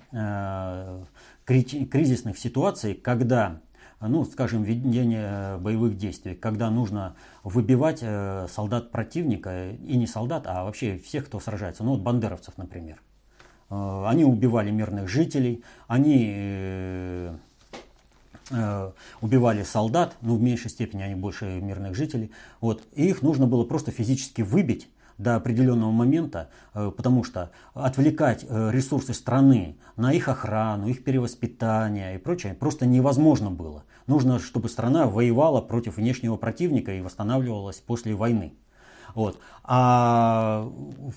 кризисных 1.45 2.39
ситуаций, 2.39 2.95
когда 2.95 3.61
ну, 4.08 4.26
скажем, 4.26 4.64
ведение 4.64 5.30
э, 5.30 5.58
боевых 5.58 5.97
действий, 5.97 6.36
когда 6.36 6.70
нужно 6.70 7.16
выбивать 7.43 7.99
э, 8.01 8.47
солдат 8.49 8.91
противника, 8.91 9.72
и 9.72 9.97
не 9.97 10.08
солдат, 10.08 10.43
а 10.45 10.66
вообще 10.66 10.97
всех, 10.97 11.26
кто 11.26 11.39
сражается, 11.39 11.84
ну 11.84 11.91
вот 11.91 12.01
бандеровцев, 12.01 12.58
например. 12.58 13.01
Э, 13.70 14.06
они 14.08 14.26
убивали 14.26 14.72
мирных 14.72 15.08
жителей, 15.08 15.64
они 15.88 17.30
убивали 19.22 19.64
солдат, 19.64 20.18
ну 20.20 20.36
в 20.36 20.41
меньшей 20.41 20.70
степени 20.70 21.01
они 21.01 21.16
больше 21.16 21.45
мирных 21.45 21.95
жителей, 21.95 22.30
вот, 22.60 22.84
и 22.93 23.08
их 23.08 23.22
нужно 23.22 23.47
было 23.47 23.64
просто 23.64 23.91
физически 23.91 24.41
выбить 24.41 24.89
до 25.18 25.38
определенного 25.38 25.91
момента, 25.91 26.49
потому 26.74 27.24
что 27.24 27.51
отвлекать 27.74 28.43
ресурсы 28.43 29.14
страны 29.14 29.78
на 29.95 30.12
их 30.12 30.28
охрану, 30.28 30.88
их 30.88 31.06
перевоспитание 31.06 32.16
и 32.16 32.18
прочее 32.18 32.54
просто 32.54 32.86
невозможно 32.86 33.49
было. 33.49 33.86
Нужно, 34.08 34.39
чтобы 34.39 34.70
страна 34.70 35.08
воевала 35.08 35.62
против 35.62 35.97
внешнего 35.97 36.36
противника 36.36 36.93
и 36.93 37.01
восстанавливалась 37.01 37.78
после 37.78 38.16
войны. 38.16 38.54
Вот. 39.16 39.39
А 39.64 40.70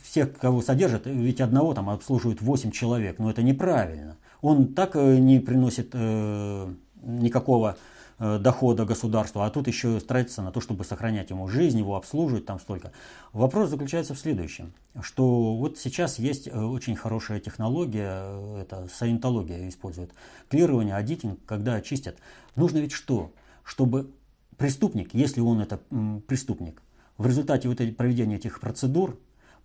всех, 0.03 0.37
кого 0.39 0.63
содержат, 0.63 1.07
ведь 1.07 1.41
одного 1.41 1.75
там 1.75 1.91
обслуживают 1.91 2.43
8 2.43 2.71
человек, 2.71 3.19
но 3.19 3.31
это 3.31 3.43
неправильно. 3.43 4.17
Он 4.43 4.75
так 4.75 4.97
э, 4.97 5.17
не 5.19 5.41
приносит 5.41 5.91
э, 5.95 6.75
никакого 7.03 7.77
дохода 8.19 8.87
государства, 8.87 9.45
а 9.45 9.51
тут 9.51 9.69
еще 9.69 10.01
тратится 10.01 10.41
на 10.41 10.51
то, 10.51 10.61
чтобы 10.61 10.85
сохранять 10.85 11.31
ему 11.31 11.49
жизнь, 11.49 11.79
его 11.79 11.97
обслуживать 11.97 12.47
там 12.47 12.59
столько. 12.59 12.93
Вопрос 13.33 13.69
заключается 13.69 14.15
в 14.15 14.19
следующем, 14.19 14.73
что 15.03 15.55
вот 15.55 15.79
сейчас 15.79 16.19
есть 16.19 16.49
э, 16.49 16.59
очень 16.59 16.97
хорошая 16.97 17.41
технология, 17.41 18.23
э, 18.23 18.63
это 18.63 18.89
саентология 18.93 19.69
использует, 19.69 20.13
клирование, 20.49 20.97
аудитинг, 20.97 21.41
когда 21.45 21.75
очистят. 21.75 22.17
Нужно 22.55 22.79
ведь 22.79 22.93
что? 22.93 23.33
Чтобы 23.65 24.11
преступник, 24.57 25.13
если 25.13 25.41
он 25.41 25.61
это 25.61 25.81
преступник, 26.27 26.83
в 27.19 27.27
результате 27.27 27.69
вот 27.69 27.79
проведения 27.97 28.37
этих 28.37 28.61
процедур 28.61 29.19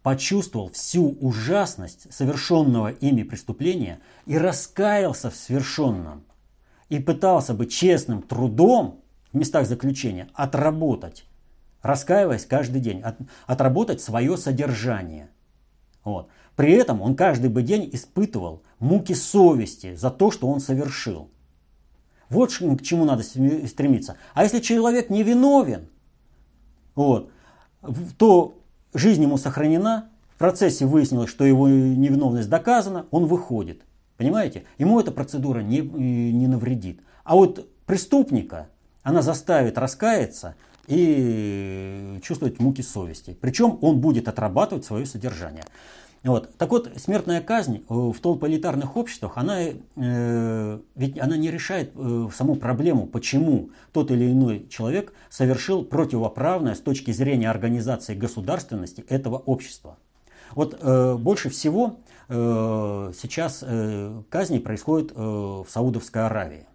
почувствовал 0.03 0.71
всю 0.71 1.09
ужасность 1.21 2.11
совершенного 2.13 2.91
ими 2.91 3.23
преступления 3.23 3.99
и 4.25 4.37
раскаялся 4.37 5.29
в 5.29 5.35
совершенном 5.35 6.23
и 6.91 6.99
пытался 6.99 7.53
бы 7.53 7.67
честным 7.67 8.21
трудом 8.21 8.99
в 9.31 9.37
местах 9.37 9.65
заключения 9.65 10.27
отработать, 10.33 11.23
раскаиваясь 11.81 12.45
каждый 12.45 12.81
день, 12.81 12.99
от, 12.99 13.15
отработать 13.47 14.01
свое 14.01 14.35
содержание. 14.35 15.29
Вот. 16.03 16.27
При 16.57 16.73
этом 16.73 17.01
он 17.01 17.15
каждый 17.15 17.49
бы 17.49 17.61
день 17.63 17.89
испытывал 17.93 18.61
муки 18.79 19.13
совести 19.13 19.95
за 19.95 20.11
то, 20.11 20.31
что 20.31 20.49
он 20.49 20.59
совершил. 20.59 21.29
Вот 22.29 22.51
к 22.51 22.81
чему 22.81 23.05
надо 23.05 23.23
стремиться. 23.23 24.17
А 24.33 24.43
если 24.43 24.59
человек 24.59 25.09
не 25.09 25.23
виновен, 25.23 25.87
вот, 26.93 27.31
то 28.17 28.59
жизнь 28.93 29.23
ему 29.23 29.37
сохранена, 29.37 30.09
в 30.35 30.37
процессе 30.37 30.85
выяснилось, 30.85 31.29
что 31.29 31.45
его 31.45 31.69
невиновность 31.69 32.49
доказана, 32.49 33.05
он 33.11 33.27
выходит. 33.27 33.81
Понимаете? 34.21 34.65
Ему 34.77 34.99
эта 34.99 35.11
процедура 35.11 35.61
не, 35.61 35.79
не 35.79 36.45
навредит. 36.45 36.99
А 37.23 37.35
вот 37.35 37.67
преступника 37.87 38.69
она 39.01 39.23
заставит 39.23 39.79
раскаяться 39.79 40.53
и 40.85 42.19
чувствовать 42.21 42.59
муки 42.59 42.83
совести. 42.83 43.35
Причем 43.41 43.79
он 43.81 43.99
будет 43.99 44.27
отрабатывать 44.27 44.85
свое 44.85 45.07
содержание. 45.07 45.63
Вот. 46.23 46.55
Так 46.59 46.69
вот, 46.69 46.91
смертная 46.97 47.41
казнь 47.41 47.77
э, 47.77 47.83
в 47.87 48.15
толполитарных 48.21 48.95
обществах, 48.95 49.39
она, 49.39 49.59
э, 49.59 50.79
ведь 50.93 51.17
она 51.17 51.35
не 51.35 51.49
решает 51.49 51.93
э, 51.95 52.27
саму 52.31 52.57
проблему, 52.57 53.07
почему 53.07 53.71
тот 53.91 54.11
или 54.11 54.31
иной 54.31 54.67
человек 54.69 55.13
совершил 55.31 55.83
противоправное 55.83 56.75
с 56.75 56.79
точки 56.79 57.09
зрения 57.09 57.49
организации 57.49 58.13
государственности 58.13 59.03
этого 59.09 59.37
общества. 59.37 59.97
Вот 60.53 60.77
э, 60.79 61.15
больше 61.15 61.49
всего 61.49 61.87
э, 61.87 62.10
сейчас 62.31 63.63
э, 63.65 64.21
казни 64.29 64.59
происходят 64.59 65.11
э, 65.11 65.15
в 65.15 65.65
Саудовской 65.67 66.25
Аравии. 66.25 66.65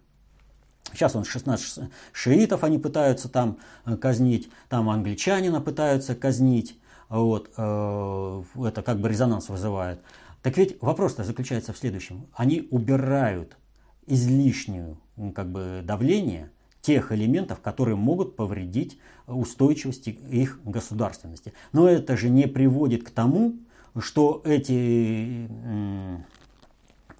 Сейчас 0.93 1.15
он 1.15 1.25
16 1.25 1.89
шиитов 2.13 2.63
они 2.63 2.77
пытаются 2.77 3.29
там 3.29 3.57
э, 3.85 3.95
казнить, 3.97 4.49
там 4.69 4.89
англичанина 4.89 5.61
пытаются 5.61 6.15
казнить. 6.15 6.79
Вот, 7.09 7.49
э, 7.57 8.43
это 8.65 8.81
как 8.81 8.99
бы 8.99 9.09
резонанс 9.09 9.49
вызывает. 9.49 9.99
Так 10.41 10.57
ведь 10.57 10.81
вопрос-то 10.81 11.23
заключается 11.23 11.73
в 11.73 11.77
следующем. 11.77 12.27
Они 12.33 12.67
убирают 12.71 13.57
излишнюю 14.05 14.97
как 15.35 15.51
бы, 15.51 15.81
давление 15.83 16.51
тех 16.81 17.11
элементов, 17.11 17.59
которые 17.59 17.95
могут 17.95 18.35
повредить 18.35 18.99
устойчивости 19.25 20.09
их 20.09 20.59
государственности. 20.63 21.53
Но 21.73 21.87
это 21.87 22.15
же 22.15 22.29
не 22.29 22.47
приводит 22.47 23.03
к 23.03 23.09
тому, 23.09 23.55
что 23.99 24.41
эти 24.45 25.47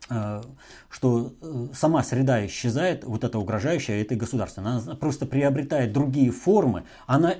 э, 0.10 0.42
что 0.90 1.34
э, 1.42 1.68
сама 1.74 2.04
среда 2.04 2.46
исчезает, 2.46 3.04
вот 3.04 3.24
эта 3.24 3.40
угрожающая 3.40 4.02
этой 4.02 4.18
государственной. 4.18 4.78
Она 4.78 4.96
просто 4.96 5.26
приобретает 5.26 5.94
другие 5.94 6.32
формы, 6.32 6.86
она 7.06 7.36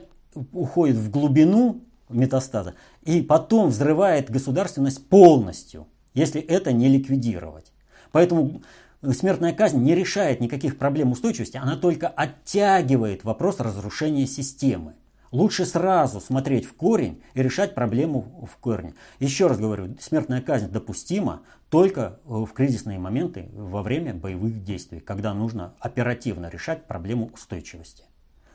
уходит 0.52 0.98
в 0.98 1.10
глубину 1.10 1.82
метастаза 2.10 2.76
и 3.04 3.22
потом 3.22 3.70
взрывает 3.70 4.30
государственность 4.30 5.08
полностью, 5.10 5.88
если 6.14 6.42
это 6.42 6.72
не 6.72 6.88
ликвидировать. 6.88 7.72
Поэтому 8.12 8.62
смертная 9.02 9.54
казнь 9.54 9.80
не 9.80 9.96
решает 9.96 10.40
никаких 10.40 10.78
проблем 10.78 11.12
устойчивости, 11.12 11.58
она 11.58 11.76
только 11.76 12.08
оттягивает 12.08 13.24
вопрос 13.24 13.60
разрушения 13.60 14.28
системы. 14.28 14.94
Лучше 15.32 15.66
сразу 15.66 16.20
смотреть 16.22 16.66
в 16.66 16.74
корень 16.74 17.22
и 17.34 17.44
решать 17.44 17.76
проблему 17.76 18.48
в 18.50 18.58
корне. 18.58 18.94
Еще 19.20 19.48
раз 19.48 19.60
говорю, 19.60 19.96
смертная 20.00 20.42
казнь 20.42 20.70
допустима 20.70 21.42
только 21.70 22.20
э, 22.24 22.30
в 22.30 22.54
кризисные 22.54 22.98
моменты 22.98 23.50
во 23.54 23.84
время 23.84 24.14
боевых 24.14 24.64
действий, 24.64 25.00
когда 25.00 25.34
нужно 25.34 25.74
оперативно 25.80 26.48
решать 26.48 26.88
проблему 26.88 27.30
устойчивости. 27.34 28.06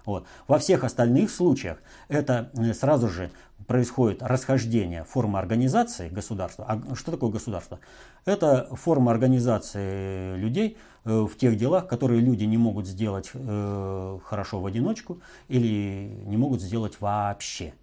Вот. 0.05 0.26
Во 0.48 0.59
всех 0.59 0.84
остальных 0.84 1.30
случаях 1.30 1.78
это 2.09 2.50
э, 2.55 2.74
сразу 2.74 3.09
же 3.09 3.30
происходит 3.66 4.22
расхождение 4.22 5.05
формы 5.05 5.38
организации 5.38 6.09
государства. 6.09 6.66
А 6.68 6.94
что 6.94 7.12
такое 7.12 7.30
государство? 7.30 7.78
Это 8.24 8.68
форма 8.74 9.12
организации 9.12 10.36
людей 10.36 10.76
э, 11.05 11.20
в 11.20 11.36
тех 11.36 11.57
делах, 11.57 11.86
которые 11.86 12.20
люди 12.20 12.44
не 12.44 12.57
могут 12.57 12.86
сделать 12.86 13.30
э, 13.34 14.18
хорошо 14.24 14.61
в 14.61 14.66
одиночку 14.66 15.20
или 15.48 16.22
не 16.26 16.36
могут 16.36 16.61
сделать 16.61 17.00
вообще. 17.00 17.74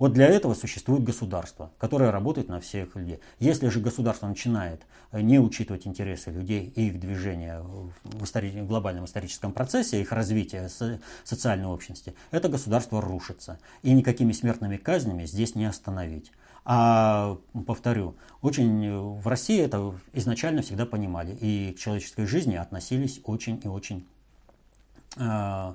Вот 0.00 0.14
для 0.14 0.26
этого 0.26 0.54
существует 0.54 1.04
государство, 1.04 1.70
которое 1.78 2.10
работает 2.10 2.48
на 2.48 2.58
всех 2.58 2.96
людей. 2.96 3.20
Если 3.38 3.68
же 3.68 3.80
государство 3.80 4.26
начинает 4.26 4.80
э, 5.12 5.20
не 5.20 5.38
учитывать 5.38 5.86
интересы 5.86 6.30
людей 6.30 6.72
и 6.74 6.86
их 6.86 6.98
движения 6.98 7.60
в 7.60 8.24
истори- 8.24 8.66
глобальном 8.66 9.04
историческом 9.04 9.52
процессе, 9.52 10.00
их 10.00 10.10
развития 10.10 10.70
социальной 11.22 11.66
общности, 11.66 12.14
это 12.30 12.48
государство 12.48 13.02
рушится. 13.02 13.58
И 13.82 13.92
никакими 13.92 14.32
смертными 14.32 14.78
казнями 14.78 15.26
здесь 15.26 15.54
не 15.54 15.66
остановить. 15.66 16.32
А, 16.64 17.36
повторю, 17.66 18.14
очень 18.40 18.96
в 18.96 19.28
России 19.28 19.60
это 19.60 19.94
изначально 20.14 20.62
всегда 20.62 20.86
понимали 20.86 21.36
и 21.38 21.74
к 21.74 21.78
человеческой 21.78 22.24
жизни 22.24 22.56
относились 22.56 23.20
очень 23.24 23.60
и 23.62 23.68
очень 23.68 24.06
э, 25.18 25.20
э, 25.20 25.74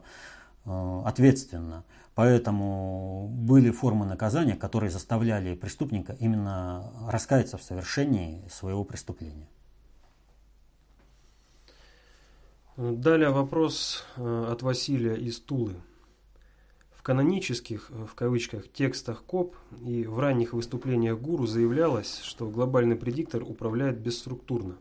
ответственно. 0.66 1.84
Поэтому 2.16 3.28
были 3.30 3.72
формы 3.72 4.06
наказания, 4.06 4.56
которые 4.56 4.90
заставляли 4.90 5.54
преступника 5.56 6.16
именно 6.20 6.92
раскаяться 7.10 7.58
в 7.58 7.64
совершении 7.64 8.48
своего 8.50 8.86
преступления. 8.86 9.50
Далее 12.78 13.30
вопрос 13.30 14.06
э, 14.16 14.48
от 14.52 14.62
Василия 14.62 15.16
из 15.16 15.40
Тулы. 15.40 15.76
В 16.94 17.02
канонических, 17.04 17.90
э, 17.90 18.06
в 18.06 18.16
кавычках, 18.16 18.72
текстах 18.72 19.24
КОП 19.24 19.56
и 19.86 20.06
в 20.06 20.20
ранних 20.20 20.54
выступлениях 20.54 21.20
гуру 21.20 21.48
заявлялось, 21.48 22.20
что 22.22 22.50
глобальный 22.50 22.96
предиктор 22.96 23.44
управляет 23.44 24.00
бесструктурно, 24.00 24.78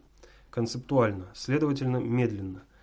концептуально, 0.50 1.26
следовательно, 1.34 1.96
медленно– 1.96 2.62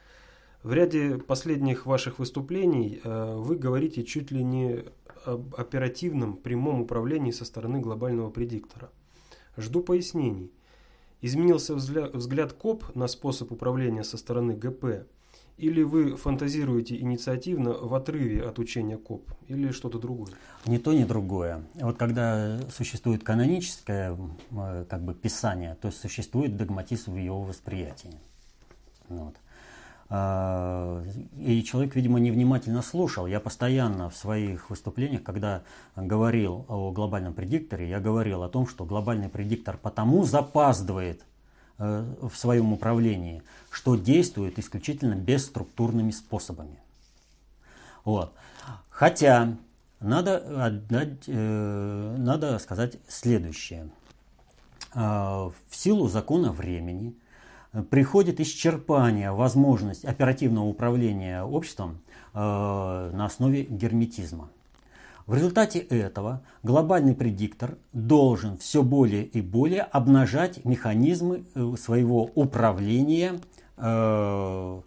в 0.63 0.73
ряде 0.73 1.17
последних 1.17 1.85
ваших 1.85 2.19
выступлений 2.19 3.01
э, 3.03 3.35
вы 3.35 3.55
говорите 3.55 4.03
чуть 4.03 4.31
ли 4.31 4.43
не 4.43 4.85
об 5.25 5.55
оперативном 5.55 6.35
прямом 6.35 6.81
управлении 6.81 7.31
со 7.31 7.45
стороны 7.45 7.79
глобального 7.79 8.29
предиктора. 8.29 8.89
Жду 9.57 9.81
пояснений. 9.81 10.51
Изменился 11.21 11.75
взгляд, 11.75 12.53
КОП 12.53 12.95
на 12.95 13.07
способ 13.07 13.51
управления 13.51 14.03
со 14.03 14.17
стороны 14.17 14.53
ГП? 14.53 15.05
Или 15.57 15.83
вы 15.83 16.15
фантазируете 16.15 16.99
инициативно 16.99 17.73
в 17.73 17.93
отрыве 17.93 18.41
от 18.41 18.57
учения 18.57 18.97
КОП? 18.97 19.29
Или 19.47 19.71
что-то 19.71 19.99
другое? 19.99 20.33
Ни 20.65 20.77
то, 20.77 20.93
ни 20.93 21.03
другое. 21.03 21.63
Вот 21.75 21.97
когда 21.97 22.59
существует 22.71 23.23
каноническое 23.23 24.17
э, 24.51 24.85
как 24.89 25.03
бы, 25.03 25.13
писание, 25.13 25.77
то 25.79 25.91
существует 25.91 26.57
догматизм 26.57 27.13
в 27.13 27.17
его 27.17 27.43
восприятии. 27.43 28.15
Вот. 29.09 29.35
А, 30.13 31.05
и 31.37 31.63
человек, 31.63 31.95
видимо, 31.95 32.19
невнимательно 32.19 32.81
слушал. 32.81 33.27
Я 33.27 33.39
постоянно 33.39 34.09
в 34.09 34.17
своих 34.17 34.69
выступлениях, 34.69 35.23
когда 35.23 35.63
говорил 35.95 36.65
о 36.67 36.91
глобальном 36.91 37.33
предикторе, 37.33 37.87
я 37.87 38.01
говорил 38.01 38.43
о 38.43 38.49
том, 38.49 38.67
что 38.67 38.83
глобальный 38.83 39.29
предиктор 39.29 39.77
потому 39.77 40.25
запаздывает 40.25 41.21
э, 41.77 42.05
в 42.21 42.35
своем 42.35 42.73
управлении, 42.73 43.41
что 43.69 43.95
действует 43.95 44.59
исключительно 44.59 45.13
бесструктурными 45.15 46.11
способами. 46.11 46.77
Вот. 48.03 48.33
Хотя 48.89 49.55
надо, 50.01 50.65
отдать, 50.65 51.23
э, 51.27 52.15
надо 52.17 52.59
сказать 52.59 52.97
следующее. 53.07 53.89
А, 54.93 55.51
в 55.69 55.73
силу 55.73 56.09
закона 56.09 56.51
времени– 56.51 57.15
приходит 57.89 58.39
исчерпание 58.39 59.31
возможности 59.31 60.05
оперативного 60.05 60.65
управления 60.65 61.43
обществом 61.43 62.01
э, 62.33 62.39
на 62.39 63.25
основе 63.25 63.63
герметизма. 63.63 64.49
В 65.25 65.35
результате 65.35 65.79
этого 65.79 66.41
глобальный 66.63 67.15
предиктор 67.15 67.77
должен 67.93 68.57
все 68.57 68.83
более 68.83 69.23
и 69.23 69.39
более 69.39 69.83
обнажать 69.83 70.65
механизмы 70.65 71.45
э, 71.55 71.73
своего 71.79 72.29
управления 72.35 73.39
э, 73.77 74.81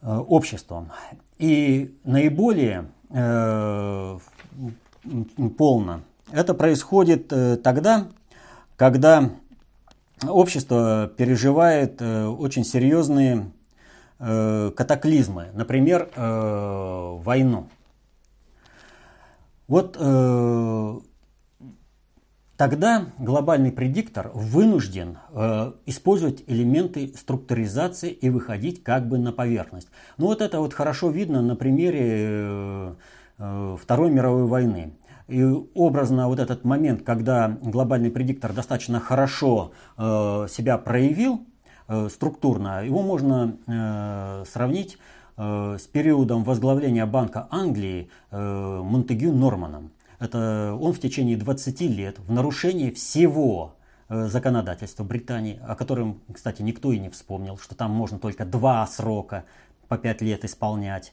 обществом. 0.00 0.90
И 1.38 1.96
наиболее 2.02 2.88
полно 5.58 6.00
это 6.32 6.54
происходит 6.54 7.28
тогда, 7.62 8.08
когда 8.76 9.30
общество 10.28 11.10
переживает 11.16 12.00
э, 12.00 12.26
очень 12.26 12.64
серьезные 12.64 13.52
э, 14.18 14.70
катаклизмы, 14.76 15.48
например, 15.54 16.10
э, 16.14 17.16
войну. 17.22 17.68
Вот 19.68 19.96
тогда 22.58 23.06
глобальный 23.18 23.72
предиктор 23.72 24.30
вынужден 24.34 25.16
использовать 25.86 26.44
элементы 26.46 27.14
структуризации 27.16 28.10
и 28.10 28.28
выходить 28.28 28.82
как 28.82 29.08
бы 29.08 29.16
на 29.16 29.32
поверхность. 29.32 29.88
Ну 30.18 30.26
вот 30.26 30.42
это 30.42 30.60
вот 30.60 30.74
хорошо 30.74 31.08
видно 31.08 31.40
на 31.40 31.56
примере 31.56 32.96
Второй 33.38 34.10
мировой 34.10 34.44
войны. 34.44 34.92
И 35.28 35.42
образно 35.74 36.28
вот 36.28 36.38
этот 36.38 36.64
момент, 36.64 37.02
когда 37.02 37.48
глобальный 37.48 38.10
предиктор 38.10 38.52
достаточно 38.52 39.00
хорошо 39.00 39.72
э, 39.96 40.46
себя 40.48 40.78
проявил 40.78 41.46
э, 41.88 42.08
структурно, 42.10 42.84
его 42.84 43.02
можно 43.02 43.56
э, 43.66 44.44
сравнить 44.50 44.98
э, 45.36 45.76
с 45.80 45.86
периодом 45.86 46.44
возглавления 46.44 47.06
Банка 47.06 47.46
Англии 47.50 48.10
э, 48.30 48.80
Монтегю 48.82 49.32
Норманом. 49.32 49.92
Это 50.18 50.76
он 50.80 50.92
в 50.92 51.00
течение 51.00 51.36
20 51.36 51.80
лет 51.82 52.18
в 52.18 52.32
нарушении 52.32 52.90
всего 52.90 53.76
э, 54.08 54.26
законодательства 54.26 55.04
Британии, 55.04 55.60
о 55.66 55.74
котором, 55.74 56.20
кстати, 56.32 56.62
никто 56.62 56.92
и 56.92 56.98
не 56.98 57.08
вспомнил, 57.08 57.58
что 57.58 57.74
там 57.74 57.90
можно 57.90 58.18
только 58.18 58.44
два 58.44 58.86
срока 58.86 59.44
по 59.88 59.98
5 59.98 60.22
лет 60.22 60.44
исполнять. 60.44 61.12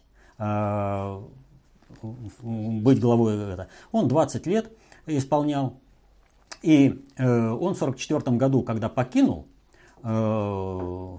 Э, 2.01 2.07
быть 2.41 2.99
главой 2.99 3.35
это. 3.53 3.67
Он 3.91 4.07
20 4.07 4.47
лет 4.47 4.71
исполнял. 5.05 5.77
И 6.61 7.05
э, 7.17 7.23
он 7.23 7.73
в 7.73 7.81
1944 7.81 8.37
году, 8.37 8.63
когда 8.63 8.89
покинул 8.89 9.47
э, 10.03 11.17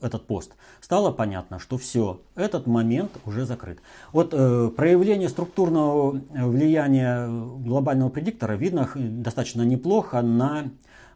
этот 0.00 0.26
пост, 0.26 0.54
стало 0.80 1.10
понятно, 1.12 1.58
что 1.58 1.76
все, 1.76 2.20
этот 2.36 2.66
момент 2.66 3.10
уже 3.26 3.44
закрыт. 3.44 3.80
Вот 4.12 4.32
э, 4.32 4.70
проявление 4.74 5.28
структурного 5.28 6.20
влияния 6.30 7.28
глобального 7.28 8.08
предиктора 8.08 8.54
видно 8.54 8.88
достаточно 8.94 9.62
неплохо 9.62 10.22
на 10.22 10.70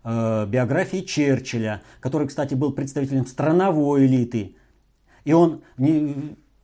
э, 0.04 0.46
биографии 0.46 1.00
Черчилля, 1.00 1.82
который, 2.00 2.28
кстати, 2.28 2.54
был 2.54 2.72
представителем 2.72 3.26
страновой 3.26 4.06
элиты. 4.06 4.56
И 5.24 5.32
он 5.32 5.62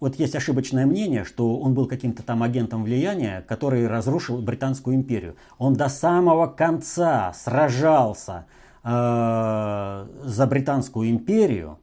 вот 0.01 0.15
есть 0.15 0.37
ошибочное 0.37 0.87
мнение, 0.87 1.25
что 1.25 1.59
он 1.59 1.75
был 1.75 1.87
каким-то 1.87 2.23
там 2.23 2.43
агентом 2.43 2.85
влияния, 2.85 3.45
который 3.49 3.87
разрушил 3.89 4.39
Британскую 4.39 4.95
империю. 4.95 5.37
Он 5.59 5.75
до 5.75 5.89
самого 5.89 6.47
конца 6.47 7.33
сражался 7.33 8.47
э, 8.85 10.07
за 10.25 10.47
Британскую 10.47 11.11
империю 11.11 11.79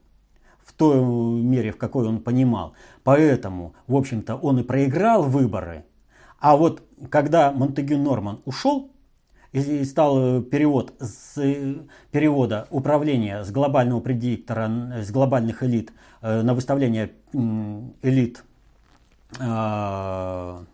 в 0.63 0.73
той 0.73 1.01
мере, 1.01 1.71
в 1.71 1.77
какой 1.77 2.07
он 2.07 2.19
понимал. 2.19 2.73
Поэтому, 3.03 3.75
в 3.87 3.95
общем-то, 3.95 4.35
он 4.35 4.59
и 4.59 4.63
проиграл 4.63 5.23
выборы. 5.23 5.85
А 6.39 6.55
вот 6.55 6.83
когда 7.09 7.51
Монтегю 7.51 7.97
Норман 7.97 8.41
ушел, 8.45 8.91
и 9.55 9.83
стал 9.85 10.41
перевод 10.41 10.93
с 10.99 11.35
перевода 12.11 12.67
управления 12.69 13.43
с 13.43 13.51
глобального 13.51 13.99
предиктора, 14.01 15.01
с 15.01 15.11
глобальных 15.11 15.63
элит 15.63 15.91
Э, 16.25 16.41
на 16.41 16.55
выставление 16.55 17.11
элит 18.01 18.43
э, 19.39 20.65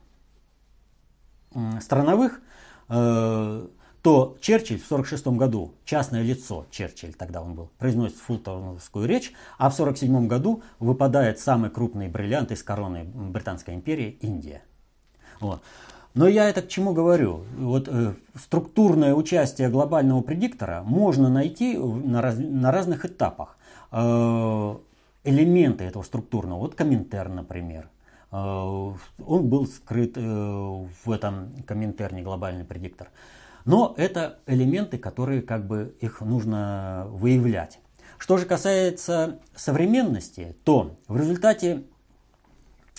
страновых, 1.81 2.41
э, 2.87 3.67
то 4.01 4.37
Черчилль 4.39 4.79
в 4.79 4.85
1946 4.85 5.27
году, 5.37 5.75
частное 5.83 6.23
лицо 6.23 6.65
Черчилль, 6.71 7.13
тогда 7.13 7.41
он 7.41 7.55
был, 7.55 7.69
произносит 7.79 8.15
фултоновскую 8.15 9.05
речь, 9.05 9.33
а 9.57 9.69
в 9.69 9.73
1947 9.73 10.27
году 10.27 10.63
выпадает 10.79 11.37
самый 11.37 11.69
крупный 11.69 12.07
бриллиант 12.07 12.53
из 12.53 12.63
короны 12.63 13.03
Британской 13.03 13.73
империи– 13.73 14.17
Индия. 14.21 14.63
Вот. 15.41 15.61
Но 16.13 16.27
я 16.27 16.49
это 16.49 16.61
к 16.61 16.67
чему 16.67 16.93
говорю? 16.93 17.43
Вот 17.57 17.87
э, 17.87 18.13
структурное 18.35 19.13
участие 19.13 19.69
глобального 19.69 20.21
предиктора 20.21 20.83
можно 20.83 21.29
найти 21.29 21.77
на, 21.77 22.21
раз, 22.21 22.35
на 22.37 22.71
разных 22.71 23.05
этапах. 23.05 23.57
Э, 23.91 24.75
элементы 25.23 25.85
этого 25.85 26.03
структурного. 26.03 26.59
Вот 26.59 26.75
Коминтерн, 26.75 27.35
например. 27.35 27.89
Э, 28.31 28.37
он 29.25 29.49
был 29.49 29.67
скрыт 29.67 30.17
э, 30.17 30.21
в 30.21 31.11
этом 31.11 31.63
Коминтерне, 31.65 32.21
глобальный 32.21 32.65
предиктор. 32.65 33.09
Но 33.65 33.93
это 33.97 34.39
элементы, 34.47 34.97
которые 34.97 35.41
как 35.41 35.67
бы 35.67 35.95
их 36.01 36.21
нужно 36.21 37.05
выявлять. 37.09 37.79
Что 38.17 38.37
же 38.37 38.45
касается 38.45 39.39
современности, 39.55 40.55
то 40.63 40.97
в 41.07 41.17
результате, 41.17 41.83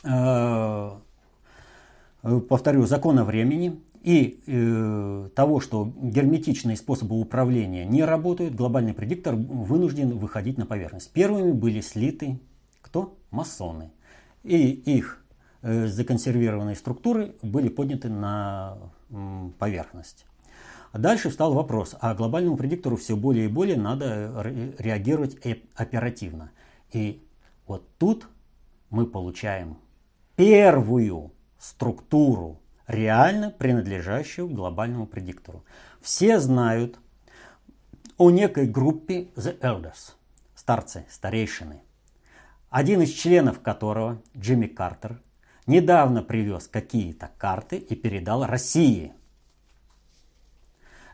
э, 0.05 0.91
повторю, 2.23 2.87
закона 2.87 3.25
времени 3.25 3.81
и 4.03 4.43
э, 4.47 5.29
того, 5.35 5.61
что 5.61 5.93
герметичные 5.97 6.77
способы 6.77 7.19
управления 7.19 7.85
не 7.85 8.05
работают, 8.05 8.55
глобальный 8.55 8.95
предиктор 8.95 9.35
вынужден 9.35 10.19
выходить 10.19 10.59
на 10.59 10.67
поверхность. 10.67 11.13
Первыми 11.13 11.53
были 11.53 11.81
слиты 11.81 12.41
кто? 12.81 13.17
Масоны. 13.31 13.91
И 14.43 14.71
их 14.71 15.25
э, 15.63 15.87
законсервированные 15.87 16.77
структуры 16.77 17.37
были 17.43 17.69
подняты 17.69 18.09
на 18.09 18.77
э, 19.09 19.51
поверхность. 19.59 20.27
Дальше 20.93 21.31
встал 21.31 21.55
вопрос, 21.55 21.97
а 22.01 22.15
глобальному 22.15 22.57
предиктору 22.57 22.97
все 22.97 23.17
более 23.17 23.47
и 23.47 23.49
более 23.49 23.79
надо 23.79 24.43
реагировать 24.79 25.39
оперативно. 25.75 26.51
И 26.93 27.27
вот 27.67 27.89
тут 27.97 28.29
мы 28.91 29.07
получаем 29.07 29.79
первую 30.37 31.33
структуру 31.63 32.61
реально 32.89 33.51
принадлежащую 33.51 34.49
глобальному 34.49 35.07
предиктору. 35.07 35.65
Все 36.01 36.41
знают 36.41 36.99
о 38.19 38.31
некой 38.31 38.67
группе 38.67 39.29
The 39.37 39.61
Elders, 39.61 40.15
старцы, 40.57 41.07
старейшины, 41.09 41.83
один 42.69 43.01
из 43.01 43.11
членов 43.11 43.61
которого, 43.61 44.21
Джимми 44.37 44.67
Картер, 44.67 45.21
недавно 45.69 46.23
привез 46.23 46.67
какие-то 46.67 47.31
карты 47.39 47.77
и 47.77 47.95
передал 47.95 48.45
России. 48.45 49.13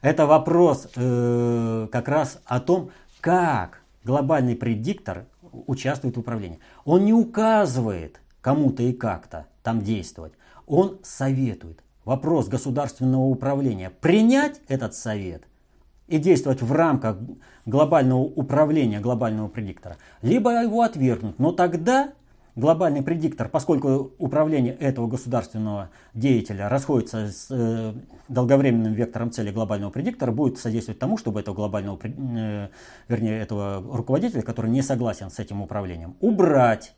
Это 0.00 0.26
вопрос 0.26 0.88
э, 0.96 1.88
как 1.92 2.08
раз 2.08 2.40
о 2.46 2.60
том, 2.60 2.90
как 3.20 3.82
глобальный 4.02 4.56
предиктор 4.56 5.26
участвует 5.66 6.16
в 6.16 6.20
управлении. 6.20 6.60
Он 6.86 7.04
не 7.04 7.12
указывает 7.12 8.20
кому-то 8.40 8.82
и 8.82 8.94
как-то 8.94 9.46
там 9.62 9.82
действовать. 9.82 10.32
Он 10.68 10.98
советует. 11.02 11.82
Вопрос 12.04 12.48
государственного 12.48 13.24
управления. 13.24 13.90
Принять 13.90 14.60
этот 14.68 14.94
совет 14.94 15.42
и 16.06 16.18
действовать 16.18 16.62
в 16.62 16.72
рамках 16.72 17.18
глобального 17.66 18.20
управления 18.20 19.00
глобального 19.00 19.48
предиктора, 19.48 19.96
либо 20.22 20.62
его 20.62 20.82
отвергнуть. 20.82 21.38
Но 21.38 21.52
тогда 21.52 22.12
глобальный 22.56 23.02
предиктор, 23.02 23.48
поскольку 23.48 24.12
управление 24.18 24.74
этого 24.74 25.06
государственного 25.06 25.90
деятеля 26.14 26.68
расходится 26.68 27.28
с 27.28 27.46
э, 27.50 27.92
долговременным 28.28 28.94
вектором 28.94 29.30
цели 29.30 29.50
глобального 29.50 29.90
предиктора, 29.90 30.32
будет 30.32 30.58
содействовать 30.58 30.98
тому, 30.98 31.18
чтобы 31.18 31.40
этого 31.40 31.54
глобального, 31.54 31.98
э, 32.02 32.68
вернее, 33.08 33.40
этого 33.40 33.96
руководителя, 33.96 34.42
который 34.42 34.70
не 34.70 34.82
согласен 34.82 35.30
с 35.30 35.38
этим 35.38 35.62
управлением, 35.62 36.16
убрать. 36.20 36.94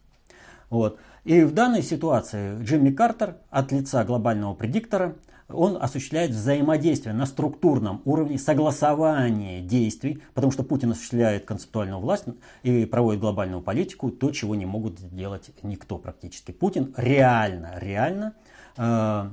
Вот. 0.70 0.98
И 1.24 1.42
в 1.42 1.52
данной 1.52 1.82
ситуации 1.82 2.62
Джимми 2.62 2.90
Картер 2.90 3.36
от 3.50 3.72
лица 3.72 4.04
глобального 4.04 4.54
предиктора 4.54 5.16
он 5.52 5.78
осуществляет 5.80 6.30
взаимодействие 6.30 7.14
на 7.14 7.26
структурном 7.26 8.02
уровне, 8.04 8.38
согласование 8.38 9.60
действий, 9.60 10.22
потому 10.34 10.52
что 10.52 10.62
Путин 10.62 10.92
осуществляет 10.92 11.44
концептуальную 11.44 12.00
власть 12.00 12.24
и 12.62 12.84
проводит 12.84 13.20
глобальную 13.20 13.60
политику, 13.60 14.10
то, 14.10 14.30
чего 14.30 14.54
не 14.54 14.66
могут 14.66 14.98
сделать 14.98 15.50
никто 15.62 15.98
практически. 15.98 16.52
Путин 16.52 16.94
реально, 16.96 17.74
реально 17.78 18.34
э, 18.76 19.30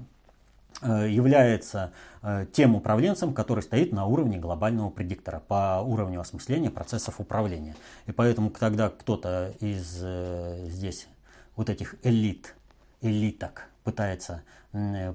э, 0.82 1.08
является 1.10 1.92
э, 2.22 2.48
тем 2.52 2.76
управленцем, 2.76 3.34
который 3.34 3.62
стоит 3.62 3.92
на 3.92 4.08
уровне 4.08 4.40
глобального 4.40 4.90
предиктора, 4.90 5.42
по 5.48 5.82
уровню 5.86 6.20
осмысления 6.20 6.72
процессов 6.72 7.20
управления. 7.20 7.76
И 8.08 8.12
поэтому, 8.12 8.50
когда 8.50 8.90
кто-то 8.90 9.54
из 9.60 10.04
здесь 10.74 11.08
вот 11.58 11.70
этих 11.70 11.96
элит, 12.04 12.56
элиток 13.02 13.68
пытается 13.84 14.44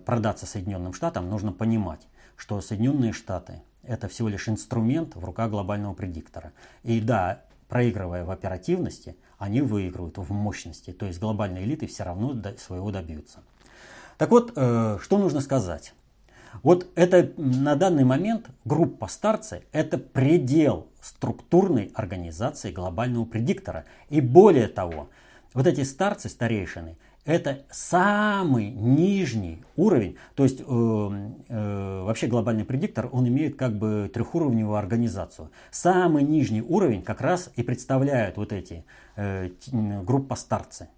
продаться 0.05 0.45
Соединенным 0.45 0.93
Штатам, 0.93 1.31
нужно 1.31 1.53
понимать, 1.53 2.07
что 2.37 2.61
Соединенные 2.61 3.13
Штаты 3.13 3.63
это 3.83 4.09
всего 4.09 4.29
лишь 4.29 4.49
инструмент 4.49 5.17
в 5.17 5.25
руках 5.25 5.51
глобального 5.51 5.95
предиктора. 5.95 6.53
И 6.83 7.01
да, 7.01 7.43
проигрывая 7.69 8.25
в 8.25 8.31
оперативности, 8.31 9.17
они 9.39 9.61
выигрывают 9.61 10.19
в 10.19 10.33
мощности. 10.33 10.93
То 10.93 11.07
есть 11.07 11.19
глобальные 11.19 11.65
элиты 11.65 11.87
все 11.87 12.05
равно 12.05 12.41
своего 12.59 12.91
добьются. 12.91 13.41
Так 14.19 14.31
вот, 14.31 14.53
э, 14.55 14.99
что 15.01 15.19
нужно 15.19 15.41
сказать? 15.41 15.95
Вот 16.63 16.87
это 16.95 17.33
на 17.39 17.75
данный 17.77 18.05
момент 18.05 18.51
группа 18.65 19.09
старцы– 19.09 19.65
это 19.73 19.99
предел 19.99 20.87
структурной 21.01 21.91
организации 21.95 22.71
глобального 22.71 23.25
предиктора. 23.25 23.87
И 24.11 24.21
более 24.21 24.69
того, 24.69 25.09
вот 25.55 25.67
эти 25.67 25.83
старцы, 25.83 26.29
старейшины, 26.29 26.97
это 27.25 27.63
самый 27.71 28.71
нижний 28.71 29.63
уровень, 29.77 30.17
то 30.35 30.43
есть 30.43 30.61
э, 30.61 30.65
э, 30.65 32.03
вообще 32.05 32.27
глобальный 32.27 32.65
предиктор, 32.65 33.09
он 33.13 33.29
имеет 33.29 33.57
как 33.57 33.79
бы 33.79 34.11
трехуровневую 34.13 34.77
организацию. 34.77 35.51
Самый 35.71 36.25
нижний 36.25 36.63
уровень 36.63 37.03
как 37.03 37.21
раз 37.21 37.51
и 37.55 37.63
представляют 37.63 38.37
вот 38.39 38.53
эти 38.53 38.85
э, 39.15 39.51
группа 39.71 40.35
старцы. 40.35 40.89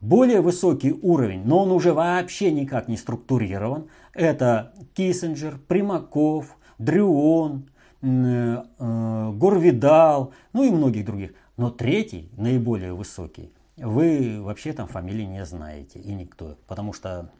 Более 0.00 0.42
высокий 0.42 0.92
уровень, 0.92 1.42
но 1.44 1.64
он 1.64 1.72
уже 1.72 1.92
вообще 1.92 2.52
никак 2.52 2.86
не 2.86 2.96
структурирован, 2.96 3.88
это 4.14 4.72
Киссинджер, 4.94 5.58
Примаков, 5.66 6.56
Дрюон, 6.78 7.68
э, 8.00 8.62
э, 8.78 9.32
Горвидал, 9.34 10.32
ну 10.52 10.62
и 10.62 10.70
многих 10.70 11.04
других. 11.04 11.32
Но 11.56 11.70
третий, 11.70 12.30
наиболее 12.36 12.92
высокий, 12.92 13.50
вы 13.80 14.42
вообще 14.42 14.72
там 14.72 14.88
фамилии 14.88 15.24
не 15.24 15.44
знаете 15.44 15.98
и 15.98 16.12
никто, 16.14 16.58
потому 16.66 16.92
что 16.92 17.30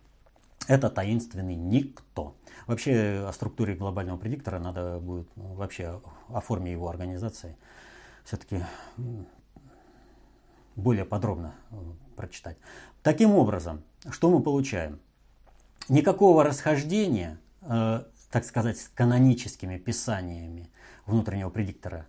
это 0.67 0.91
таинственный 0.91 1.55
никто. 1.55 2.37
Вообще 2.67 3.25
о 3.27 3.33
структуре 3.33 3.75
глобального 3.75 4.19
предиктора 4.19 4.59
надо 4.59 4.99
будет 5.01 5.29
ну, 5.37 5.55
вообще 5.55 6.01
о 6.29 6.41
форме 6.41 6.73
его 6.73 6.89
организации 6.89 7.57
все-таки 8.25 8.63
более 10.77 11.05
подробно 11.05 11.55
э, 11.71 11.77
прочитать. 12.15 12.59
Таким 13.03 13.33
образом, 13.35 13.83
что 14.11 14.31
мы 14.31 14.41
получаем? 14.43 15.01
Никакого 15.89 16.45
расхождения, 16.45 17.39
э, 17.63 18.05
так 18.31 18.45
сказать, 18.45 18.79
с 18.79 18.89
каноническими 18.89 19.79
писаниями 19.79 20.71
внутреннего 21.07 21.51
предиктора 21.51 22.07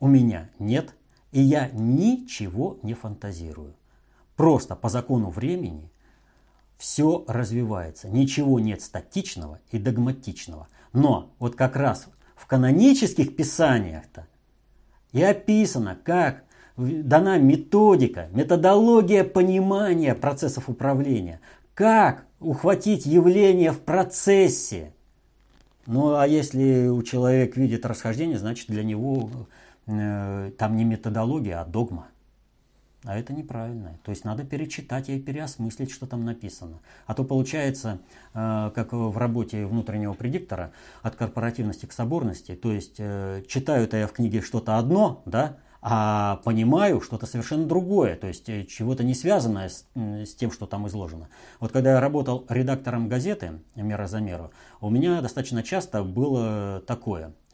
у 0.00 0.08
меня 0.08 0.50
нет– 0.58 0.94
и 1.32 1.40
я 1.40 1.68
ничего 1.72 2.78
не 2.82 2.94
фантазирую. 2.94 3.74
Просто 4.36 4.76
по 4.76 4.88
закону 4.88 5.30
времени 5.30 5.90
все 6.76 7.24
развивается. 7.26 8.08
Ничего 8.08 8.60
нет 8.60 8.82
статичного 8.82 9.60
и 9.70 9.78
догматичного. 9.78 10.68
Но 10.92 11.32
вот 11.38 11.56
как 11.56 11.76
раз 11.76 12.08
в 12.36 12.46
канонических 12.46 13.34
писаниях-то 13.34 14.26
и 15.12 15.22
описано, 15.22 15.98
как 16.02 16.44
дана 16.76 17.38
методика, 17.38 18.28
методология 18.32 19.24
понимания 19.24 20.14
процессов 20.14 20.68
управления, 20.68 21.40
как 21.74 22.26
ухватить 22.40 23.06
явление 23.06 23.72
в 23.72 23.80
процессе. 23.80 24.92
Ну 25.86 26.14
а 26.16 26.26
если 26.26 26.88
у 26.88 27.02
человека 27.02 27.58
видит 27.60 27.86
расхождение, 27.86 28.38
значит 28.38 28.68
для 28.68 28.82
него 28.82 29.30
там 29.86 30.76
не 30.76 30.84
методология, 30.84 31.60
а 31.60 31.64
догма. 31.64 32.08
А 33.06 33.16
это 33.16 33.32
неправильно. 33.32 33.98
То 34.02 34.10
есть 34.10 34.24
надо 34.24 34.42
перечитать 34.42 35.08
и 35.08 35.20
переосмыслить, 35.20 35.92
что 35.92 36.06
там 36.06 36.24
написано. 36.24 36.80
А 37.06 37.14
то 37.14 37.22
получается, 37.22 38.00
э, 38.34 38.72
как 38.74 38.92
в 38.92 39.16
работе 39.16 39.64
внутреннего 39.64 40.12
предиктора, 40.14 40.72
от 41.02 41.14
корпоративности 41.14 41.86
к 41.86 41.92
соборности. 41.92 42.56
То 42.56 42.72
есть 42.72 42.96
э, 42.98 43.44
читаю-то 43.46 43.96
я 43.96 44.08
в 44.08 44.12
книге 44.12 44.40
что-то 44.40 44.76
одно, 44.76 45.22
да, 45.24 45.58
а 45.80 46.40
понимаю 46.44 47.00
что-то 47.00 47.26
совершенно 47.26 47.64
другое, 47.64 48.16
то 48.16 48.26
есть 48.26 48.46
чего-то 48.66 49.04
не 49.04 49.14
связанное 49.14 49.68
с, 49.68 49.86
с 49.94 50.34
тем, 50.34 50.50
что 50.50 50.66
там 50.66 50.88
изложено. 50.88 51.28
Вот 51.60 51.70
когда 51.70 51.92
я 51.92 52.00
работал 52.00 52.44
редактором 52.48 53.08
газеты 53.08 53.60
«Мера 53.76 54.08
за 54.08 54.18
меру», 54.18 54.50
у 54.80 54.90
меня 54.90 55.22
достаточно 55.22 55.62
часто 55.62 56.02
было 56.02 56.82
такое– 56.84 57.34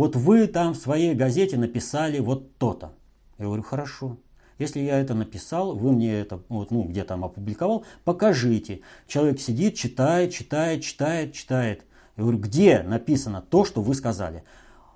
вот 0.00 0.16
вы 0.16 0.46
там 0.46 0.72
в 0.72 0.78
своей 0.78 1.12
газете 1.12 1.58
написали 1.58 2.20
вот 2.20 2.56
то-то. 2.56 2.94
Я 3.36 3.44
говорю, 3.44 3.62
хорошо. 3.62 4.16
Если 4.58 4.80
я 4.80 4.98
это 4.98 5.12
написал, 5.12 5.76
вы 5.76 5.92
мне 5.92 6.18
это 6.20 6.40
вот, 6.48 6.70
ну, 6.70 6.84
где 6.84 7.04
там 7.04 7.22
опубликовал, 7.22 7.84
покажите. 8.04 8.80
Человек 9.06 9.38
сидит, 9.40 9.74
читает, 9.74 10.32
читает, 10.32 10.82
читает, 10.82 11.34
читает. 11.34 11.84
Я 12.16 12.22
говорю, 12.22 12.38
где 12.38 12.82
написано 12.82 13.42
то, 13.42 13.66
что 13.66 13.82
вы 13.82 13.94
сказали? 13.94 14.42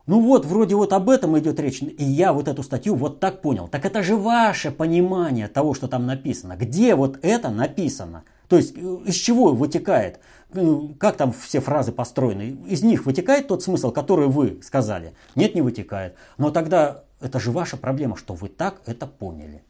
Ну 0.07 0.20
вот, 0.20 0.46
вроде 0.46 0.74
вот 0.74 0.94
об 0.94 1.11
этом 1.11 1.38
идет 1.38 1.61
речь, 1.61 1.82
и 1.82 2.02
я 2.02 2.32
вот 2.32 2.48
эту 2.48 2.62
статью 2.62 2.94
вот 2.94 3.20
так 3.20 3.42
понял. 3.42 3.68
Так 3.68 3.84
это 3.84 4.02
же 4.02 4.16
ваше 4.16 4.70
понимание 4.70 5.48
того, 5.48 5.74
что 5.74 5.86
там 5.86 6.07
написано. 6.07 6.57
Где 6.57 6.94
вот 6.94 7.18
это 7.20 7.50
написано? 7.50 8.24
То 8.49 8.57
есть 8.57 8.76
э, 8.76 8.80
из 9.07 9.14
чего 9.14 9.53
вытекает? 9.53 10.20
Э, 10.53 10.78
как 10.99 11.16
там 11.16 11.32
все 11.32 11.61
фразы 11.61 11.92
построены? 11.92 12.57
Из 12.66 12.82
них 12.82 13.07
вытекает 13.07 13.49
тот 13.49 13.62
смысл, 13.62 13.90
который 13.90 14.28
вы 14.28 14.61
сказали? 14.62 15.14
Нет, 15.34 15.55
не 15.55 15.62
вытекает. 15.62 16.16
Но 16.38 16.51
тогда 16.51 17.05
это 17.20 17.40
же 17.40 17.51
ваша 17.51 17.76
проблема, 17.76 18.16
что 18.16 18.34
вы 18.34 18.49
так 18.49 18.80
это 18.86 19.07
поняли. 19.07 19.62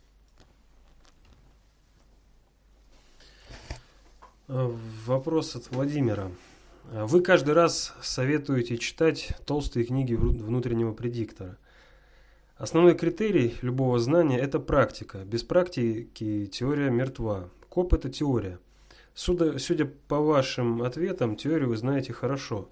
Э, 4.49 4.71
вопрос 5.07 5.57
от 5.57 5.71
Владимира. 5.71 6.31
Вы 6.93 7.23
каждый 7.23 7.55
раз 7.55 7.95
советуете 8.03 8.77
читать 8.77 9.31
толстые 9.47 9.87
книги 9.87 10.15
внутреннего 10.15 10.93
предиктора. 10.93 11.57
Основной 12.57 12.95
критерий 12.95 13.57
любого 13.63 13.99
знания– 13.99 14.39
это 14.41 14.61
практика. 14.61 15.25
Без 15.25 15.43
практики 15.43 16.47
теория 16.47 16.91
мертва. 16.91 17.49
КОП– 17.75 17.93
это 17.95 18.09
теория. 18.09 18.61
Судя, 19.15 19.59
судя 19.59 19.91
по 20.07 20.21
вашим 20.21 20.83
ответам, 20.83 21.35
теорию 21.35 21.71
вы 21.71 21.77
знаете 21.77 22.13
хорошо. 22.13 22.69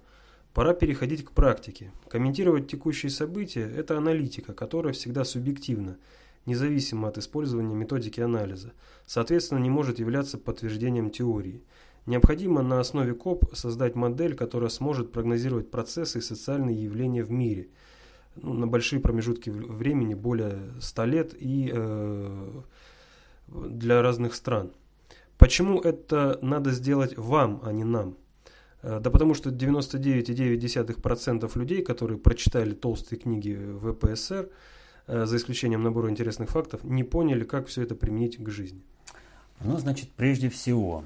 Пора 0.53 0.73
переходить 0.73 1.25
к 1.25 1.31
практике. 1.31 1.91
Комментировать 2.07 2.69
текущие 2.69 3.09
события– 3.09 3.69
это 3.77 3.97
аналитика, 3.97 4.53
которая 4.53 4.93
всегда 4.93 5.25
субъективна, 5.25 5.97
независимо 6.45 7.09
от 7.09 7.17
использования 7.17 7.75
методики 7.75 8.21
анализа. 8.21 8.71
Соответственно, 9.05 9.59
не 9.59 9.69
может 9.69 9.99
являться 9.99 10.37
подтверждением 10.37 11.09
теории. 11.09 11.63
Необходимо 12.05 12.61
на 12.61 12.79
основе 12.79 13.13
КОП 13.13 13.53
создать 13.53 13.95
модель, 13.95 14.35
которая 14.35 14.69
сможет 14.69 15.11
прогнозировать 15.11 15.69
процессы 15.69 16.19
и 16.19 16.21
социальные 16.21 16.81
явления 16.81 17.23
в 17.23 17.31
мире 17.31 17.67
ну, 18.37 18.53
на 18.53 18.67
большие 18.67 19.01
промежутки 19.01 19.49
времени, 19.49 20.13
более 20.13 20.59
100 20.79 21.05
лет 21.05 21.33
и 21.37 21.69
э, 21.73 22.61
для 23.47 24.01
разных 24.01 24.33
стран. 24.33 24.71
Почему 25.37 25.79
это 25.79 26.39
надо 26.41 26.71
сделать 26.71 27.17
вам, 27.17 27.61
а 27.63 27.71
не 27.71 27.83
нам? 27.83 28.17
Э, 28.83 28.99
да 29.01 29.09
потому 29.09 29.33
что 29.33 29.49
99,9% 29.49 31.57
людей, 31.57 31.81
которые 31.81 32.19
прочитали 32.19 32.73
толстые 32.73 33.19
книги 33.19 33.57
ВПСР, 33.81 34.49
э, 35.07 35.25
за 35.25 35.37
исключением 35.37 35.81
набора 35.83 36.09
интересных 36.09 36.49
фактов, 36.49 36.83
не 36.83 37.03
поняли, 37.03 37.45
как 37.45 37.67
все 37.67 37.81
это 37.81 37.95
применить 37.95 38.37
к 38.37 38.49
жизни. 38.49 38.81
Ну, 39.61 39.77
значит, 39.77 40.09
прежде 40.11 40.49
всего, 40.49 41.05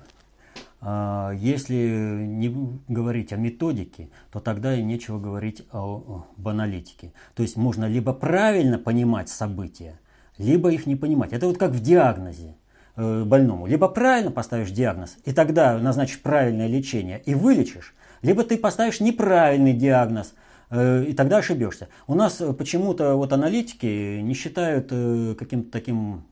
э, 0.82 1.34
если 1.38 2.26
не 2.26 2.50
говорить 2.88 3.32
о 3.32 3.38
методике, 3.38 4.10
то 4.32 4.40
тогда 4.40 4.76
и 4.76 4.84
нечего 4.84 5.20
говорить 5.20 5.64
о, 5.72 6.26
об 6.38 6.48
аналитике. 6.48 7.14
То 7.36 7.44
есть 7.44 7.58
можно 7.58 7.86
либо 7.86 8.14
правильно 8.14 8.80
понимать 8.80 9.30
события, 9.30 10.00
либо 10.40 10.72
их 10.72 10.88
не 10.88 10.96
понимать. 10.96 11.32
Это 11.32 11.46
вот 11.48 11.60
как 11.60 11.72
в 11.72 11.80
диагнозе. 11.80 12.56
Э, 13.00 13.24
больному. 13.24 13.68
Либо 13.68 13.88
правильно 13.89 14.32
поставишь 14.32 14.72
диагноз, 14.72 15.18
и 15.24 15.32
тогда 15.32 15.78
назначишь 15.78 16.20
правильное 16.20 16.66
лечение 16.66 17.22
и 17.28 17.36
вылечишь, 17.36 17.93
либо 18.24 18.43
ты 18.43 18.58
поставишь 18.58 19.00
неправильный 19.00 19.74
диагноз, 19.74 20.34
э, 20.72 21.04
и 21.08 21.14
тогда 21.14 21.38
ошибешься. 21.38 21.89
У 22.08 22.16
нас 22.16 22.41
почему-то 22.58 23.14
вот 23.14 23.34
аналитики 23.34 24.20
не 24.20 24.34
считают 24.34 24.88
э, 24.89 25.36
каким-то 25.38 25.72
таким 25.72 26.24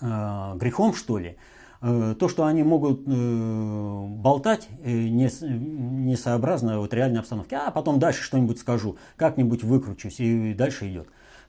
грехом, 0.00 0.94
что 0.94 1.18
ли, 1.18 1.38
то, 1.80 2.28
что 2.28 2.44
они 2.44 2.62
могут 2.62 3.00
болтать 3.00 4.68
несообразно 4.84 6.78
вот 6.78 6.94
реальной 6.94 7.18
обстановке, 7.18 7.56
а 7.56 7.72
потом 7.72 7.98
дальше 7.98 8.22
что-нибудь 8.22 8.60
скажу, 8.60 8.96
как-нибудь 9.16 9.64
выкручусь, 9.64 10.20
и 10.20 10.54
дальше 10.54 10.88
идет 10.88 11.08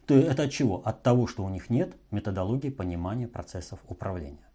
то 0.10 0.16
это 0.16 0.44
от 0.44 0.52
чего? 0.52 0.82
От 0.86 1.04
того, 1.04 1.28
что 1.28 1.46
у 1.46 1.50
них 1.50 1.70
нет 1.70 1.94
методологии 2.10 2.70
понимания 2.70 3.28
процессов 3.28 3.78
управления. 3.88 4.50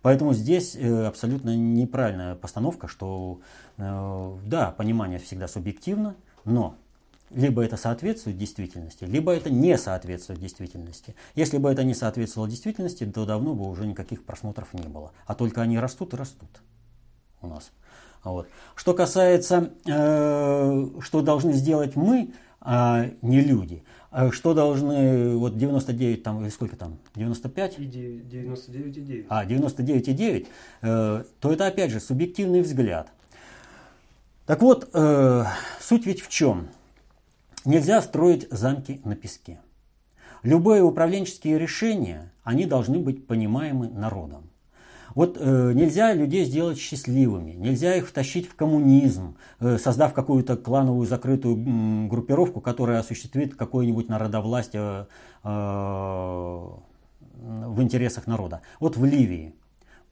Поэтому 0.00 0.32
здесь 0.32 0.76
э, 0.76 1.06
абсолютно 1.06 1.56
неправильная 1.56 2.36
постановка, 2.36 2.86
что 2.86 3.40
э, 3.78 4.36
да, 4.46 4.70
понимание 4.70 5.18
всегда 5.18 5.48
субъективно, 5.48 6.14
но 6.44 6.76
либо 7.30 7.64
это 7.64 7.76
соответствует 7.76 8.38
действительности, 8.38 9.02
либо 9.02 9.32
это 9.32 9.50
не 9.50 9.76
соответствует 9.76 10.38
действительности. 10.38 11.16
Если 11.34 11.58
бы 11.58 11.68
это 11.68 11.82
не 11.82 11.94
соответствовало 11.94 12.48
действительности, 12.48 13.04
то 13.04 13.26
давно 13.26 13.54
бы 13.54 13.68
уже 13.68 13.84
никаких 13.84 14.24
просмотров 14.24 14.72
не 14.72 14.86
было. 14.86 15.10
А 15.26 15.34
только 15.34 15.62
они 15.62 15.80
растут 15.80 16.14
и 16.14 16.16
растут 16.16 16.62
у 17.40 17.48
нас. 17.48 17.72
Вот. 18.22 18.46
Что 18.76 18.94
касается, 18.94 19.72
э, 19.84 20.86
что 21.00 21.22
должны 21.22 21.54
сделать 21.54 21.96
мы, 21.96 22.32
а 22.64 23.10
не 23.22 23.40
люди, 23.40 23.82
что 24.30 24.52
должны, 24.54 25.36
вот 25.36 25.56
99 25.56 26.22
там, 26.22 26.50
сколько 26.50 26.76
там, 26.76 26.98
95? 27.14 27.78
И 27.78 27.82
99,9. 27.82 29.26
А, 29.28 29.44
99,9, 29.46 30.46
э, 30.82 31.24
то 31.40 31.52
это 31.52 31.66
опять 31.66 31.90
же 31.90 32.00
субъективный 32.00 32.60
взгляд. 32.60 33.10
Так 34.46 34.60
вот, 34.60 34.90
э, 34.92 35.44
суть 35.80 36.06
ведь 36.06 36.20
в 36.20 36.28
чем? 36.28 36.68
Нельзя 37.64 38.02
строить 38.02 38.48
замки 38.50 39.00
на 39.04 39.16
песке. 39.16 39.60
Любые 40.42 40.82
управленческие 40.82 41.58
решения, 41.58 42.32
они 42.42 42.66
должны 42.66 42.98
быть 42.98 43.26
понимаемы 43.26 43.88
народом. 43.88 44.51
Вот 45.14 45.36
э, 45.38 45.72
нельзя 45.74 46.14
людей 46.14 46.44
сделать 46.44 46.78
счастливыми, 46.78 47.52
нельзя 47.52 47.96
их 47.96 48.08
втащить 48.08 48.48
в 48.48 48.54
коммунизм, 48.54 49.36
э, 49.60 49.78
создав 49.78 50.14
какую-то 50.14 50.56
клановую 50.56 51.06
закрытую 51.06 51.56
м, 51.56 52.08
группировку, 52.08 52.60
которая 52.60 53.00
осуществит 53.00 53.54
какое-нибудь 53.54 54.08
народовластие 54.08 55.06
э, 55.44 55.48
в 57.42 57.82
интересах 57.82 58.26
народа. 58.26 58.62
Вот 58.80 58.96
в 58.96 59.04
Ливии, 59.04 59.54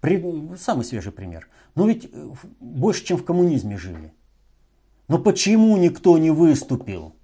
при, 0.01 0.57
самый 0.57 0.85
свежий 0.85 1.13
пример. 1.13 1.49
Но 1.75 1.87
ведь 1.87 2.09
э, 2.13 2.31
больше, 2.61 3.05
чем 3.05 3.17
в 3.17 3.25
коммунизме 3.25 3.77
жили. 3.77 4.13
Но 5.09 5.19
почему 5.19 5.77
никто 5.77 6.19
не 6.19 6.31
выступил? 6.31 7.15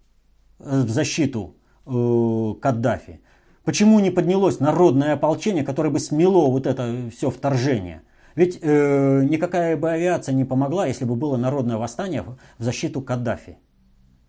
Э, 0.59 0.83
в 0.83 0.91
защиту 0.91 1.57
э, 1.87 2.55
Каддафи? 2.61 3.21
Почему 3.67 3.99
не 3.99 4.13
поднялось 4.13 4.61
народное 4.61 5.15
ополчение, 5.15 5.65
которое 5.65 5.91
бы 5.91 5.99
смело 5.99 6.47
вот 6.47 6.69
это 6.69 7.11
все 7.11 7.31
вторжение? 7.31 8.03
Ведь 8.37 8.61
э, 8.63 9.25
никакая 9.29 9.77
бы 9.77 9.91
авиация 9.91 10.35
не 10.35 10.45
помогла, 10.45 10.87
если 10.87 11.05
бы 11.05 11.17
было 11.17 11.37
народное 11.37 11.77
восстание 11.77 12.23
в 12.23 12.37
защиту 12.59 13.03
Каддафи. 13.03 13.59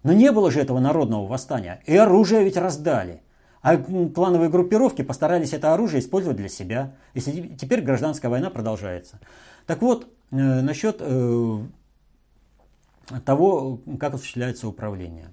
Но 0.02 0.12
не 0.12 0.32
было 0.32 0.50
же 0.50 0.60
этого 0.60 0.80
народного 0.80 1.28
восстания. 1.28 1.82
И 1.86 1.96
оружие 1.96 2.44
ведь 2.44 2.58
раздали. 2.58 3.22
А 3.62 3.78
клановые 3.78 4.50
группировки 4.50 5.04
постарались 5.04 5.54
это 5.54 5.72
оружие 5.72 6.00
использовать 6.00 6.38
для 6.38 6.50
себя. 6.50 6.96
И 7.14 7.22
теперь 7.22 7.82
гражданская 7.82 8.32
война 8.32 8.50
продолжается. 8.50 9.20
Так 9.68 9.84
вот, 9.84 10.08
э, 10.32 10.36
насчет 10.36 10.98
э, 11.00 11.60
того, 13.24 13.82
как 14.00 14.16
осуществляется 14.16 14.68
управление. 14.68 15.32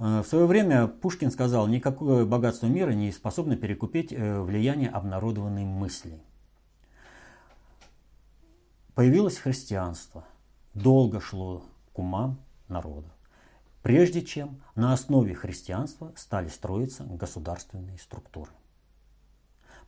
Э, 0.00 0.22
в 0.22 0.26
свое 0.26 0.46
время 0.46 0.88
Пушкин 0.88 1.30
сказал, 1.30 1.68
никакое 1.68 2.24
богатство 2.24 2.66
мира 2.66 2.92
не 2.92 3.12
способно 3.12 3.56
перекупить 3.56 4.12
э, 4.12 4.40
влияние 4.40 4.88
обнародованной 4.88 5.64
мысли. 5.64 6.18
Появилось 8.94 9.36
христианство, 9.36 10.24
долго 10.74 11.20
шло 11.20 11.64
к 11.92 11.98
умам 11.98 12.40
народа, 12.68 13.08
прежде 13.82 14.22
чем 14.22 14.62
на 14.74 14.92
основе 14.92 15.34
христианства 15.34 16.12
стали 16.16 16.48
строиться 16.48 17.04
государственные 17.04 17.98
структуры. 17.98 18.50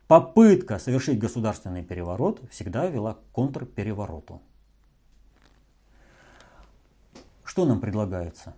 Попытка 0.09 0.79
совершить 0.79 1.19
государственный 1.19 1.83
переворот 1.83 2.43
всегда 2.51 2.87
вела 2.87 3.15
к 3.15 3.23
контрперевороту. 3.33 4.43
Что 7.45 7.65
нам 7.65 7.81
предлагается? 7.81 8.55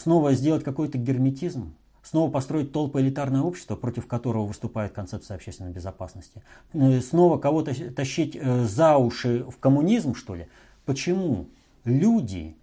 Снова 0.00 0.32
сделать 0.32 0.64
какой-то 0.64 0.98
герметизм, 0.98 1.74
снова 2.02 2.30
построить 2.30 2.72
толпы 2.72 3.00
элитарное 3.00 3.42
общество, 3.42 3.76
против 3.76 4.06
которого 4.06 4.46
выступает 4.46 4.92
концепция 4.92 5.34
общественной 5.34 5.72
безопасности, 5.72 6.42
э, 6.72 7.00
снова 7.00 7.38
кого-то 7.38 7.74
тащить 7.92 8.36
э, 8.36 8.64
за 8.64 8.96
уши 8.96 9.44
в 9.44 9.58
коммунизм, 9.58 10.14
что 10.14 10.34
ли? 10.34 10.48
Почему 10.86 11.48
люди 11.84 12.56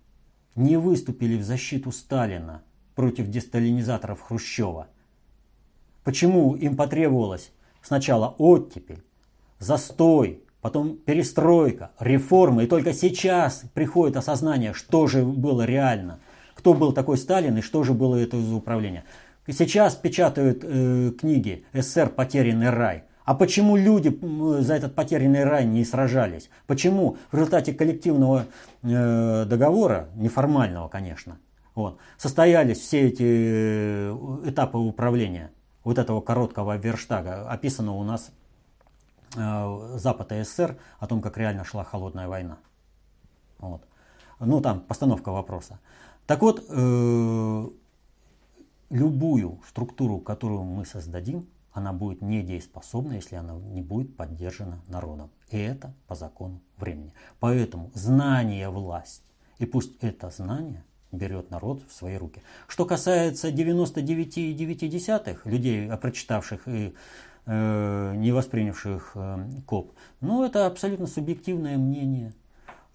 не 0.56 0.78
выступили 0.78 1.38
в 1.38 1.44
защиту 1.44 1.92
Сталина 1.92 2.64
против 2.96 3.28
десталинизаторов 3.28 4.22
Хрущева? 4.22 4.88
Почему 6.04 6.56
им 6.56 6.76
потребовалось 6.76 7.52
сначала 7.84 8.34
оттепель, 8.40 9.04
застой, 9.60 10.42
потом 10.62 10.98
перестройка, 10.98 11.92
реформы, 12.00 12.64
и 12.64 12.68
только 12.68 12.94
сейчас 12.94 13.64
приходит 13.76 14.18
осознание, 14.18 14.74
что 14.74 15.06
же 15.06 15.24
было 15.24 15.64
реально– 15.64 16.20
кто 16.58 16.74
был 16.74 16.92
такой 16.92 17.18
Сталин 17.18 17.58
и 17.58 17.62
что 17.62 17.84
же 17.84 17.94
было 17.94 18.16
это 18.16 18.42
за 18.42 18.56
управление. 18.56 19.04
Сейчас 19.48 19.96
печатают 19.96 20.64
э, 20.64 21.12
книги 21.18 21.66
«СССР. 21.72 22.10
Потерянный 22.10 22.72
рай». 22.72 23.04
А 23.24 23.36
почему 23.36 23.76
люди 23.76 24.18
за 24.62 24.74
этот 24.74 24.96
потерянный 24.96 25.44
рай 25.44 25.66
не 25.66 25.86
сражались? 25.86 26.50
Почему 26.66 27.18
в 27.32 27.36
результате 27.36 27.74
коллективного 27.74 28.46
э, 28.84 29.46
договора, 29.46 30.10
неформального, 30.16 30.88
конечно, 30.88 31.38
вот, 31.76 32.00
состоялись 32.18 32.80
все 32.80 33.08
эти 33.08 33.24
э, 33.24 34.18
этапы 34.46 34.78
управления 34.78 35.52
вот 35.84 36.00
этого 36.00 36.22
короткого 36.22 36.76
верштага, 36.78 37.50
описано 37.50 37.94
у 37.94 38.04
нас 38.04 38.32
э, 39.36 39.98
Запад 39.98 40.32
и 40.32 40.44
СССР, 40.44 40.78
о 41.00 41.08
том, 41.08 41.22
как 41.22 41.38
реально 41.38 41.66
шла 41.66 41.84
холодная 41.84 42.28
война. 42.28 42.58
Вот. 43.60 43.82
Ну, 44.40 44.62
там 44.62 44.82
постановка 44.82 45.32
вопроса. 45.32 45.80
Так 46.28 46.42
вот, 46.42 46.64
э, 46.68 47.70
любую 48.90 49.60
структуру, 49.68 50.20
которую 50.20 50.64
мы 50.64 50.86
создадим, 50.86 51.48
она 51.72 51.94
будет 51.94 52.22
недееспособна, 52.22 53.14
если 53.14 53.36
она 53.36 53.54
не 53.54 53.82
будет 53.82 54.16
поддержана 54.18 54.82
народом. 54.88 55.30
И 55.50 55.58
это 55.58 55.94
по 56.08 56.16
закону 56.16 56.60
времени. 56.78 57.14
Поэтому 57.40 57.92
знание– 57.94 58.70
власть. 58.72 59.24
И 59.60 59.66
пусть 59.66 59.94
это 60.02 60.30
знание 60.30 60.84
берет 61.12 61.50
народ 61.50 61.82
в 61.88 61.94
свои 61.94 62.18
руки. 62.18 62.42
Что 62.68 62.86
касается 62.86 63.50
99,9 63.50 65.40
людей, 65.46 65.90
прочитавших 65.90 66.68
и 66.68 66.94
э, 67.46 68.14
не 68.18 68.32
воспринявших 68.32 69.12
э, 69.16 69.48
КОП, 69.66 69.94
ну 70.20 70.44
это 70.44 70.66
абсолютно 70.66 71.08
субъективное 71.08 71.78
мнение. 71.78 72.34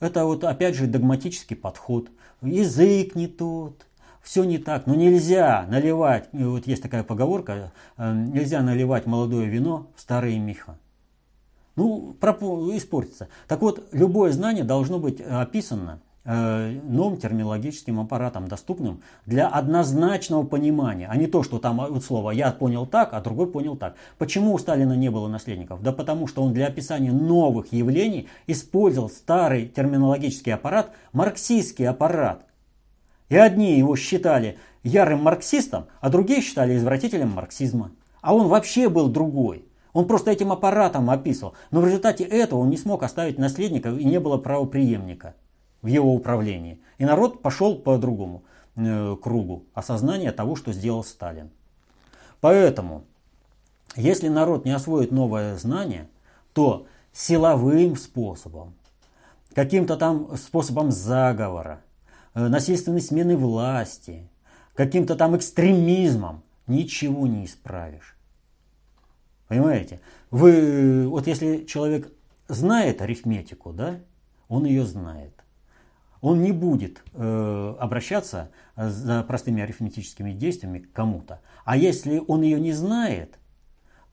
Это 0.02 0.24
вот 0.24 0.42
опять 0.42 0.74
же 0.74 0.88
догматический 0.88 1.54
подход. 1.54 2.10
Язык 2.42 3.14
не 3.14 3.28
тот, 3.28 3.86
все 4.20 4.42
не 4.42 4.58
так. 4.58 4.88
Но 4.88 4.96
нельзя 4.96 5.64
наливать, 5.68 6.28
вот 6.32 6.66
есть 6.66 6.82
такая 6.82 7.04
поговорка, 7.04 7.72
э, 7.96 8.12
нельзя 8.12 8.62
наливать 8.62 9.06
молодое 9.06 9.46
вино 9.46 9.86
в 9.94 10.00
старые 10.00 10.40
меха. 10.40 10.76
Ну, 11.76 12.16
испортится. 12.76 13.28
Так 13.46 13.62
вот, 13.62 13.86
любое 13.92 14.32
знание 14.32 14.64
должно 14.64 14.98
быть 14.98 15.20
описано 15.20 16.00
новым 16.24 17.16
терминологическим 17.16 17.98
аппаратом, 17.98 18.46
доступным 18.46 19.02
для 19.26 19.48
однозначного 19.48 20.44
понимания, 20.44 21.08
а 21.10 21.16
не 21.16 21.26
то, 21.26 21.42
что 21.42 21.58
там 21.58 21.78
вот 21.78 22.04
слово 22.04 22.30
«я 22.30 22.52
понял 22.52 22.86
так», 22.86 23.12
а 23.12 23.20
другой 23.20 23.50
понял 23.50 23.76
так. 23.76 23.96
Почему 24.18 24.54
у 24.54 24.58
Сталина 24.58 24.92
не 24.92 25.10
было 25.10 25.26
наследников? 25.26 25.82
Да 25.82 25.92
потому 25.92 26.28
что 26.28 26.42
он 26.42 26.52
для 26.52 26.66
описания 26.68 27.10
новых 27.10 27.72
явлений 27.72 28.28
использовал 28.46 29.10
старый 29.10 29.66
терминологический 29.66 30.54
аппарат, 30.54 30.90
марксистский 31.12 31.88
аппарат. 31.88 32.46
И 33.28 33.36
одни 33.36 33.76
его 33.76 33.96
считали 33.96 34.58
ярым 34.84 35.22
марксистом, 35.22 35.86
а 36.00 36.08
другие 36.08 36.40
считали 36.40 36.76
извратителем 36.76 37.30
марксизма. 37.30 37.90
А 38.20 38.34
он 38.34 38.46
вообще 38.46 38.88
был 38.88 39.08
другой. 39.08 39.64
Он 39.92 40.06
просто 40.06 40.30
этим 40.30 40.52
аппаратом 40.52 41.10
описывал. 41.10 41.54
Но 41.70 41.80
в 41.80 41.86
результате 41.86 42.24
этого 42.24 42.60
он 42.60 42.70
не 42.70 42.76
смог 42.76 43.02
оставить 43.02 43.38
наследников 43.38 43.98
и 43.98 44.04
не 44.04 44.20
было 44.20 44.38
правоприемника 44.38 45.34
в 45.82 45.88
его 45.88 46.14
управлении. 46.14 46.80
И 46.98 47.04
народ 47.04 47.42
пошел 47.42 47.76
по 47.76 47.98
другому 47.98 48.44
э, 48.76 49.16
кругу 49.20 49.64
осознания 49.74 50.32
того, 50.32 50.56
что 50.56 50.72
сделал 50.72 51.04
Сталин. 51.04 51.50
Поэтому, 52.40 53.04
если 53.96 54.28
народ 54.28 54.64
не 54.64 54.70
освоит 54.70 55.10
новое 55.10 55.56
знание, 55.58 56.08
то 56.52 56.86
силовым 57.12 57.96
способом, 57.96 58.74
каким-то 59.54 59.96
там 59.96 60.36
способом 60.36 60.92
заговора, 60.92 61.82
э, 62.34 62.46
насильственной 62.46 63.00
смены 63.00 63.36
власти, 63.36 64.28
каким-то 64.74 65.16
там 65.16 65.36
экстремизмом 65.36 66.42
ничего 66.66 67.26
не 67.26 67.44
исправишь. 67.44 68.16
Понимаете? 69.48 70.00
Вы, 70.30 71.06
вот 71.08 71.26
если 71.26 71.64
человек 71.64 72.10
знает 72.48 73.02
арифметику, 73.02 73.72
да, 73.72 73.98
он 74.48 74.64
ее 74.64 74.86
знает 74.86 75.41
он 76.22 76.40
не 76.40 76.52
будет 76.52 77.02
э, 77.12 77.74
обращаться 77.78 78.50
за 78.76 79.22
простыми 79.24 79.62
арифметическими 79.62 80.32
действиями 80.32 80.78
к 80.78 80.92
кому-то. 80.92 81.42
А 81.64 81.76
если 81.76 82.22
он 82.26 82.42
ее 82.42 82.58
не 82.60 82.72
знает, 82.72 83.38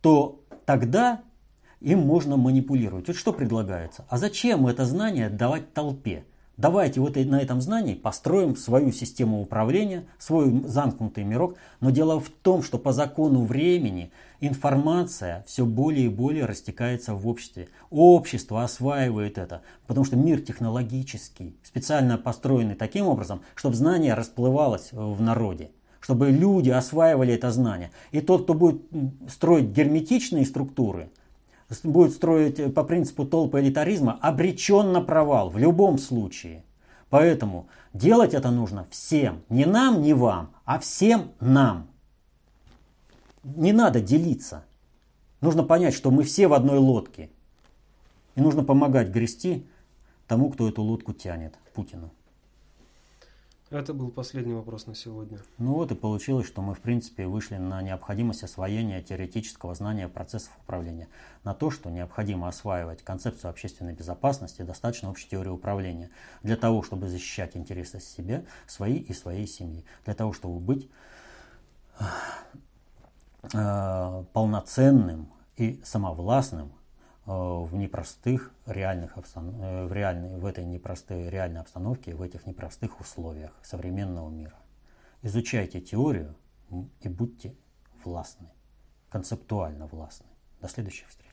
то 0.01 0.43
тогда 0.65 1.21
им 1.79 1.99
можно 1.99 2.35
манипулировать. 2.35 3.07
Вот 3.07 3.15
что 3.15 3.31
предлагается? 3.31 4.05
А 4.09 4.17
зачем 4.17 4.67
это 4.67 4.85
знание 4.85 5.29
давать 5.29 5.73
толпе? 5.73 6.25
Давайте 6.59 6.99
вот 6.99 7.15
на 7.15 7.41
этом 7.41 7.61
знании 7.61 7.93
построим 7.93 8.57
свою 8.57 8.91
систему 8.91 9.41
управления, 9.41 10.03
свой 10.17 10.61
замкнутый 10.65 11.23
мирок. 11.23 11.55
Но 11.79 11.89
дело 11.89 12.19
в 12.19 12.27
том, 12.27 12.63
что 12.63 12.77
по 12.77 12.91
закону 12.91 13.45
времени 13.45 14.11
информация 14.41 15.45
все 15.47 15.65
более 15.65 16.07
и 16.07 16.09
более 16.09 16.43
растекается 16.43 17.15
в 17.15 17.25
обществе. 17.29 17.69
Общество 17.89 18.61
осваивает 18.61 19.37
это, 19.37 19.61
потому 19.87 20.03
что 20.03 20.17
мир 20.17 20.41
технологический, 20.41 21.55
специально 21.63 22.17
построенный 22.17 22.75
таким 22.75 23.07
образом, 23.07 23.39
чтобы 23.55 23.77
знание 23.77 24.13
расплывалось 24.13 24.89
в 24.91 25.21
народе 25.21 25.71
чтобы 26.01 26.29
люди 26.29 26.69
осваивали 26.69 27.33
это 27.33 27.51
знание. 27.51 27.91
И 28.11 28.21
тот, 28.21 28.43
кто 28.43 28.53
будет 28.53 28.81
строить 29.27 29.65
герметичные 29.65 30.45
структуры, 30.45 31.09
будет 31.83 32.13
строить 32.13 32.59
э, 32.59 32.69
по 32.69 32.83
принципу 32.83 33.25
толпы 33.25 33.59
элитаризма, 33.59 34.17
обречен 34.21 34.91
на 34.91 35.01
провал 35.01 35.49
в 35.49 35.57
любом 35.57 35.97
случае. 35.97 36.63
Поэтому 37.09 37.67
делать 37.93 38.33
это 38.33 38.51
нужно 38.51 38.85
всем. 38.89 39.43
Не 39.49 39.65
нам, 39.65 40.01
не 40.01 40.13
вам, 40.13 40.51
а 40.65 40.79
всем 40.79 41.31
нам. 41.39 41.87
Не 43.43 43.71
надо 43.71 44.01
делиться. 44.01 44.65
Нужно 45.41 45.63
понять, 45.63 45.93
что 45.93 46.11
мы 46.11 46.23
все 46.23 46.47
в 46.47 46.53
одной 46.53 46.77
лодке. 46.77 47.29
И 48.35 48.41
нужно 48.41 48.63
помогать 48.63 49.09
грести 49.09 49.67
тому, 50.27 50.49
кто 50.51 50.67
эту 50.67 50.81
лодку 50.81 51.13
тянет, 51.13 51.55
Путину. 51.73 52.11
Это 53.71 53.93
был 53.93 54.09
последний 54.09 54.53
вопрос 54.53 54.87
на 54.87 54.95
сегодня. 54.95 55.39
Ну 55.59 55.75
вот 55.75 55.91
и 55.91 55.95
получилось, 55.95 56.47
что 56.47 56.63
мы 56.63 56.73
в 56.73 56.79
принципе 56.79 57.27
вышли 57.27 57.57
на 57.57 57.83
необходимость 57.83 58.43
освоения 58.43 59.03
теоретического 59.03 59.75
знания 59.75 60.07
процессов 60.07 60.51
управления. 60.63 61.07
На 61.43 61.53
то, 61.53 61.69
что 61.69 61.91
необходимо 61.91 62.47
осваивать 62.47 63.03
концепцию 63.03 63.51
общественной 63.51 63.93
безопасности, 63.93 64.63
достаточно 64.63 65.11
общей 65.11 65.29
теории 65.29 65.49
управления. 65.49 66.09
Для 66.41 66.55
того, 66.55 66.81
чтобы 66.81 67.09
защищать 67.09 67.55
интересы 67.55 67.99
себя, 67.99 68.43
свои 68.65 68.97
и 68.97 69.13
своей 69.13 69.45
семьи. 69.45 69.85
Для 70.03 70.15
того, 70.15 70.33
чтобы 70.33 70.59
быть 70.59 70.89
э, 73.53 74.23
полноценным 74.33 75.31
и 75.57 75.79
самовластным 75.83 76.71
в 77.29 77.75
непростых 77.75 78.51
реальных. 78.65 79.17
Э, 79.17 79.85
в, 79.85 79.93
реальной, 79.93 80.39
в 80.39 80.45
этой 80.45 80.65
непростой 80.65 81.29
реальной 81.29 81.61
обстановке, 81.61 82.15
в 82.15 82.21
этих 82.21 82.47
непростых 82.47 82.99
условиях 82.99 83.55
современного 83.61 84.29
мира. 84.29 84.57
Изучайте 85.21 85.79
теорию 85.79 86.35
и 87.01 87.09
будьте 87.09 87.55
властны, 88.03 88.49
концептуально 89.09 89.85
властны. 89.85 90.27
До 90.61 90.67
следующих 90.67 91.07
встреч. 91.09 91.28